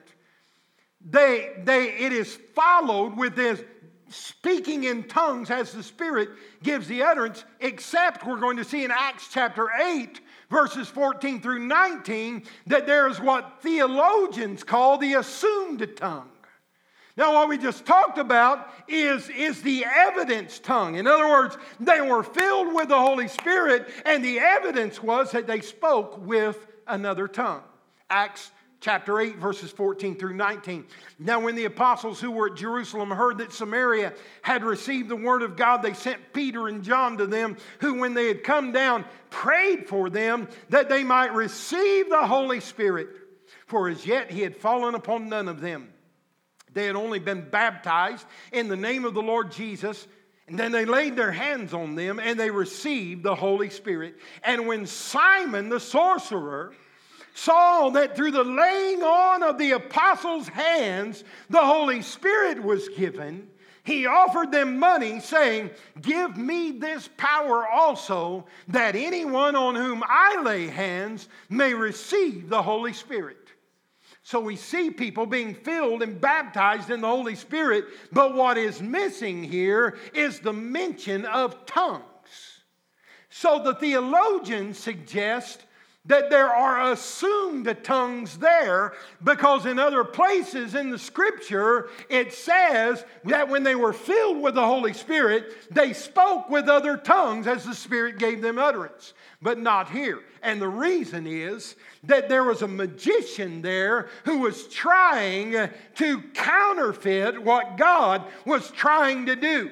they, 1.04 1.52
they, 1.64 1.96
it 1.98 2.12
is 2.12 2.38
followed 2.54 3.16
with 3.16 3.36
this 3.36 3.62
speaking 4.08 4.84
in 4.84 5.04
tongues 5.04 5.50
as 5.50 5.72
the 5.72 5.82
Spirit 5.82 6.30
gives 6.62 6.86
the 6.86 7.02
utterance, 7.02 7.44
except 7.60 8.26
we're 8.26 8.38
going 8.38 8.56
to 8.56 8.64
see 8.64 8.84
in 8.84 8.90
Acts 8.90 9.28
chapter 9.32 9.68
8, 9.80 10.20
verses 10.50 10.88
14 10.88 11.40
through 11.40 11.60
19, 11.60 12.44
that 12.66 12.86
there 12.86 13.08
is 13.08 13.20
what 13.20 13.60
theologians 13.60 14.64
call 14.64 14.98
the 14.98 15.14
assumed 15.14 15.86
tongue. 15.96 16.28
Now, 17.16 17.34
what 17.34 17.48
we 17.48 17.58
just 17.58 17.86
talked 17.86 18.18
about 18.18 18.68
is, 18.88 19.28
is 19.28 19.62
the 19.62 19.84
evidence 19.84 20.58
tongue. 20.58 20.96
In 20.96 21.06
other 21.06 21.28
words, 21.28 21.56
they 21.78 22.00
were 22.00 22.24
filled 22.24 22.74
with 22.74 22.88
the 22.88 22.98
Holy 22.98 23.28
Spirit, 23.28 23.88
and 24.04 24.24
the 24.24 24.40
evidence 24.40 25.00
was 25.00 25.30
that 25.30 25.46
they 25.46 25.60
spoke 25.60 26.18
with 26.26 26.66
another 26.88 27.28
tongue. 27.28 27.62
Acts 28.10 28.50
chapter 28.84 29.18
8, 29.18 29.36
verses 29.36 29.70
14 29.70 30.14
through 30.16 30.34
19. 30.34 30.84
Now, 31.18 31.40
when 31.40 31.54
the 31.54 31.64
apostles 31.64 32.20
who 32.20 32.30
were 32.30 32.50
at 32.50 32.56
Jerusalem 32.56 33.10
heard 33.10 33.38
that 33.38 33.50
Samaria 33.50 34.12
had 34.42 34.62
received 34.62 35.08
the 35.08 35.16
word 35.16 35.40
of 35.40 35.56
God, 35.56 35.78
they 35.78 35.94
sent 35.94 36.34
Peter 36.34 36.68
and 36.68 36.84
John 36.84 37.16
to 37.16 37.26
them, 37.26 37.56
who, 37.80 37.94
when 37.94 38.12
they 38.12 38.28
had 38.28 38.44
come 38.44 38.72
down, 38.72 39.06
prayed 39.30 39.88
for 39.88 40.10
them 40.10 40.48
that 40.68 40.90
they 40.90 41.02
might 41.02 41.32
receive 41.32 42.10
the 42.10 42.26
Holy 42.26 42.60
Spirit. 42.60 43.08
For 43.66 43.88
as 43.88 44.04
yet 44.04 44.30
he 44.30 44.42
had 44.42 44.54
fallen 44.54 44.94
upon 44.94 45.30
none 45.30 45.48
of 45.48 45.62
them. 45.62 45.90
They 46.74 46.84
had 46.84 46.96
only 46.96 47.20
been 47.20 47.48
baptized 47.48 48.26
in 48.52 48.68
the 48.68 48.76
name 48.76 49.06
of 49.06 49.14
the 49.14 49.22
Lord 49.22 49.50
Jesus. 49.50 50.06
And 50.46 50.58
then 50.58 50.72
they 50.72 50.84
laid 50.84 51.16
their 51.16 51.32
hands 51.32 51.72
on 51.72 51.94
them 51.94 52.18
and 52.18 52.38
they 52.38 52.50
received 52.50 53.22
the 53.22 53.34
Holy 53.34 53.70
Spirit. 53.70 54.16
And 54.42 54.66
when 54.66 54.84
Simon 54.84 55.70
the 55.70 55.80
sorcerer 55.80 56.74
saw 57.34 57.90
that 57.90 58.16
through 58.16 58.30
the 58.30 58.44
laying 58.44 59.02
on 59.02 59.42
of 59.42 59.58
the 59.58 59.72
apostles' 59.72 60.48
hands 60.48 61.24
the 61.50 61.60
Holy 61.60 62.00
Spirit 62.00 62.62
was 62.62 62.88
given, 62.90 63.48
he 63.82 64.06
offered 64.06 64.50
them 64.50 64.78
money, 64.78 65.20
saying, 65.20 65.70
Give 66.00 66.36
me 66.38 66.70
this 66.70 67.10
power 67.18 67.68
also, 67.68 68.46
that 68.68 68.96
anyone 68.96 69.56
on 69.56 69.74
whom 69.74 70.02
I 70.08 70.40
lay 70.42 70.68
hands 70.68 71.28
may 71.50 71.74
receive 71.74 72.48
the 72.48 72.62
Holy 72.62 72.94
Spirit. 72.94 73.36
So 74.22 74.40
we 74.40 74.56
see 74.56 74.90
people 74.90 75.26
being 75.26 75.54
filled 75.54 76.02
and 76.02 76.18
baptized 76.18 76.88
in 76.88 77.02
the 77.02 77.08
Holy 77.08 77.34
Spirit, 77.34 77.84
but 78.10 78.34
what 78.34 78.56
is 78.56 78.80
missing 78.80 79.44
here 79.44 79.98
is 80.14 80.40
the 80.40 80.54
mention 80.54 81.26
of 81.26 81.66
tongues. 81.66 82.04
So 83.28 83.62
the 83.62 83.74
theologians 83.74 84.78
suggest 84.78 85.66
that 86.06 86.28
there 86.28 86.48
are 86.48 86.92
assumed 86.92 87.64
tongues 87.82 88.36
there 88.38 88.92
because 89.22 89.64
in 89.64 89.78
other 89.78 90.04
places 90.04 90.74
in 90.74 90.90
the 90.90 90.98
scripture 90.98 91.88
it 92.10 92.32
says 92.32 93.04
that 93.24 93.48
when 93.48 93.62
they 93.62 93.74
were 93.74 93.92
filled 93.92 94.42
with 94.42 94.54
the 94.54 94.66
Holy 94.66 94.92
Spirit, 94.92 95.54
they 95.70 95.92
spoke 95.92 96.50
with 96.50 96.68
other 96.68 96.96
tongues 96.96 97.46
as 97.46 97.64
the 97.64 97.74
Spirit 97.74 98.18
gave 98.18 98.42
them 98.42 98.58
utterance, 98.58 99.14
but 99.40 99.58
not 99.58 99.90
here. 99.90 100.20
And 100.42 100.60
the 100.60 100.68
reason 100.68 101.26
is 101.26 101.74
that 102.04 102.28
there 102.28 102.44
was 102.44 102.60
a 102.60 102.68
magician 102.68 103.62
there 103.62 104.08
who 104.24 104.38
was 104.40 104.68
trying 104.68 105.70
to 105.94 106.22
counterfeit 106.34 107.42
what 107.42 107.78
God 107.78 108.24
was 108.44 108.70
trying 108.70 109.26
to 109.26 109.36
do 109.36 109.70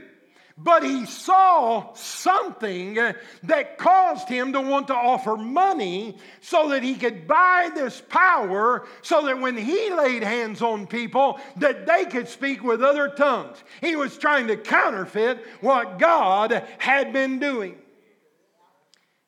but 0.58 0.82
he 0.82 1.06
saw 1.06 1.92
something 1.94 2.94
that 2.94 3.78
caused 3.78 4.28
him 4.28 4.52
to 4.52 4.60
want 4.60 4.88
to 4.88 4.94
offer 4.94 5.36
money 5.36 6.16
so 6.40 6.68
that 6.70 6.82
he 6.82 6.94
could 6.94 7.26
buy 7.26 7.70
this 7.74 8.02
power 8.08 8.86
so 9.02 9.26
that 9.26 9.40
when 9.40 9.56
he 9.56 9.90
laid 9.90 10.22
hands 10.22 10.62
on 10.62 10.86
people 10.86 11.40
that 11.56 11.86
they 11.86 12.04
could 12.04 12.28
speak 12.28 12.62
with 12.62 12.82
other 12.82 13.08
tongues. 13.08 13.62
He 13.80 13.96
was 13.96 14.18
trying 14.18 14.48
to 14.48 14.56
counterfeit 14.56 15.44
what 15.60 15.98
god 15.98 16.64
had 16.78 17.12
been 17.12 17.38
doing. 17.38 17.76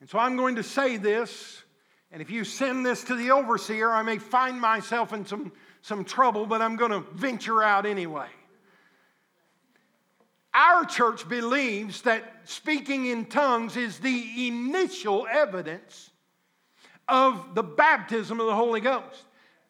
And 0.00 0.10
so 0.10 0.18
i'm 0.18 0.36
going 0.36 0.56
to 0.56 0.62
say 0.62 0.96
this 0.96 1.62
and 2.12 2.20
if 2.22 2.30
you 2.30 2.44
send 2.44 2.84
this 2.84 3.04
to 3.04 3.14
the 3.14 3.30
overseer 3.30 3.90
i 3.90 4.02
may 4.02 4.18
find 4.18 4.60
myself 4.60 5.12
in 5.12 5.24
some, 5.24 5.52
some 5.80 6.04
trouble 6.04 6.46
but 6.46 6.60
i'm 6.60 6.76
going 6.76 6.90
to 6.90 7.00
venture 7.12 7.62
out 7.62 7.86
anyway 7.86 8.28
our 10.54 10.84
church 10.84 11.28
believes 11.28 12.02
that 12.02 12.42
speaking 12.44 13.06
in 13.06 13.26
tongues 13.26 13.76
is 13.76 13.98
the 13.98 14.46
initial 14.48 15.26
evidence 15.30 16.10
of 17.08 17.54
the 17.54 17.62
baptism 17.62 18.40
of 18.40 18.46
the 18.46 18.54
Holy 18.54 18.80
Ghost. 18.80 19.24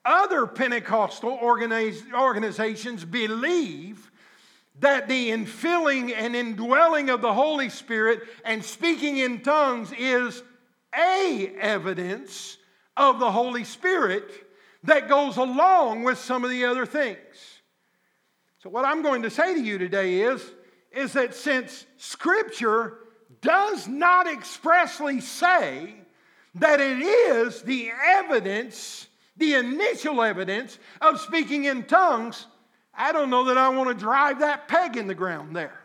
Other 0.04 0.46
Pentecostal 0.46 1.38
organiz- 1.38 2.12
organizations 2.12 3.04
believe 3.04 4.10
that 4.80 5.08
the 5.08 5.30
infilling 5.30 6.12
and 6.14 6.36
indwelling 6.36 7.08
of 7.08 7.22
the 7.22 7.32
Holy 7.32 7.70
Spirit 7.70 8.20
and 8.44 8.62
speaking 8.62 9.16
in 9.16 9.40
tongues 9.40 9.92
is 9.98 10.42
a 10.94 11.54
evidence 11.58 12.58
of 12.96 13.18
the 13.18 13.30
Holy 13.30 13.64
Spirit 13.64 14.30
that 14.82 15.08
goes 15.08 15.38
along 15.38 16.02
with 16.02 16.18
some 16.18 16.44
of 16.44 16.50
the 16.50 16.64
other 16.64 16.84
things. 16.84 17.18
So, 18.62 18.68
what 18.68 18.84
I'm 18.84 19.02
going 19.02 19.22
to 19.22 19.30
say 19.30 19.54
to 19.54 19.60
you 19.60 19.78
today 19.78 20.20
is 20.22 20.42
is 20.96 21.12
that 21.14 21.34
since 21.34 21.86
Scripture 21.96 22.98
does 23.40 23.86
not 23.86 24.26
expressly 24.26 25.20
say 25.20 25.94
that 26.56 26.80
it 26.80 27.00
is 27.00 27.62
the 27.62 27.90
evidence, 28.04 29.08
the 29.36 29.54
initial 29.54 30.22
evidence 30.22 30.78
of 31.00 31.20
speaking 31.20 31.64
in 31.64 31.84
tongues, 31.84 32.46
I 32.94 33.12
don't 33.12 33.30
know 33.30 33.44
that 33.44 33.58
I 33.58 33.68
want 33.70 33.88
to 33.90 33.94
drive 33.94 34.40
that 34.40 34.68
peg 34.68 34.96
in 34.96 35.06
the 35.06 35.14
ground 35.14 35.54
there. 35.54 35.83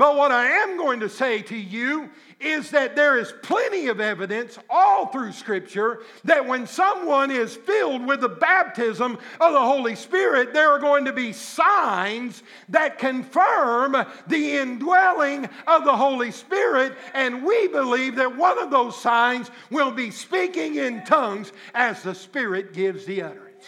But 0.00 0.16
what 0.16 0.32
I 0.32 0.46
am 0.46 0.78
going 0.78 1.00
to 1.00 1.10
say 1.10 1.42
to 1.42 1.54
you 1.54 2.08
is 2.40 2.70
that 2.70 2.96
there 2.96 3.18
is 3.18 3.34
plenty 3.42 3.88
of 3.88 4.00
evidence 4.00 4.58
all 4.70 5.08
through 5.08 5.32
Scripture 5.32 6.00
that 6.24 6.46
when 6.46 6.66
someone 6.66 7.30
is 7.30 7.54
filled 7.54 8.06
with 8.06 8.22
the 8.22 8.28
baptism 8.30 9.18
of 9.42 9.52
the 9.52 9.60
Holy 9.60 9.94
Spirit, 9.94 10.54
there 10.54 10.70
are 10.70 10.78
going 10.78 11.04
to 11.04 11.12
be 11.12 11.34
signs 11.34 12.42
that 12.70 12.96
confirm 12.96 13.94
the 14.26 14.56
indwelling 14.56 15.46
of 15.66 15.84
the 15.84 15.94
Holy 15.94 16.30
Spirit. 16.30 16.94
And 17.12 17.44
we 17.44 17.68
believe 17.68 18.16
that 18.16 18.34
one 18.34 18.58
of 18.58 18.70
those 18.70 18.98
signs 18.98 19.50
will 19.70 19.90
be 19.90 20.10
speaking 20.10 20.76
in 20.76 21.04
tongues 21.04 21.52
as 21.74 22.02
the 22.02 22.14
Spirit 22.14 22.72
gives 22.72 23.04
the 23.04 23.20
utterance. 23.20 23.66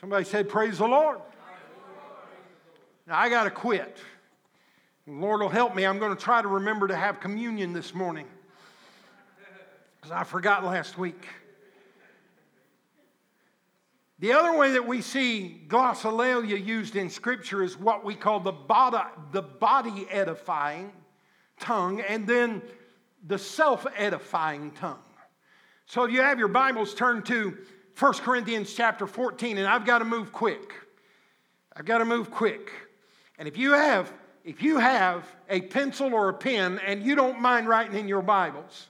Somebody 0.00 0.24
said, 0.24 0.48
Praise 0.48 0.78
the 0.78 0.88
Lord. 0.88 1.18
Now 3.06 3.18
I 3.18 3.28
got 3.28 3.44
to 3.44 3.50
quit. 3.50 3.98
Lord 5.08 5.40
will 5.40 5.48
help 5.48 5.76
me. 5.76 5.86
I'm 5.86 6.00
going 6.00 6.14
to 6.16 6.20
try 6.20 6.42
to 6.42 6.48
remember 6.48 6.88
to 6.88 6.96
have 6.96 7.20
communion 7.20 7.72
this 7.72 7.94
morning 7.94 8.26
because 9.96 10.10
I 10.10 10.24
forgot 10.24 10.64
last 10.64 10.98
week. 10.98 11.26
The 14.18 14.32
other 14.32 14.58
way 14.58 14.72
that 14.72 14.84
we 14.84 15.02
see 15.02 15.62
glossolalia 15.68 16.64
used 16.64 16.96
in 16.96 17.08
Scripture 17.08 17.62
is 17.62 17.78
what 17.78 18.04
we 18.04 18.16
call 18.16 18.40
the 18.40 18.50
body, 18.50 18.98
the 19.30 19.42
body 19.42 20.08
edifying 20.10 20.90
tongue 21.60 22.00
and 22.00 22.26
then 22.26 22.60
the 23.26 23.38
self 23.38 23.86
edifying 23.96 24.72
tongue. 24.72 24.98
So 25.86 26.02
if 26.02 26.10
you 26.10 26.20
have 26.22 26.40
your 26.40 26.48
Bibles, 26.48 26.94
turn 26.94 27.22
to 27.24 27.56
1 27.96 28.12
Corinthians 28.14 28.74
chapter 28.74 29.06
14, 29.06 29.58
and 29.58 29.68
I've 29.68 29.84
got 29.84 30.00
to 30.00 30.04
move 30.04 30.32
quick. 30.32 30.72
I've 31.76 31.84
got 31.84 31.98
to 31.98 32.04
move 32.04 32.30
quick. 32.32 32.72
And 33.38 33.46
if 33.46 33.56
you 33.56 33.72
have 33.72 34.12
if 34.46 34.62
you 34.62 34.78
have 34.78 35.26
a 35.50 35.60
pencil 35.60 36.14
or 36.14 36.28
a 36.28 36.32
pen 36.32 36.78
and 36.86 37.02
you 37.02 37.16
don't 37.16 37.40
mind 37.40 37.68
writing 37.68 37.98
in 37.98 38.06
your 38.06 38.22
Bibles, 38.22 38.86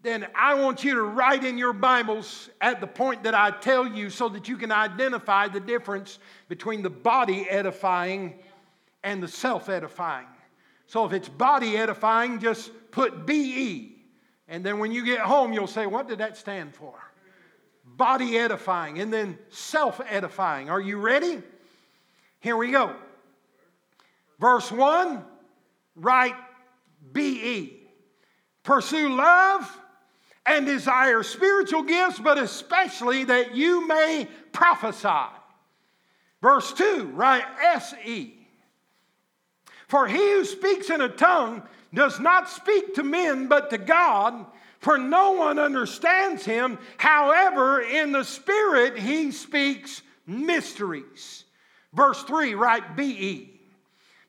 then 0.00 0.28
I 0.32 0.54
want 0.54 0.84
you 0.84 0.94
to 0.94 1.02
write 1.02 1.42
in 1.42 1.58
your 1.58 1.72
Bibles 1.72 2.48
at 2.60 2.80
the 2.80 2.86
point 2.86 3.24
that 3.24 3.34
I 3.34 3.50
tell 3.50 3.84
you 3.84 4.10
so 4.10 4.28
that 4.28 4.48
you 4.48 4.56
can 4.56 4.70
identify 4.70 5.48
the 5.48 5.58
difference 5.58 6.20
between 6.48 6.82
the 6.82 6.90
body 6.90 7.50
edifying 7.50 8.38
and 9.02 9.20
the 9.20 9.26
self 9.26 9.68
edifying. 9.68 10.28
So 10.86 11.04
if 11.04 11.12
it's 11.12 11.28
body 11.28 11.76
edifying, 11.76 12.38
just 12.38 12.70
put 12.92 13.26
BE. 13.26 13.96
And 14.46 14.64
then 14.64 14.78
when 14.78 14.92
you 14.92 15.04
get 15.04 15.18
home, 15.18 15.52
you'll 15.52 15.66
say, 15.66 15.86
What 15.86 16.06
did 16.06 16.18
that 16.18 16.36
stand 16.36 16.76
for? 16.76 16.94
Body 17.84 18.38
edifying 18.38 19.00
and 19.00 19.12
then 19.12 19.36
self 19.48 20.00
edifying. 20.08 20.70
Are 20.70 20.80
you 20.80 20.98
ready? 20.98 21.42
Here 22.38 22.56
we 22.56 22.70
go. 22.70 22.94
Verse 24.38 24.70
1 24.70 25.24
write 25.96 26.36
BE. 27.12 27.74
Pursue 28.62 29.08
love 29.08 29.80
and 30.46 30.66
desire 30.66 31.22
spiritual 31.22 31.82
gifts, 31.82 32.18
but 32.18 32.38
especially 32.38 33.24
that 33.24 33.54
you 33.54 33.86
may 33.86 34.28
prophesy. 34.52 35.34
Verse 36.40 36.72
2, 36.72 37.12
write 37.14 37.44
SE. 37.76 38.34
For 39.88 40.06
he 40.06 40.16
who 40.16 40.44
speaks 40.44 40.90
in 40.90 41.00
a 41.00 41.08
tongue 41.08 41.62
does 41.92 42.20
not 42.20 42.48
speak 42.48 42.94
to 42.94 43.02
men 43.02 43.48
but 43.48 43.70
to 43.70 43.78
God, 43.78 44.46
for 44.80 44.98
no 44.98 45.32
one 45.32 45.58
understands 45.58 46.44
him. 46.44 46.78
However, 46.98 47.80
in 47.80 48.12
the 48.12 48.24
Spirit 48.24 48.98
he 48.98 49.32
speaks 49.32 50.02
mysteries. 50.26 51.44
Verse 51.92 52.22
3, 52.24 52.54
write 52.54 52.96
BE. 52.96 53.57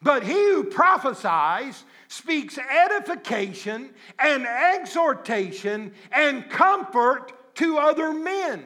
But 0.02 0.24
he 0.24 0.34
who 0.34 0.64
prophesies 0.64 1.84
speaks 2.08 2.58
edification 2.58 3.90
and 4.18 4.46
exhortation 4.46 5.94
and 6.12 6.50
comfort 6.50 7.56
to 7.56 7.78
other 7.78 8.14
men. 8.14 8.66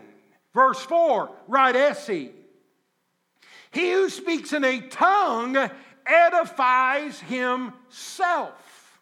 Verse 0.54 0.80
4, 0.82 1.32
write 1.48 1.76
SE. 1.76 2.32
He 3.72 3.92
who 3.92 4.10
speaks 4.10 4.54
in 4.54 4.64
a 4.64 4.82
tongue 4.82 5.58
edifies 6.06 7.20
himself. 7.22 9.00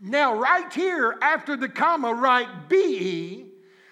Now, 0.00 0.34
right 0.34 0.72
here 0.72 1.18
after 1.20 1.56
the 1.56 1.68
comma, 1.68 2.14
write 2.14 2.68
BE, 2.68 3.46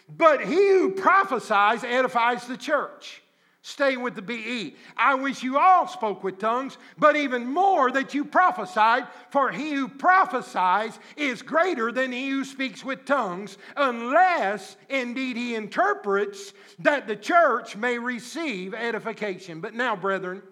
but 0.08 0.40
he 0.44 0.54
who 0.54 0.92
prophesies 0.92 1.82
edifies 1.82 2.46
the 2.46 2.56
church. 2.56 3.22
Stay 3.62 3.96
with 3.96 4.14
the 4.14 4.22
BE. 4.22 4.76
I 4.96 5.14
wish 5.14 5.42
you 5.42 5.58
all 5.58 5.88
spoke 5.88 6.22
with 6.22 6.38
tongues, 6.38 6.78
but 6.96 7.16
even 7.16 7.44
more 7.44 7.90
that 7.90 8.14
you 8.14 8.24
prophesied, 8.24 9.08
for 9.30 9.50
he 9.50 9.72
who 9.72 9.88
prophesies 9.88 10.98
is 11.16 11.42
greater 11.42 11.90
than 11.90 12.12
he 12.12 12.30
who 12.30 12.44
speaks 12.44 12.84
with 12.84 13.04
tongues, 13.04 13.58
unless 13.76 14.76
indeed 14.88 15.36
he 15.36 15.56
interprets 15.56 16.52
that 16.78 17.08
the 17.08 17.16
church 17.16 17.76
may 17.76 17.98
receive 17.98 18.74
edification. 18.74 19.60
But 19.60 19.74
now, 19.74 19.96
brethren, 19.96 20.42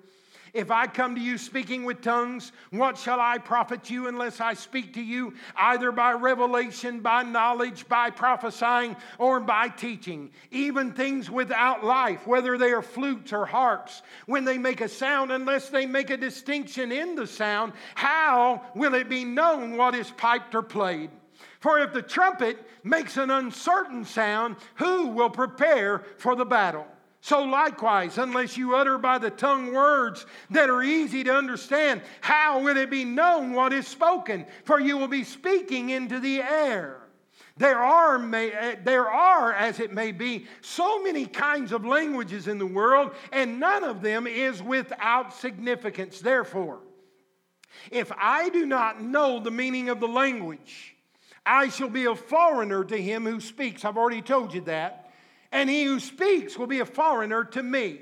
if 0.57 0.71
I 0.71 0.87
come 0.87 1.15
to 1.15 1.21
you 1.21 1.37
speaking 1.37 1.85
with 1.85 2.01
tongues, 2.01 2.51
what 2.71 2.97
shall 2.97 3.21
I 3.21 3.37
profit 3.37 3.91
you 3.91 4.09
unless 4.09 4.41
I 4.41 4.55
speak 4.55 4.95
to 4.95 5.03
you 5.03 5.35
either 5.55 5.93
by 5.93 6.13
revelation, 6.13 7.01
by 7.01 7.23
knowledge, 7.23 7.87
by 7.89 8.09
prophesying, 8.09 8.97
or 9.19 9.39
by 9.39 9.69
teaching? 9.69 10.31
Even 10.51 10.93
things 10.93 11.31
without 11.31 11.85
life, 11.85 12.27
whether 12.27 12.57
they 12.57 12.73
are 12.73 12.81
flutes 12.81 13.35
or 13.35 13.45
harps, 13.45 14.01
when 14.25 14.47
they 14.47 14.57
make 14.57 14.81
a 14.81 14.89
sound, 14.89 15.31
unless 15.31 15.69
they 15.69 15.85
make 15.85 16.09
a 16.09 16.17
distinction 16.17 16.91
in 16.91 17.17
the 17.17 17.27
sound, 17.27 17.75
how 17.95 18.63
will 18.75 18.95
it 18.95 19.11
be 19.11 19.25
known 19.25 19.77
what 19.77 19.95
is 19.95 20.11
piped 20.13 20.55
or 20.55 20.63
played? 20.63 21.11
For 21.61 21.81
if 21.81 21.93
the 21.93 22.01
trumpet 22.01 22.59
makes 22.83 23.19
an 23.19 23.31
uncertain 23.31 24.07
sound, 24.07 24.57
who 24.77 25.09
will 25.09 25.31
prepare 25.31 25.99
for 26.17 26.35
the 26.35 26.47
battle? 26.47 26.87
So, 27.27 27.43
likewise, 27.43 28.19
unless 28.19 28.57
you 28.57 28.77
utter 28.77 28.99
by 28.99 29.19
the 29.19 29.31
tongue 29.31 29.73
words 29.75 30.27
that 30.51 30.71
are 30.71 30.81
easy 30.81 31.25
to 31.25 31.35
understand, 31.35 32.03
how 32.21 32.61
will 32.61 32.77
it 32.77 32.89
be 32.89 33.05
known 33.05 33.53
what 33.53 33.73
is 33.73 33.89
spoken? 33.89 34.47
For 34.63 34.79
you 34.79 34.97
will 34.97 35.09
be 35.09 35.25
speaking 35.25 35.91
into 35.91 36.21
the 36.21 36.41
air. 36.41 37.01
There 37.57 37.81
are, 37.81 38.17
may, 38.17 38.53
eh, 38.53 38.77
there 38.85 39.11
are, 39.11 39.53
as 39.53 39.81
it 39.81 39.93
may 39.93 40.13
be, 40.13 40.47
so 40.61 41.03
many 41.03 41.27
kinds 41.27 41.73
of 41.73 41.85
languages 41.85 42.47
in 42.47 42.59
the 42.59 42.67
world, 42.67 43.11
and 43.33 43.59
none 43.59 43.83
of 43.83 44.03
them 44.03 44.29
is 44.29 44.63
without 44.63 45.35
significance. 45.35 46.21
Therefore, 46.21 46.79
if 47.91 48.13
I 48.17 48.51
do 48.51 48.67
not 48.67 49.03
know 49.03 49.41
the 49.41 49.51
meaning 49.51 49.89
of 49.89 49.99
the 49.99 50.07
language, 50.07 50.95
I 51.45 51.71
shall 51.71 51.91
be 51.91 52.05
a 52.05 52.15
foreigner 52.15 52.85
to 52.85 52.97
him 52.97 53.25
who 53.25 53.41
speaks. 53.41 53.85
I've 53.85 53.97
already 53.99 54.23
told 54.23 54.55
you 54.55 54.61
that 54.61 55.06
and 55.57 55.71
he 55.71 55.85
who 55.85 55.99
speaks 55.99 56.59
will 56.59 56.67
be 56.67 56.81
a 56.81 56.85
foreigner 56.85 57.43
to 57.43 57.63
me. 57.63 58.01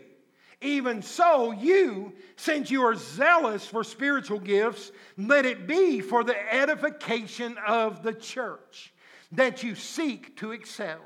Even 0.60 1.00
so, 1.00 1.52
you, 1.52 2.12
since 2.34 2.68
you 2.68 2.82
are 2.82 2.96
zealous 2.96 3.64
for 3.64 3.84
spiritual 3.84 4.40
gifts, 4.40 4.90
let 5.16 5.46
it 5.46 5.68
be 5.68 6.00
for 6.00 6.24
the 6.24 6.52
edification 6.52 7.56
of 7.64 8.02
the 8.02 8.12
church 8.12 8.92
that 9.30 9.62
you 9.62 9.76
seek 9.76 10.36
to 10.36 10.50
excel. 10.50 10.98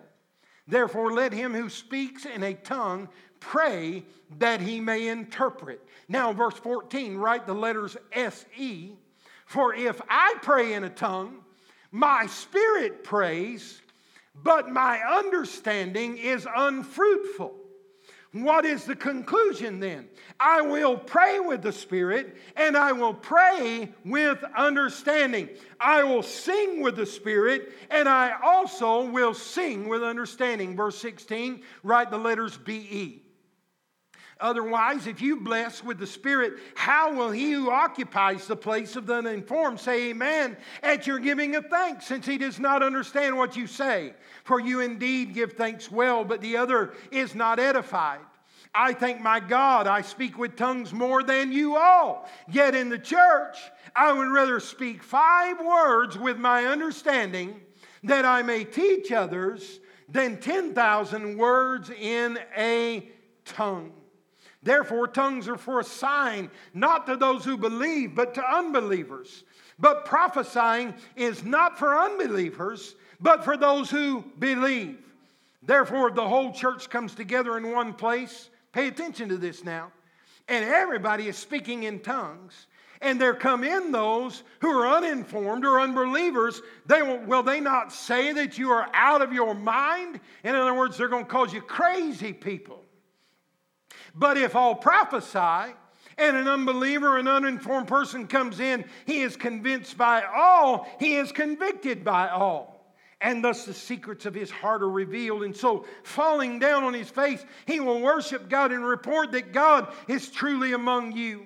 Therefore, 0.66 1.12
let 1.12 1.34
him 1.34 1.53
who 1.53 1.68
speaks 1.68 2.24
in 2.24 2.42
a 2.42 2.55
tongue 2.55 3.11
pray 3.40 4.05
that 4.38 4.62
he 4.62 4.80
may 4.80 5.09
interpret. 5.09 5.86
Now, 6.09 6.32
verse 6.32 6.55
14, 6.55 7.18
write 7.18 7.46
the 7.46 7.55
letters 7.55 7.94
S 8.11 8.46
E. 8.57 8.92
For 9.44 9.74
if 9.74 10.01
I 10.09 10.36
pray 10.40 10.72
in 10.72 10.84
a 10.84 10.90
tongue, 10.90 11.40
my 11.90 12.24
spirit 12.26 13.05
prays 13.05 13.82
but 14.43 14.70
my 14.70 14.99
understanding 15.01 16.18
is 16.18 16.47
unfruitful. 16.57 17.55
What 18.32 18.66
is 18.66 18.84
the 18.84 18.95
conclusion 18.95 19.80
then? 19.80 20.07
I 20.39 20.61
will 20.61 20.99
pray 20.99 21.41
with 21.41 21.62
the 21.62 21.72
Spirit 21.72 22.36
and 22.57 22.76
I 22.76 22.93
will 22.93 23.14
pray 23.14 23.91
with 24.05 24.45
understanding. 24.55 25.49
I 25.80 26.05
will 26.05 26.22
sing 26.22 26.82
with 26.82 26.97
the 26.97 27.07
Spirit 27.07 27.72
and 27.91 28.07
I 28.07 28.39
also 28.45 29.07
will 29.07 29.32
sing 29.32 29.89
with 29.89 30.03
understanding. 30.03 30.76
Verse 30.76 30.99
16, 30.99 31.62
write 31.82 32.11
the 32.11 32.18
letters 32.18 32.59
BE. 32.59 33.22
Otherwise, 34.41 35.09
if 35.09 35.20
you 35.20 35.41
bless 35.41 35.82
with 35.82 35.99
the 35.99 36.07
Spirit, 36.07 36.55
how 36.76 37.12
will 37.12 37.30
he 37.30 37.51
who 37.53 37.70
occupies 37.70 38.47
the 38.47 38.55
place 38.55 38.95
of 38.95 39.05
the 39.05 39.14
uninformed 39.14 39.80
say 39.80 40.11
amen 40.11 40.57
at 40.82 41.09
your 41.09 41.18
giving 41.18 41.57
of 41.57 41.66
thanks, 41.66 42.07
since 42.07 42.24
he 42.24 42.39
does 42.39 42.61
not 42.61 42.82
understand 42.82 43.36
what 43.36 43.57
you 43.57 43.66
say? 43.66 44.14
For 44.45 44.61
you 44.61 44.80
indeed 44.80 45.34
give 45.34 45.55
thanks 45.55 45.91
well, 45.91 46.24
but 46.24 46.41
the 46.41 46.57
other 46.57 46.95
is 47.11 47.34
not 47.34 47.59
edified. 47.59 48.20
I 48.72 48.93
thank 48.93 49.20
my 49.20 49.41
God 49.41 49.89
I 49.89 50.03
speak 50.03 50.39
with 50.39 50.55
tongues 50.55 50.93
more 50.93 51.24
than 51.24 51.51
you 51.51 51.76
all. 51.76 52.28
Yet 52.49 52.76
in 52.76 52.91
the 52.91 52.99
church, 52.99 53.57
I 53.97 54.12
would 54.12 54.28
rather 54.28 54.61
speak 54.61 55.03
five 55.03 55.59
words 55.59 56.16
with 56.16 56.39
my 56.39 56.66
understanding 56.66 57.61
that 58.05 58.24
I 58.24 58.43
may 58.43 58.62
teach 58.62 59.11
others 59.11 59.80
than 60.09 60.39
10,000 60.39 61.36
words 61.36 61.91
in 61.91 62.39
a 62.57 63.11
tongue. 63.45 63.93
Therefore, 64.62 65.06
tongues 65.06 65.48
are 65.48 65.56
for 65.56 65.80
a 65.80 65.84
sign, 65.84 66.50
not 66.74 67.06
to 67.06 67.16
those 67.16 67.44
who 67.44 67.56
believe, 67.56 68.14
but 68.14 68.34
to 68.34 68.44
unbelievers. 68.44 69.44
But 69.78 70.04
prophesying 70.04 70.94
is 71.14 71.44
not 71.44 71.78
for 71.78 71.96
unbelievers, 71.96 72.96
but 73.20 73.44
for 73.44 73.56
those 73.56 73.90
who 73.90 74.24
believe. 74.38 74.98
Therefore, 75.62 76.11
the 76.11 76.26
whole 76.26 76.52
church 76.52 76.90
comes 76.90 77.14
together 77.14 77.56
in 77.56 77.70
one 77.70 77.92
place. 77.92 78.50
Pay 78.72 78.88
attention 78.88 79.28
to 79.28 79.36
this 79.36 79.64
now. 79.64 79.92
And 80.48 80.64
everybody 80.64 81.28
is 81.28 81.36
speaking 81.36 81.84
in 81.84 82.00
tongues. 82.00 82.66
And 83.00 83.20
there 83.20 83.34
come 83.34 83.62
in 83.62 83.92
those 83.92 84.42
who 84.61 84.70
are 84.70 84.88
uninformed 84.96 85.64
or 85.64 85.80
unbelievers. 85.80 86.62
They 86.86 87.02
will, 87.02 87.18
will 87.18 87.42
they 87.44 87.61
not 87.61 87.92
say 87.92 88.32
that 88.32 88.59
you 88.59 88.70
are 88.70 88.88
out 88.92 89.22
of 89.22 89.32
your 89.32 89.54
mind? 89.54 90.18
In 90.42 90.56
other 90.56 90.74
words, 90.74 90.96
they're 90.96 91.09
going 91.09 91.24
to 91.24 91.30
call 91.30 91.48
you 91.48 91.61
crazy 91.61 92.32
people. 92.32 92.82
But 94.14 94.36
if 94.36 94.56
all 94.56 94.74
prophesy, 94.74 95.74
and 96.18 96.36
an 96.36 96.48
unbeliever, 96.48 97.16
an 97.16 97.28
uninformed 97.28 97.86
person 97.86 98.26
comes 98.26 98.61
in, 98.61 98.84
he 99.06 99.20
is 99.20 99.36
convinced 99.36 99.96
by 99.96 100.24
all, 100.24 100.88
he 100.98 101.14
is 101.14 101.32
convicted 101.32 102.04
by 102.04 102.28
all. 102.28 102.94
And 103.20 103.42
thus 103.42 103.64
the 103.64 103.74
secrets 103.74 104.26
of 104.26 104.34
his 104.34 104.50
heart 104.50 104.82
are 104.82 104.90
revealed. 104.90 105.42
And 105.42 105.56
so, 105.56 105.86
falling 106.04 106.59
down 106.59 106.84
on 106.84 106.94
his 106.94 107.11
face, 107.11 107.44
he 107.66 107.80
will 107.80 108.00
worship 108.00 108.48
God 108.48 108.70
and 108.70 108.84
report 108.84 109.32
that 109.32 109.52
God 109.52 109.92
is 110.06 110.30
truly 110.30 110.72
among 110.72 111.12
you. 111.12 111.44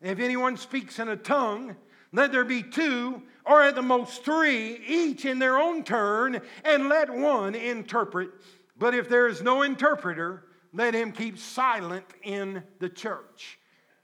if 0.00 0.18
anyone 0.18 0.56
speaks 0.56 0.98
in 0.98 1.08
a 1.08 1.16
tongue, 1.16 1.76
let 2.12 2.30
there 2.30 2.44
be 2.44 2.62
two, 2.62 3.22
or 3.44 3.62
at 3.62 3.74
the 3.74 3.82
most 3.82 4.24
three, 4.24 4.80
each 4.86 5.24
in 5.24 5.38
their 5.38 5.58
own 5.58 5.82
turn, 5.82 6.40
and 6.64 6.88
let 6.88 7.10
one 7.10 7.54
interpret. 7.54 8.30
But 8.78 8.94
if 8.94 9.08
there 9.08 9.26
is 9.26 9.42
no 9.42 9.62
interpreter, 9.62 10.44
let 10.74 10.92
him 10.92 11.12
keep 11.12 11.38
silent 11.38 12.04
in 12.22 12.62
the 12.80 12.88
church. 12.88 13.58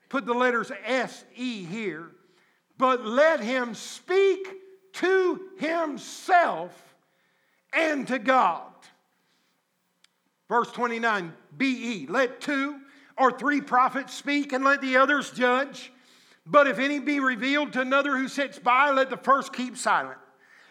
Put 0.08 0.24
the 0.24 0.32
letters 0.32 0.70
S 0.86 1.24
E 1.34 1.64
here. 1.64 2.06
But 2.78 3.04
let 3.04 3.40
him 3.40 3.74
speak 3.74 4.48
to 4.94 5.40
himself 5.58 6.72
and 7.72 8.06
to 8.08 8.18
God. 8.18 8.72
Verse 10.48 10.70
29 10.72 11.32
BE. 11.58 12.06
Let 12.08 12.40
two 12.40 12.80
or 13.18 13.36
three 13.36 13.60
prophets 13.60 14.14
speak 14.14 14.52
and 14.52 14.64
let 14.64 14.80
the 14.80 14.96
others 14.96 15.30
judge. 15.30 15.92
But 16.46 16.66
if 16.66 16.78
any 16.78 17.00
be 17.00 17.20
revealed 17.20 17.72
to 17.74 17.80
another 17.80 18.16
who 18.16 18.28
sits 18.28 18.58
by, 18.58 18.90
let 18.90 19.10
the 19.10 19.16
first 19.16 19.52
keep 19.52 19.76
silent. 19.76 20.18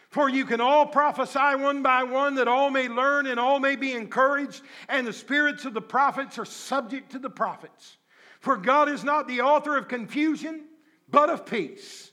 For 0.10 0.28
you 0.28 0.46
can 0.46 0.60
all 0.60 0.88
prophesy 0.88 1.56
one 1.62 1.84
by 1.84 2.04
one 2.04 2.36
that 2.36 2.48
all 2.48 2.72
may 2.72 2.88
learn 2.88 3.28
and 3.28 3.40
all 3.40 3.60
may 3.60 3.76
be 3.76 3.94
encouraged, 3.94 4.64
and 4.88 5.06
the 5.06 5.14
spirits 5.14 5.66
of 5.66 5.74
the 5.74 5.82
prophets 5.82 6.40
are 6.40 6.46
subject 6.46 7.12
to 7.12 7.20
the 7.20 7.30
prophets. 7.30 7.98
For 8.40 8.58
God 8.58 8.90
is 8.90 9.04
not 9.04 9.28
the 9.28 9.42
author 9.42 9.78
of 9.78 9.88
confusion, 9.88 10.66
but 11.10 11.30
of 11.30 11.46
peace 11.46 12.12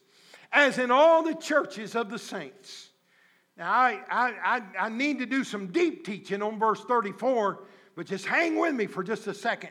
as 0.56 0.78
in 0.78 0.90
all 0.90 1.22
the 1.22 1.34
churches 1.34 1.94
of 1.94 2.10
the 2.10 2.18
saints. 2.18 2.88
Now, 3.58 3.70
I, 3.70 4.00
I, 4.10 4.62
I, 4.80 4.88
need 4.88 5.18
to 5.18 5.26
do 5.26 5.44
some 5.44 5.68
deep 5.68 6.04
teaching 6.04 6.42
on 6.42 6.58
verse 6.58 6.82
34, 6.82 7.64
but 7.94 8.06
just 8.06 8.26
hang 8.26 8.58
with 8.58 8.74
me 8.74 8.86
for 8.86 9.02
just 9.02 9.26
a 9.26 9.34
second. 9.34 9.70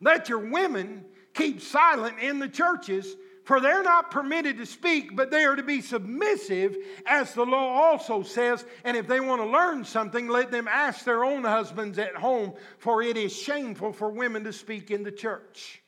Let 0.00 0.28
your 0.28 0.38
women 0.38 1.04
keep 1.32 1.60
silent 1.60 2.18
in 2.20 2.38
the 2.38 2.48
churches, 2.48 3.16
for 3.44 3.60
they're 3.60 3.82
not 3.82 4.10
permitted 4.10 4.56
to 4.58 4.66
speak, 4.66 5.14
but 5.14 5.30
they 5.30 5.44
are 5.44 5.54
to 5.54 5.62
be 5.62 5.82
submissive, 5.82 6.76
as 7.06 7.34
the 7.34 7.44
law 7.44 7.90
also 7.90 8.22
says. 8.22 8.64
And 8.84 8.96
if 8.96 9.06
they 9.06 9.20
want 9.20 9.42
to 9.42 9.48
learn 9.48 9.84
something, 9.84 10.28
let 10.28 10.50
them 10.50 10.66
ask 10.66 11.04
their 11.04 11.24
own 11.24 11.44
husbands 11.44 11.98
at 11.98 12.16
home, 12.16 12.54
for 12.78 13.02
it 13.02 13.16
is 13.16 13.36
shameful 13.36 13.92
for 13.92 14.10
women 14.10 14.44
to 14.44 14.52
speak 14.52 14.90
in 14.90 15.02
the 15.02 15.12
church. 15.12 15.82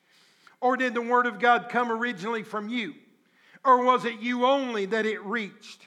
Or 0.60 0.76
did 0.76 0.94
the 0.94 1.02
word 1.02 1.26
of 1.26 1.38
God 1.38 1.68
come 1.70 1.90
originally 1.90 2.42
from 2.42 2.68
you? 2.68 2.94
Or 3.64 3.84
was 3.84 4.04
it 4.04 4.20
you 4.20 4.44
only 4.46 4.86
that 4.86 5.06
it 5.06 5.24
reached? 5.24 5.86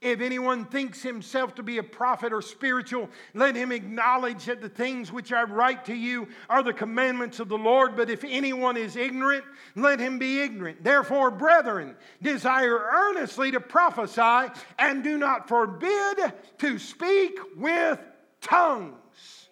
If 0.00 0.20
anyone 0.20 0.64
thinks 0.64 1.02
himself 1.02 1.56
to 1.56 1.64
be 1.64 1.78
a 1.78 1.82
prophet 1.82 2.32
or 2.32 2.40
spiritual, 2.40 3.10
let 3.34 3.56
him 3.56 3.72
acknowledge 3.72 4.44
that 4.44 4.60
the 4.60 4.68
things 4.68 5.10
which 5.10 5.32
I 5.32 5.42
write 5.42 5.86
to 5.86 5.94
you 5.94 6.28
are 6.48 6.62
the 6.62 6.72
commandments 6.72 7.40
of 7.40 7.48
the 7.48 7.58
Lord. 7.58 7.96
But 7.96 8.08
if 8.08 8.22
anyone 8.22 8.76
is 8.76 8.94
ignorant, 8.94 9.44
let 9.74 9.98
him 9.98 10.20
be 10.20 10.40
ignorant. 10.40 10.84
Therefore, 10.84 11.32
brethren, 11.32 11.96
desire 12.22 12.78
earnestly 12.78 13.50
to 13.50 13.58
prophesy 13.58 14.52
and 14.78 15.02
do 15.02 15.18
not 15.18 15.48
forbid 15.48 16.32
to 16.58 16.78
speak 16.78 17.36
with 17.56 17.98
tongues. 18.40 19.48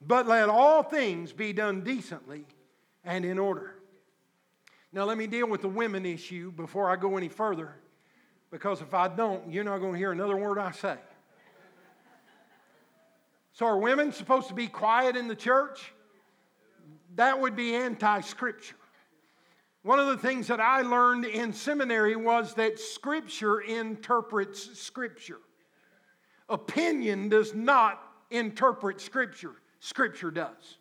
But 0.00 0.26
let 0.26 0.48
all 0.48 0.82
things 0.82 1.32
be 1.32 1.52
done 1.52 1.82
decently 1.84 2.46
and 3.04 3.24
in 3.24 3.38
order. 3.38 3.76
Now, 4.92 5.04
let 5.04 5.18
me 5.18 5.28
deal 5.28 5.48
with 5.48 5.62
the 5.62 5.68
women 5.68 6.04
issue 6.04 6.50
before 6.50 6.90
I 6.90 6.96
go 6.96 7.16
any 7.16 7.28
further 7.28 7.76
because 8.50 8.80
if 8.80 8.94
I 8.94 9.08
don't, 9.08 9.52
you're 9.52 9.64
not 9.64 9.78
going 9.78 9.92
to 9.92 9.98
hear 9.98 10.12
another 10.12 10.36
word 10.36 10.58
I 10.58 10.72
say. 10.72 10.96
So, 13.52 13.66
are 13.66 13.78
women 13.78 14.12
supposed 14.12 14.48
to 14.48 14.54
be 14.54 14.68
quiet 14.68 15.16
in 15.16 15.26
the 15.26 15.34
church? 15.34 15.92
That 17.16 17.40
would 17.40 17.56
be 17.56 17.74
anti 17.74 18.20
scripture. 18.20 18.76
One 19.82 19.98
of 19.98 20.06
the 20.06 20.18
things 20.18 20.46
that 20.48 20.60
I 20.60 20.82
learned 20.82 21.24
in 21.24 21.52
seminary 21.52 22.14
was 22.14 22.54
that 22.54 22.78
scripture 22.78 23.60
interprets 23.60 24.78
scripture. 24.78 25.38
Opinion 26.48 27.28
does 27.28 27.54
not 27.54 28.02
interpret 28.30 29.00
scripture, 29.00 29.54
scripture 29.80 30.30
does. 30.30 30.78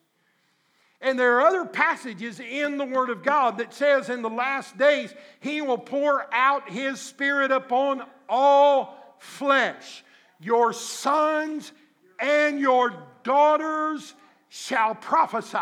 And 1.00 1.20
there 1.20 1.38
are 1.38 1.48
other 1.48 1.66
passages 1.66 2.40
in 2.40 2.78
the 2.78 2.86
Word 2.86 3.10
of 3.10 3.24
God 3.24 3.60
that 3.60 3.74
says 3.74 4.10
in 4.10 4.22
the 4.22 4.30
last 4.30 4.78
days, 4.78 5.14
He 5.40 5.62
will 5.62 5.78
pour 5.78 6.26
out 6.34 6.70
His 6.70 7.00
Spirit 7.00 7.52
upon 7.52 8.04
all 8.28 9.16
flesh. 9.20 10.04
Your 10.40 10.74
sons 10.74 11.72
and 12.20 12.60
your 12.60 13.04
daughters 13.24 14.16
shall 14.50 14.96
prophesy. 14.96 15.58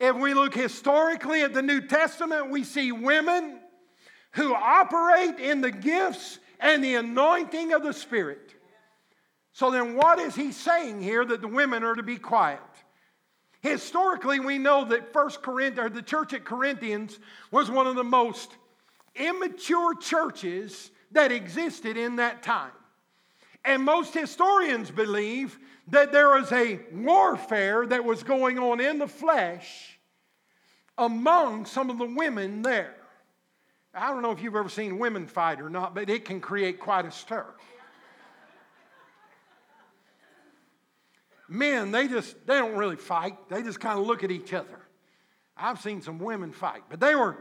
If 0.00 0.16
we 0.16 0.34
look 0.34 0.54
historically 0.54 1.42
at 1.42 1.54
the 1.54 1.62
New 1.62 1.80
Testament, 1.80 2.50
we 2.50 2.64
see 2.64 2.92
women 2.92 3.58
who 4.32 4.54
operate 4.54 5.38
in 5.40 5.60
the 5.60 5.70
gifts 5.70 6.38
and 6.60 6.84
the 6.84 6.96
anointing 6.96 7.72
of 7.72 7.82
the 7.82 7.92
Spirit. 7.92 8.54
So 9.52 9.70
then, 9.70 9.96
what 9.96 10.20
is 10.20 10.36
he 10.36 10.52
saying 10.52 11.02
here 11.02 11.24
that 11.24 11.40
the 11.40 11.48
women 11.48 11.82
are 11.82 11.94
to 11.94 12.02
be 12.02 12.16
quiet? 12.16 12.60
Historically, 13.60 14.40
we 14.40 14.58
know 14.58 14.84
that 14.84 15.12
First 15.12 15.42
Corinth, 15.42 15.78
or 15.78 15.88
the 15.88 16.02
church 16.02 16.32
at 16.32 16.44
Corinthians, 16.44 17.18
was 17.50 17.70
one 17.70 17.86
of 17.86 17.96
the 17.96 18.04
most 18.04 18.52
immature 19.16 19.94
churches 19.96 20.90
that 21.12 21.32
existed 21.32 21.96
in 21.96 22.16
that 22.16 22.42
time. 22.42 22.70
And 23.64 23.82
most 23.82 24.14
historians 24.14 24.90
believe 24.90 25.58
that 25.88 26.12
there 26.12 26.28
was 26.28 26.52
a 26.52 26.80
warfare 26.92 27.86
that 27.86 28.04
was 28.04 28.22
going 28.22 28.58
on 28.58 28.80
in 28.80 28.98
the 28.98 29.08
flesh 29.08 29.98
among 30.96 31.66
some 31.66 31.90
of 31.90 31.98
the 31.98 32.06
women 32.06 32.62
there. 32.62 32.94
I 33.94 34.08
don't 34.08 34.22
know 34.22 34.30
if 34.30 34.42
you've 34.42 34.54
ever 34.54 34.68
seen 34.68 34.98
women 34.98 35.26
fight 35.26 35.60
or 35.60 35.70
not, 35.70 35.94
but 35.94 36.08
it 36.08 36.24
can 36.24 36.40
create 36.40 36.78
quite 36.78 37.06
a 37.06 37.10
stir. 37.10 37.46
Men, 41.48 41.90
they 41.90 42.08
just, 42.08 42.36
they 42.46 42.58
don't 42.58 42.76
really 42.76 42.96
fight. 42.96 43.48
They 43.48 43.62
just 43.62 43.80
kind 43.80 43.98
of 43.98 44.06
look 44.06 44.24
at 44.24 44.30
each 44.30 44.52
other. 44.52 44.78
I've 45.56 45.80
seen 45.80 46.02
some 46.02 46.18
women 46.18 46.52
fight, 46.52 46.82
but 46.88 47.00
they 47.00 47.14
were, 47.14 47.36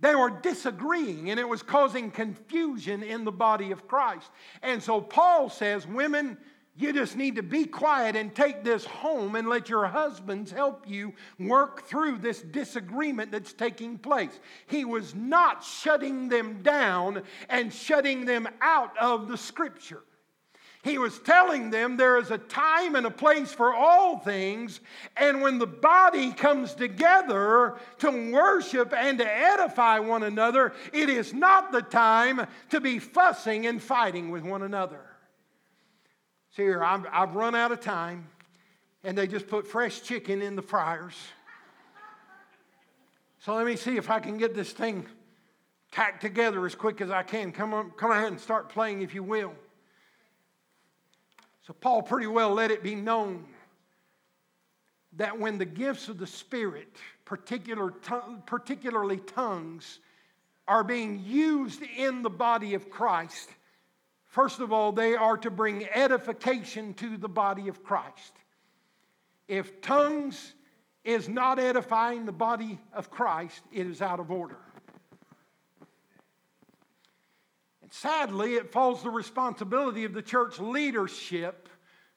they 0.00 0.14
were 0.14 0.30
disagreeing 0.30 1.30
and 1.30 1.38
it 1.38 1.48
was 1.48 1.62
causing 1.62 2.10
confusion 2.10 3.02
in 3.02 3.24
the 3.24 3.32
body 3.32 3.70
of 3.70 3.86
Christ. 3.86 4.30
And 4.62 4.82
so 4.82 5.00
Paul 5.00 5.48
says, 5.48 5.86
women, 5.86 6.38
you 6.74 6.92
just 6.92 7.16
need 7.16 7.36
to 7.36 7.42
be 7.42 7.66
quiet 7.66 8.16
and 8.16 8.34
take 8.34 8.64
this 8.64 8.84
home 8.84 9.36
and 9.36 9.48
let 9.48 9.68
your 9.68 9.86
husbands 9.86 10.50
help 10.50 10.88
you 10.88 11.12
work 11.38 11.84
through 11.84 12.18
this 12.18 12.40
disagreement 12.40 13.30
that's 13.30 13.52
taking 13.52 13.98
place. 13.98 14.40
He 14.66 14.84
was 14.86 15.14
not 15.14 15.62
shutting 15.62 16.28
them 16.30 16.62
down 16.62 17.22
and 17.50 17.72
shutting 17.72 18.24
them 18.24 18.48
out 18.62 18.96
of 18.96 19.28
the 19.28 19.36
scripture. 19.36 20.02
He 20.82 20.98
was 20.98 21.20
telling 21.20 21.70
them 21.70 21.96
there 21.96 22.18
is 22.18 22.32
a 22.32 22.38
time 22.38 22.96
and 22.96 23.06
a 23.06 23.10
place 23.10 23.52
for 23.52 23.72
all 23.72 24.18
things, 24.18 24.80
and 25.16 25.40
when 25.40 25.58
the 25.58 25.66
body 25.66 26.32
comes 26.32 26.74
together 26.74 27.76
to 27.98 28.32
worship 28.32 28.92
and 28.92 29.16
to 29.18 29.24
edify 29.24 30.00
one 30.00 30.24
another, 30.24 30.72
it 30.92 31.08
is 31.08 31.32
not 31.32 31.70
the 31.70 31.82
time 31.82 32.48
to 32.70 32.80
be 32.80 32.98
fussing 32.98 33.66
and 33.66 33.80
fighting 33.80 34.30
with 34.30 34.42
one 34.42 34.62
another. 34.62 35.00
See 36.56 36.62
here, 36.62 36.82
i 36.82 37.00
have 37.12 37.36
run 37.36 37.54
out 37.54 37.70
of 37.70 37.80
time, 37.80 38.28
and 39.04 39.16
they 39.16 39.28
just 39.28 39.46
put 39.46 39.68
fresh 39.68 40.02
chicken 40.02 40.42
in 40.42 40.56
the 40.56 40.62
fryers. 40.62 41.14
So 43.38 43.54
let 43.54 43.66
me 43.66 43.76
see 43.76 43.96
if 43.96 44.10
I 44.10 44.18
can 44.18 44.36
get 44.36 44.52
this 44.52 44.72
thing 44.72 45.06
tacked 45.92 46.22
together 46.22 46.66
as 46.66 46.74
quick 46.74 47.00
as 47.00 47.10
I 47.10 47.22
can. 47.22 47.52
Come 47.52 47.72
on, 47.72 47.92
come 47.92 48.10
ahead 48.10 48.32
and 48.32 48.40
start 48.40 48.68
playing 48.68 49.02
if 49.02 49.14
you 49.14 49.22
will. 49.22 49.54
So, 51.66 51.72
Paul 51.72 52.02
pretty 52.02 52.26
well 52.26 52.50
let 52.50 52.70
it 52.70 52.82
be 52.82 52.94
known 52.94 53.44
that 55.16 55.38
when 55.38 55.58
the 55.58 55.64
gifts 55.64 56.08
of 56.08 56.18
the 56.18 56.26
Spirit, 56.26 56.96
particular, 57.24 57.90
particularly 58.46 59.18
tongues, 59.18 60.00
are 60.66 60.82
being 60.82 61.22
used 61.24 61.82
in 61.96 62.22
the 62.22 62.30
body 62.30 62.74
of 62.74 62.90
Christ, 62.90 63.48
first 64.24 64.60
of 64.60 64.72
all, 64.72 64.90
they 64.90 65.14
are 65.14 65.36
to 65.36 65.50
bring 65.50 65.86
edification 65.94 66.94
to 66.94 67.16
the 67.16 67.28
body 67.28 67.68
of 67.68 67.84
Christ. 67.84 68.32
If 69.46 69.80
tongues 69.82 70.54
is 71.04 71.28
not 71.28 71.58
edifying 71.58 72.26
the 72.26 72.32
body 72.32 72.78
of 72.92 73.10
Christ, 73.10 73.62
it 73.72 73.86
is 73.86 74.00
out 74.00 74.18
of 74.18 74.30
order. 74.30 74.58
Sadly, 77.94 78.54
it 78.54 78.72
falls 78.72 79.02
the 79.02 79.10
responsibility 79.10 80.04
of 80.04 80.14
the 80.14 80.22
church 80.22 80.58
leadership 80.58 81.68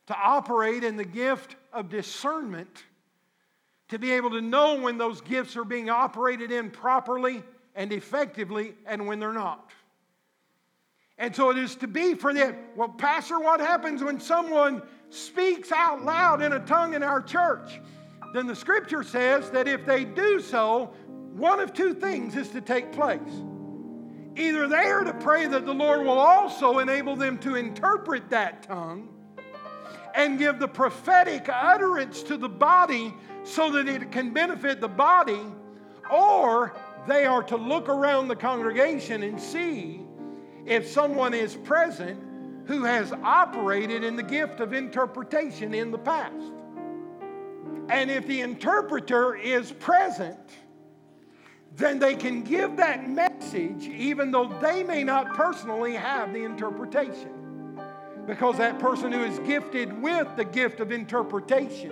to 0.08 0.16
operate 0.16 0.86
in 0.86 0.96
the 0.96 1.04
gift 1.04 1.58
of 1.74 1.90
discernment, 1.90 2.86
to 3.90 4.00
be 4.00 4.14
able 4.14 4.30
to 4.30 4.42
know 4.42 4.80
when 4.80 4.98
those 4.98 5.20
gifts 5.20 5.58
are 5.58 5.66
being 5.66 5.90
operated 5.90 6.50
in 6.50 6.72
properly 6.72 7.44
and 7.76 7.92
effectively 7.92 8.74
and 8.86 9.06
when 9.06 9.20
they're 9.20 9.34
not. 9.34 9.72
And 11.18 11.36
so 11.36 11.50
it 11.50 11.58
is 11.58 11.76
to 11.76 11.88
be 11.88 12.14
for 12.14 12.34
them. 12.34 12.56
Well, 12.78 12.88
Pastor, 12.88 13.38
what 13.38 13.60
happens 13.60 14.02
when 14.02 14.18
someone 14.22 14.82
speaks 15.10 15.74
out 15.74 16.06
loud 16.06 16.42
in 16.42 16.54
a 16.54 16.60
tongue 16.60 16.94
in 16.94 17.04
our 17.04 17.22
church? 17.22 17.82
Then 18.34 18.48
the 18.48 18.56
scripture 18.56 19.04
says 19.04 19.50
that 19.50 19.68
if 19.68 19.86
they 19.86 20.06
do 20.06 20.40
so, 20.40 20.94
one 21.34 21.60
of 21.60 21.74
two 21.74 21.94
things 21.94 22.38
is 22.38 22.48
to 22.52 22.62
take 22.62 22.94
place. 22.94 23.20
Either 24.36 24.68
they 24.68 24.86
are 24.88 25.04
to 25.04 25.14
pray 25.14 25.48
that 25.48 25.66
the 25.66 25.74
Lord 25.74 26.06
will 26.06 26.20
also 26.20 26.80
enable 26.80 27.16
them 27.16 27.38
to 27.40 27.56
interpret 27.56 28.30
that 28.30 28.64
tongue 28.64 29.10
and 30.14 30.38
give 30.38 30.60
the 30.60 30.68
prophetic 30.68 31.48
utterance 31.50 32.24
to 32.24 32.38
the 32.38 32.50
body 32.50 33.14
so 33.44 33.72
that 33.72 33.88
it 33.88 34.12
can 34.12 34.34
benefit 34.34 34.82
the 34.82 34.88
body, 34.88 35.42
or 36.12 36.76
they 37.08 37.26
are 37.26 37.44
to 37.44 37.56
look 37.56 37.90
around 37.90 38.28
the 38.28 38.36
congregation 38.36 39.24
and 39.24 39.40
see 39.40 40.02
if 40.66 40.88
someone 40.88 41.34
is 41.34 41.56
present 41.56 42.22
who 42.66 42.84
has 42.84 43.14
operated 43.24 44.04
in 44.04 44.16
the 44.16 44.24
gift 44.24 44.60
of 44.60 44.74
interpretation 44.74 45.74
in 45.74 45.92
the 45.92 45.98
past. 45.98 46.52
And 47.90 48.10
if 48.10 48.26
the 48.26 48.42
interpreter 48.42 49.36
is 49.36 49.72
present, 49.74 50.40
then 51.76 52.00
they 52.00 52.16
can 52.16 52.42
give 52.42 52.78
that 52.78 53.10
message 53.10 53.86
even 53.88 54.32
though 54.32 54.48
they 54.62 54.84
may 54.84 55.04
not 55.04 55.34
personally 55.34 55.94
have 55.94 56.32
the 56.32 56.44
interpretation. 56.44 57.32
Because 58.26 58.58
that 58.58 58.80
person 58.80 59.12
who 59.12 59.24
is 59.24 59.38
gifted 59.40 60.02
with 60.02 60.28
the 60.36 60.46
gift 60.46 60.80
of 60.80 60.92
interpretation 60.92 61.92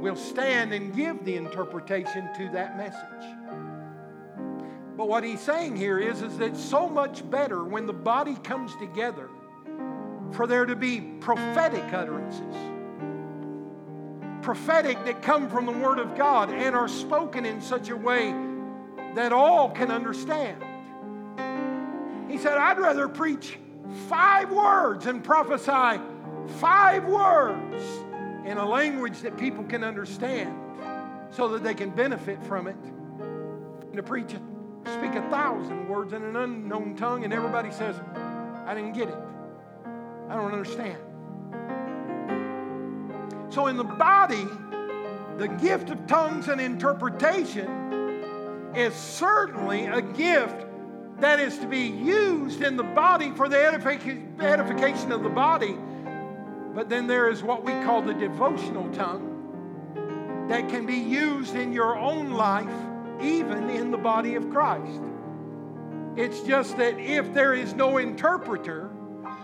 will 0.00 0.16
stand 0.16 0.72
and 0.72 0.94
give 0.94 1.24
the 1.24 1.36
interpretation 1.36 2.28
to 2.36 2.48
that 2.50 2.76
message. 2.76 3.36
But 4.96 5.08
what 5.08 5.24
he's 5.24 5.40
saying 5.40 5.76
here 5.76 5.98
is, 5.98 6.22
is 6.22 6.38
that 6.38 6.46
it's 6.46 6.62
so 6.62 6.88
much 6.88 7.28
better 7.30 7.64
when 7.64 7.86
the 7.86 7.92
body 7.92 8.34
comes 8.36 8.74
together 8.76 9.28
for 10.32 10.46
there 10.46 10.64
to 10.64 10.76
be 10.76 11.00
prophetic 11.20 11.92
utterances. 11.92 12.54
Prophetic 14.42 15.04
that 15.04 15.22
come 15.22 15.50
from 15.50 15.66
the 15.66 15.72
Word 15.72 15.98
of 15.98 16.16
God 16.16 16.50
and 16.50 16.74
are 16.74 16.88
spoken 16.88 17.44
in 17.44 17.60
such 17.60 17.90
a 17.90 17.96
way 17.96 18.34
that 19.14 19.32
all 19.32 19.70
can 19.70 19.90
understand. 19.90 20.62
He 22.30 22.38
said, 22.38 22.56
I'd 22.58 22.78
rather 22.78 23.08
preach 23.08 23.58
five 24.08 24.50
words 24.50 25.06
and 25.06 25.22
prophesy 25.22 26.00
five 26.58 27.04
words 27.04 27.82
in 28.44 28.56
a 28.56 28.66
language 28.66 29.20
that 29.20 29.36
people 29.36 29.64
can 29.64 29.84
understand 29.84 30.56
so 31.30 31.48
that 31.48 31.62
they 31.62 31.74
can 31.74 31.90
benefit 31.90 32.42
from 32.44 32.66
it. 32.66 32.76
And 32.76 33.96
to 33.96 34.02
preach 34.02 34.30
speak 34.86 35.14
a 35.14 35.28
thousand 35.30 35.88
words 35.88 36.12
in 36.12 36.22
an 36.22 36.36
unknown 36.36 36.96
tongue, 36.96 37.24
and 37.24 37.32
everybody 37.32 37.70
says, 37.70 37.96
I 38.66 38.74
didn't 38.74 38.92
get 38.92 39.08
it. 39.08 39.18
I 40.28 40.34
don't 40.34 40.52
understand. 40.52 40.98
So, 43.50 43.66
in 43.66 43.76
the 43.76 43.84
body, 43.84 44.46
the 45.38 45.48
gift 45.48 45.90
of 45.90 46.06
tongues 46.06 46.48
and 46.48 46.60
interpretation 46.60 47.99
is 48.74 48.94
certainly 48.94 49.86
a 49.86 50.00
gift 50.00 50.66
that 51.18 51.38
is 51.38 51.58
to 51.58 51.66
be 51.66 51.86
used 51.86 52.62
in 52.62 52.76
the 52.76 52.82
body 52.82 53.30
for 53.32 53.48
the 53.48 53.58
edification 53.58 55.12
of 55.12 55.22
the 55.22 55.28
body. 55.28 55.76
But 56.74 56.88
then 56.88 57.06
there 57.06 57.28
is 57.28 57.42
what 57.42 57.64
we 57.64 57.72
call 57.84 58.00
the 58.00 58.14
devotional 58.14 58.90
tongue 58.92 60.46
that 60.48 60.68
can 60.68 60.86
be 60.86 60.96
used 60.96 61.54
in 61.54 61.72
your 61.72 61.98
own 61.98 62.30
life, 62.30 62.72
even 63.20 63.68
in 63.70 63.90
the 63.90 63.98
body 63.98 64.34
of 64.34 64.50
Christ. 64.50 65.02
It's 66.16 66.40
just 66.40 66.76
that 66.78 66.98
if 66.98 67.32
there 67.34 67.54
is 67.54 67.74
no 67.74 67.98
interpreter, 67.98 68.90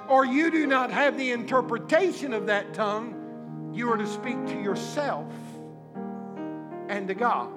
or 0.08 0.24
you 0.24 0.50
do 0.50 0.66
not 0.66 0.90
have 0.90 1.18
the 1.18 1.32
interpretation 1.32 2.32
of 2.32 2.46
that 2.46 2.74
tongue, 2.74 3.72
you 3.74 3.90
are 3.90 3.96
to 3.96 4.06
speak 4.06 4.46
to 4.46 4.60
yourself 4.60 5.32
and 6.88 7.06
to 7.08 7.14
God. 7.14 7.52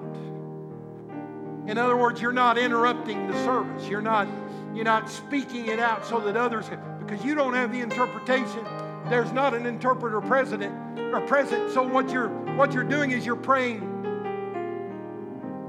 In 1.70 1.78
other 1.78 1.96
words, 1.96 2.20
you're 2.20 2.32
not 2.32 2.58
interrupting 2.58 3.28
the 3.28 3.44
service. 3.44 3.86
You're 3.86 4.02
not, 4.02 4.26
you're 4.74 4.84
not 4.84 5.08
speaking 5.08 5.68
it 5.68 5.78
out 5.78 6.04
so 6.04 6.18
that 6.18 6.36
others, 6.36 6.68
because 6.98 7.24
you 7.24 7.36
don't 7.36 7.54
have 7.54 7.70
the 7.70 7.80
interpretation. 7.80 8.66
There's 9.08 9.30
not 9.30 9.54
an 9.54 9.66
interpreter 9.66 10.20
present 10.20 10.64
or 10.64 11.16
uh, 11.18 11.26
present. 11.28 11.70
So 11.70 11.84
what 11.84 12.10
you're 12.10 12.28
what 12.56 12.72
you're 12.72 12.82
doing 12.82 13.12
is 13.12 13.24
you're 13.24 13.36
praying 13.36 13.86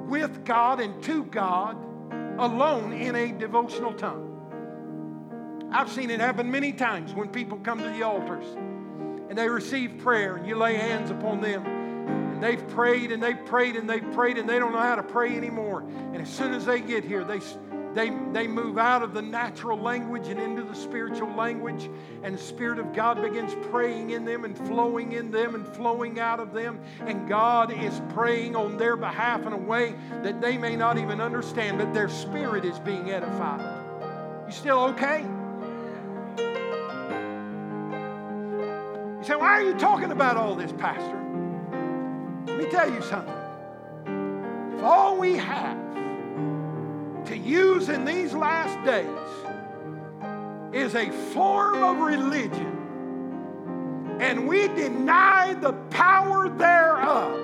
with 0.08 0.44
God 0.44 0.80
and 0.80 1.04
to 1.04 1.24
God 1.26 1.78
alone 2.40 2.94
in 2.94 3.16
a 3.16 3.32
devotional 3.32 3.94
tongue. 3.94 5.70
I've 5.72 5.92
seen 5.92 6.10
it 6.10 6.20
happen 6.20 6.50
many 6.50 6.74
times 6.74 7.14
when 7.14 7.30
people 7.30 7.60
come 7.60 7.78
to 7.78 7.90
the 7.90 8.02
altars 8.02 8.46
and 9.30 9.38
they 9.38 9.48
receive 9.48 10.00
prayer 10.00 10.38
and 10.38 10.48
you 10.48 10.56
lay 10.56 10.78
hands 10.78 11.12
upon 11.12 11.42
them 11.42 11.81
and 12.42 12.50
they've 12.50 12.68
prayed 12.70 13.12
and 13.12 13.22
they've 13.22 13.46
prayed 13.46 13.76
and 13.76 13.88
they've 13.88 14.12
prayed 14.14 14.40
and 14.40 14.50
they 14.50 14.58
don't 14.58 14.72
know 14.72 14.80
how 14.80 14.96
to 14.96 15.04
pray 15.04 15.38
anymore. 15.38 15.82
And 15.82 16.18
as 16.18 16.30
soon 16.30 16.56
as 16.56 16.66
they 16.66 16.82
get 16.82 17.04
here, 17.04 17.24
they, 17.24 17.40
they, 17.94 18.10
they 18.32 18.48
move 18.48 18.80
out 18.80 19.04
of 19.04 19.14
the 19.14 19.22
natural 19.22 19.78
language 19.78 20.28
and 20.28 20.40
into 20.40 20.64
the 20.64 20.74
spiritual 20.74 21.32
language, 21.36 21.88
and 22.24 22.34
the 22.34 22.42
Spirit 22.42 22.80
of 22.80 22.94
God 22.96 23.22
begins 23.22 23.54
praying 23.70 24.10
in 24.10 24.26
them 24.26 24.44
and 24.44 24.58
flowing 24.58 25.12
in 25.12 25.30
them 25.30 25.54
and 25.54 25.68
flowing 25.68 26.20
out 26.20 26.40
of 26.40 26.52
them. 26.52 26.80
And 27.02 27.30
God 27.30 27.72
is 27.72 28.02
praying 28.10 28.56
on 28.56 28.76
their 28.76 28.96
behalf 28.96 29.46
in 29.46 29.54
a 29.54 29.58
way 29.58 29.94
that 30.24 30.42
they 30.42 30.58
may 30.58 30.76
not 30.76 30.98
even 30.98 31.22
understand, 31.22 31.78
but 31.78 31.94
their 31.94 32.10
spirit 32.10 32.66
is 32.66 32.80
being 32.80 33.12
edified. 33.12 34.48
You 34.48 34.52
still 34.52 34.80
okay? 34.86 35.22
You 39.20 39.28
say, 39.28 39.36
why 39.36 39.50
are 39.50 39.64
you 39.64 39.76
talking 39.76 40.12
about 40.12 40.38
all 40.38 40.56
this, 40.56 40.72
Pastor? 40.72 41.31
Let 42.48 42.58
me 42.58 42.66
tell 42.66 42.92
you 42.92 43.02
something. 43.02 43.36
If 44.76 44.84
all 44.84 45.18
we 45.18 45.38
have 45.38 45.78
to 47.26 47.38
use 47.38 47.90
in 47.90 48.04
these 48.04 48.34
last 48.34 48.84
days 48.86 49.08
is 50.74 50.96
a 50.96 51.12
form 51.34 51.84
of 51.84 51.98
religion, 51.98 52.78
and 54.20 54.48
we 54.48 54.68
deny 54.70 55.54
the 55.54 55.74
power 55.90 56.50
thereof, 56.50 57.40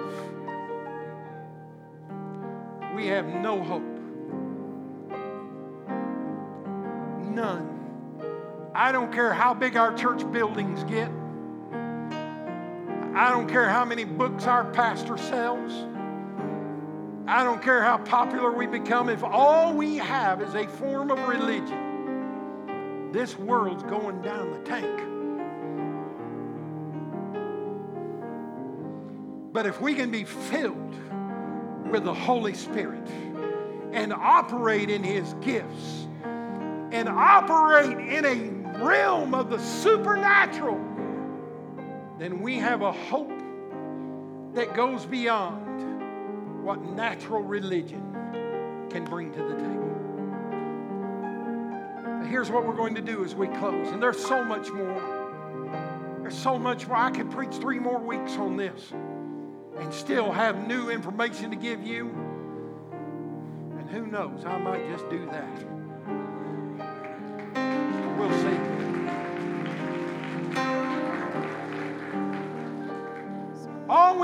we 2.96 3.08
have 3.08 3.28
no 3.28 3.64
hope. 3.64 3.84
None. 7.36 7.74
I 8.74 8.92
don't 8.92 9.12
care 9.14 9.32
how 9.34 9.54
big 9.54 9.78
our 9.78 9.96
church 9.96 10.30
buildings 10.32 10.84
get. 10.86 11.12
I 13.18 13.32
don't 13.32 13.50
care 13.50 13.68
how 13.68 13.84
many 13.84 14.04
books 14.04 14.46
our 14.46 14.64
pastor 14.74 15.18
sells. 15.18 15.72
I 17.26 17.44
don't 17.44 17.64
care 17.64 17.82
how 17.82 17.98
popular 17.98 18.52
we 18.52 18.68
become. 18.68 19.10
If 19.10 19.24
all 19.24 19.74
we 19.74 19.98
have 19.98 20.40
is 20.40 20.54
a 20.54 20.68
form 20.68 21.10
of 21.10 21.18
religion, 21.28 23.12
this 23.12 23.36
world's 23.36 23.82
going 23.82 24.22
down 24.22 24.52
the 24.52 24.60
tank. 24.60 25.02
But 29.52 29.66
if 29.66 29.82
we 29.82 29.96
can 29.96 30.12
be 30.12 30.24
filled 30.24 30.96
with 31.90 32.04
the 32.04 32.14
Holy 32.14 32.54
Spirit 32.54 33.08
and 33.94 34.14
operate 34.14 34.92
in 34.92 35.04
His 35.04 35.34
gifts 35.42 36.06
and 36.24 37.10
operate 37.10 37.98
in 37.98 38.26
a 38.26 38.84
realm 38.84 39.34
of 39.34 39.50
the 39.50 39.58
supernatural, 39.58 40.97
then 42.20 42.42
we 42.42 42.56
have 42.56 42.82
a 42.82 42.92
hope 42.92 43.32
that 44.54 44.74
goes 44.74 45.06
beyond 45.06 46.64
what 46.64 46.82
natural 46.82 47.44
religion 47.44 48.02
can 48.90 49.06
bring 49.06 49.32
to 49.32 49.40
the 49.40 49.56
table. 49.56 49.84
here's 52.28 52.50
what 52.50 52.66
we're 52.66 52.76
going 52.76 52.96
to 52.96 53.02
do 53.02 53.24
as 53.24 53.36
we 53.36 53.48
close, 53.48 53.90
and 53.90 54.04
there's 54.04 54.22
so 54.24 54.44
much 54.44 54.70
more. 54.72 56.18
There's 56.22 56.38
so 56.38 56.60
much 56.60 56.88
more. 56.88 56.98
I 56.98 57.12
could 57.12 57.32
preach 57.32 57.56
three 57.56 57.80
more 57.80 58.00
weeks 58.00 58.34
on 58.34 58.58
this 58.58 58.92
and 59.78 59.94
still 59.94 60.32
have 60.32 60.68
new 60.68 60.90
information 60.90 61.52
to 61.52 61.56
give 61.56 61.84
you. 61.84 62.10
And 63.80 63.90
who 63.90 64.08
knows, 64.08 64.44
I 64.44 64.58
might 64.58 64.90
just 64.92 65.10
do 65.10 65.26
that. 65.28 65.77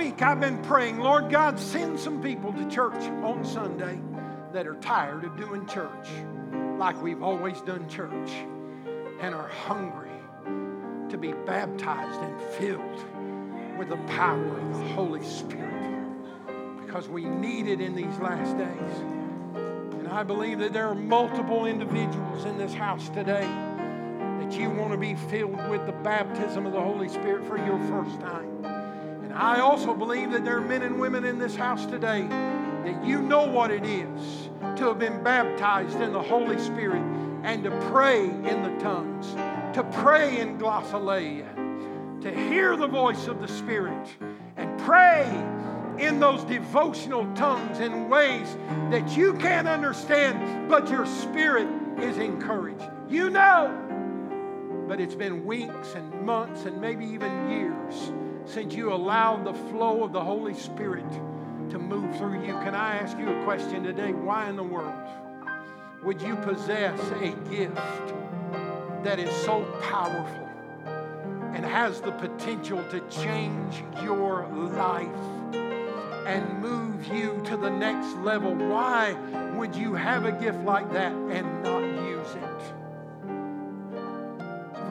Week 0.04 0.22
I've 0.22 0.42
been 0.42 0.62
praying, 0.64 1.00
Lord 1.00 1.32
God, 1.32 1.58
send 1.58 1.98
some 1.98 2.22
people 2.22 2.52
to 2.52 2.70
church 2.70 3.02
on 3.24 3.46
Sunday 3.46 4.02
that 4.52 4.68
are 4.68 4.76
tired 4.76 5.24
of 5.24 5.38
doing 5.38 5.66
church 5.66 6.10
like 6.78 7.02
we've 7.02 7.24
always 7.24 7.62
done 7.62 7.88
church 7.88 8.30
and 9.22 9.34
are 9.34 9.48
hungry 9.48 10.10
to 11.10 11.18
be 11.18 11.32
baptized 11.32 12.20
and 12.20 12.42
filled 12.56 13.78
with 13.78 13.88
the 13.88 13.98
power 14.08 14.60
of 14.60 14.78
the 14.78 14.86
Holy 14.90 15.24
Spirit 15.24 15.96
because 16.86 17.08
we 17.08 17.24
need 17.24 17.70
it 17.70 17.80
in 17.80 17.96
these 17.96 18.20
last 18.20 18.58
days. 18.58 18.98
And 19.56 20.10
I 20.10 20.24
believe 20.24 20.60
that 20.60 20.74
there 20.74 20.88
are 20.90 20.96
multiple 20.96 21.66
individuals 21.66 22.44
in 22.44 22.58
this 22.58 22.74
house 22.74 23.08
today 23.08 23.48
that 24.42 24.52
you 24.52 24.70
want 24.70 24.92
to 24.92 24.98
be 24.98 25.16
filled 25.16 25.70
with 25.70 25.86
the 25.86 25.94
baptism 26.04 26.66
of 26.66 26.74
the 26.74 26.82
Holy 26.82 27.08
Spirit 27.08 27.46
for 27.46 27.58
your 27.58 27.80
first 27.88 28.20
time. 28.20 28.53
I 29.36 29.62
also 29.62 29.96
believe 29.96 30.32
that 30.32 30.46
there 30.46 30.58
are 30.58 30.62
men 30.62 30.84
and 30.84 31.00
women 31.00 31.26
in 31.26 31.40
this 31.40 31.56
house 31.56 31.88
today 31.88 32.28
that 32.28 33.04
you 33.04 33.20
know 33.20 33.46
what 33.46 33.72
it 33.72 33.84
is 33.84 34.50
to 34.78 34.86
have 34.86 35.00
been 35.00 35.24
baptized 35.24 36.00
in 36.00 36.14
the 36.14 36.22
Holy 36.22 36.60
Spirit 36.60 37.02
and 37.44 37.64
to 37.64 37.72
pray 37.92 38.26
in 38.26 38.62
the 38.62 38.78
tongues, 38.80 39.34
to 39.76 39.84
pray 39.92 40.40
in 40.40 40.60
glossolalia, 40.60 42.22
to 42.22 42.32
hear 42.32 42.76
the 42.76 42.88
voice 42.88 43.28
of 43.28 43.42
the 43.42 43.48
Spirit 43.48 44.08
and 44.56 44.80
pray 44.82 45.26
in 45.98 46.20
those 46.20 46.44
devotional 46.44 47.26
tongues 47.34 47.80
in 47.80 48.10
ways 48.10 48.56
that 48.92 49.18
you 49.18 49.34
can't 49.34 49.68
understand, 49.68 50.70
but 50.70 50.90
your 50.90 51.06
spirit 51.06 51.68
is 52.00 52.18
encouraged. 52.18 52.88
You 53.10 53.30
know, 53.30 54.86
but 54.88 55.00
it's 55.00 55.16
been 55.16 55.44
weeks 55.44 55.94
and 55.96 56.22
months 56.22 56.66
and 56.66 56.80
maybe 56.80 57.06
even 57.06 57.50
years 57.50 58.12
since 58.46 58.74
you 58.74 58.94
allowed 58.94 59.46
the 59.46 59.54
flow 59.54 60.04
of 60.04 60.12
the 60.12 60.24
Holy 60.24 60.54
Spirit 60.54 61.10
to 61.70 61.80
move 61.80 62.16
through 62.18 62.46
you. 62.46 62.54
Can 62.54 62.76
I 62.76 62.98
ask 62.98 63.18
you 63.18 63.30
a 63.30 63.44
question 63.44 63.84
today? 63.84 64.12
Why 64.14 64.50
in 64.50 64.56
the 64.56 64.64
world 64.64 64.94
would 66.04 66.22
you 66.22 66.36
possess 66.36 67.00
a 67.22 67.32
gift 67.50 67.76
that 69.04 69.20
is 69.20 69.34
so 69.44 69.64
powerful 69.82 70.50
and 71.54 71.66
has 71.66 72.02
the 72.02 72.12
potential 72.12 72.84
to 72.90 73.00
change 73.10 73.84
your 74.04 74.48
life? 74.76 75.10
and 76.26 76.62
move 76.62 77.06
you 77.08 77.42
to 77.46 77.58
the 77.58 77.70
next 77.70 78.16
level. 78.18 78.54
Why 78.56 79.14
would 79.56 79.76
you 79.76 79.94
have 79.94 80.26
a 80.26 80.32
gift 80.32 80.60
like 80.60 80.92
that 80.94 81.12
and 81.12 81.64
not 81.64 81.82
use 81.82 82.36
it? 82.36 82.83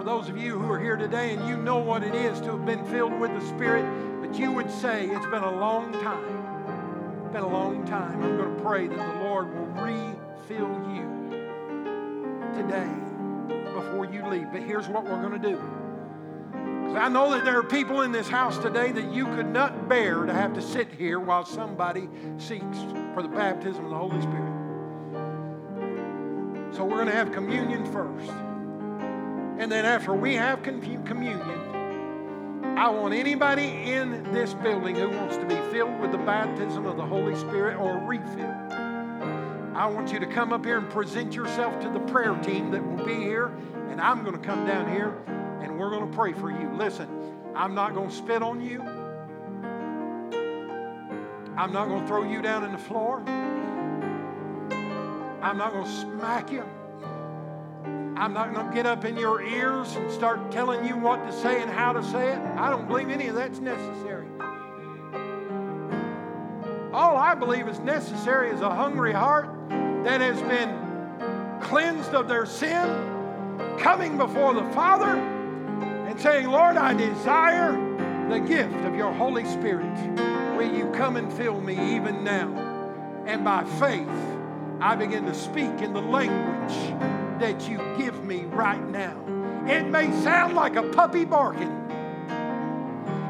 For 0.03 0.07
those 0.07 0.29
of 0.29 0.37
you 0.37 0.59
who 0.59 0.69
are 0.73 0.81
here 0.81 0.97
today 0.97 1.33
and 1.33 1.49
you 1.49 1.57
know 1.57 1.79
what 1.79 2.03
it 2.03 2.13
is 2.13 2.41
to 2.41 2.57
have 2.57 2.67
been 2.67 2.85
filled 2.87 3.21
with 3.21 3.31
the 3.39 3.47
Spirit, 3.47 3.87
but 4.21 4.37
you 4.37 4.51
would 4.51 4.69
say 4.69 5.07
it's 5.07 5.27
been 5.27 5.45
a 5.45 5.57
long 5.61 5.93
time. 5.93 7.23
It's 7.23 7.33
been 7.33 7.45
a 7.45 7.49
long 7.49 7.87
time. 7.87 8.21
I'm 8.21 8.37
going 8.37 8.53
to 8.53 8.63
pray 8.63 8.89
that 8.89 8.97
the 8.97 9.21
Lord 9.23 9.55
will 9.55 9.67
refill 9.81 10.75
you 10.93 11.07
today 12.53 12.93
before 13.75 14.09
you 14.13 14.27
leave. 14.27 14.51
But 14.51 14.65
here's 14.65 14.89
what 14.89 15.05
we're 15.05 15.23
going 15.23 15.41
to 15.41 15.49
do. 15.51 15.55
Because 16.51 16.97
I 16.97 17.09
know 17.09 17.31
that 17.31 17.45
there 17.45 17.57
are 17.57 17.63
people 17.63 18.01
in 18.01 18.11
this 18.11 18.29
house 18.29 18.59
today 18.59 18.91
that 18.91 19.13
you 19.13 19.27
could 19.27 19.53
not 19.53 19.89
bear 19.89 20.27
to 20.27 20.33
have 20.33 20.53
to 20.55 20.63
sit 20.63 20.91
here 20.91 21.21
while 21.21 21.45
somebody 21.45 22.09
seeks 22.39 22.79
for 23.15 23.23
the 23.23 23.29
baptism 23.29 23.85
of 23.85 23.91
the 23.93 23.97
Holy 23.97 24.21
Spirit. 24.21 24.53
So 26.75 26.83
we're 26.83 26.97
going 26.97 27.07
to 27.07 27.13
have 27.13 27.31
communion 27.31 27.87
first. 27.93 28.33
And 29.59 29.71
then 29.71 29.85
after 29.85 30.15
we 30.15 30.35
have 30.35 30.63
communion, 30.63 31.73
I 32.77 32.89
want 32.89 33.15
anybody 33.15 33.67
in 33.93 34.23
this 34.33 34.55
building 34.55 34.97
who 34.97 35.09
wants 35.09 35.37
to 35.37 35.45
be 35.45 35.57
filled 35.71 36.01
with 36.01 36.11
the 36.11 36.19
baptism 36.19 36.87
of 36.87 36.97
the 36.97 37.05
Holy 37.07 37.37
Spirit 37.37 37.77
or 37.77 37.99
refill. 37.99 38.51
I 39.75 39.87
want 39.87 40.13
you 40.13 40.19
to 40.19 40.27
come 40.27 40.53
up 40.53 40.65
here 40.65 40.79
and 40.79 40.91
present 40.91 41.35
yourself 41.35 41.81
to 41.83 41.89
the 41.91 42.01
prayer 42.01 42.35
team 42.37 42.71
that 42.73 42.85
will 42.85 43.05
be 43.05 43.15
here, 43.15 43.53
and 43.91 44.01
I'm 44.01 44.23
going 44.25 44.37
to 44.39 44.45
come 44.45 44.67
down 44.67 44.91
here 44.91 45.15
and 45.63 45.79
we're 45.79 45.91
going 45.91 46.11
to 46.11 46.17
pray 46.17 46.33
for 46.33 46.51
you. 46.51 46.71
Listen, 46.77 47.09
I'm 47.55 47.75
not 47.75 47.95
going 47.95 48.09
to 48.11 48.15
spit 48.15 48.43
on 48.43 48.61
you. 48.61 48.83
I'm 51.57 51.73
not 51.73 51.87
going 51.89 52.01
to 52.01 52.07
throw 52.07 52.25
you 52.25 52.43
down 52.43 52.65
in 52.65 52.73
the 52.73 52.79
floor. 52.79 53.23
I'm 55.41 55.57
not 55.57 55.73
going 55.73 55.85
to 55.85 55.91
smack 55.91 56.51
you. 56.51 56.65
I'm 58.17 58.35
not 58.35 58.53
going 58.53 58.69
to 58.69 58.75
get 58.75 58.87
up 58.87 59.05
in 59.05 59.17
your 59.17 59.43
ears 59.43 59.97
and 59.97 60.11
start 60.11 60.51
telling 60.51 60.85
you 60.85 60.97
what 60.97 61.25
to 61.27 61.33
say 61.33 61.63
and 61.63 61.71
how 61.71 61.93
to 61.93 62.03
say 62.05 62.33
it. 62.33 62.39
I 62.57 62.71
don't 62.71 62.87
believe 62.87 63.09
any 63.09 63.29
of 63.29 63.35
that's 63.35 63.59
necessary. 63.59 64.27
All 66.93 67.17
I 67.17 67.35
believe 67.35 67.69
is 67.69 67.79
necessary 67.81 68.51
is 68.51 68.61
a 68.61 68.69
hungry 68.69 69.13
heart 69.13 69.49
that 70.05 70.21
has 70.21 70.41
been 70.43 71.59
cleansed 71.63 72.15
of 72.15 72.29
their 72.29 72.45
sin, 72.45 72.87
coming 73.79 74.19
before 74.19 74.53
the 74.53 74.65
Father 74.73 75.17
and 75.17 76.21
saying, 76.21 76.47
Lord, 76.49 76.77
I 76.77 76.93
desire 76.93 77.73
the 78.29 78.41
gift 78.41 78.75
of 78.85 78.95
your 78.95 79.13
Holy 79.13 79.47
Spirit. 79.47 79.97
Will 80.57 80.75
you 80.75 80.91
come 80.91 81.17
and 81.17 81.33
fill 81.33 81.61
me 81.61 81.97
even 81.97 82.23
now? 82.23 83.25
And 83.27 83.43
by 83.43 83.65
faith, 83.65 84.09
I 84.81 84.97
begin 84.97 85.25
to 85.25 85.35
speak 85.35 85.81
in 85.81 85.95
the 85.95 86.03
language 86.03 87.22
that 87.43 87.69
you 87.69 87.77
give 87.99 88.25
me 88.25 88.45
right 88.45 88.89
now. 88.91 89.19
It 89.67 89.89
may 89.89 90.13
sound 90.23 90.55
like 90.55 90.77
a 90.77 90.85
puppy 90.85 91.25
barking, 91.25 91.73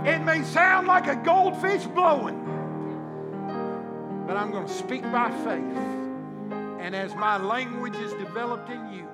it 0.04 0.18
may 0.22 0.42
sound 0.42 0.86
like 0.86 1.06
a 1.06 1.16
goldfish 1.16 1.86
blowing, 1.86 2.38
but 4.26 4.36
I'm 4.36 4.50
going 4.50 4.66
to 4.66 4.72
speak 4.72 5.00
by 5.04 5.30
faith. 5.30 5.78
And 6.78 6.94
as 6.94 7.14
my 7.14 7.38
language 7.38 7.96
is 7.96 8.12
developed 8.12 8.68
in 8.68 8.92
you, 8.92 9.08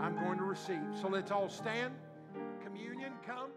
I'm 0.00 0.16
going 0.24 0.38
to 0.38 0.44
receive. 0.44 0.80
So 1.02 1.08
let's 1.08 1.30
all 1.30 1.50
stand 1.50 1.92
communion 2.64 3.12
come. 3.26 3.50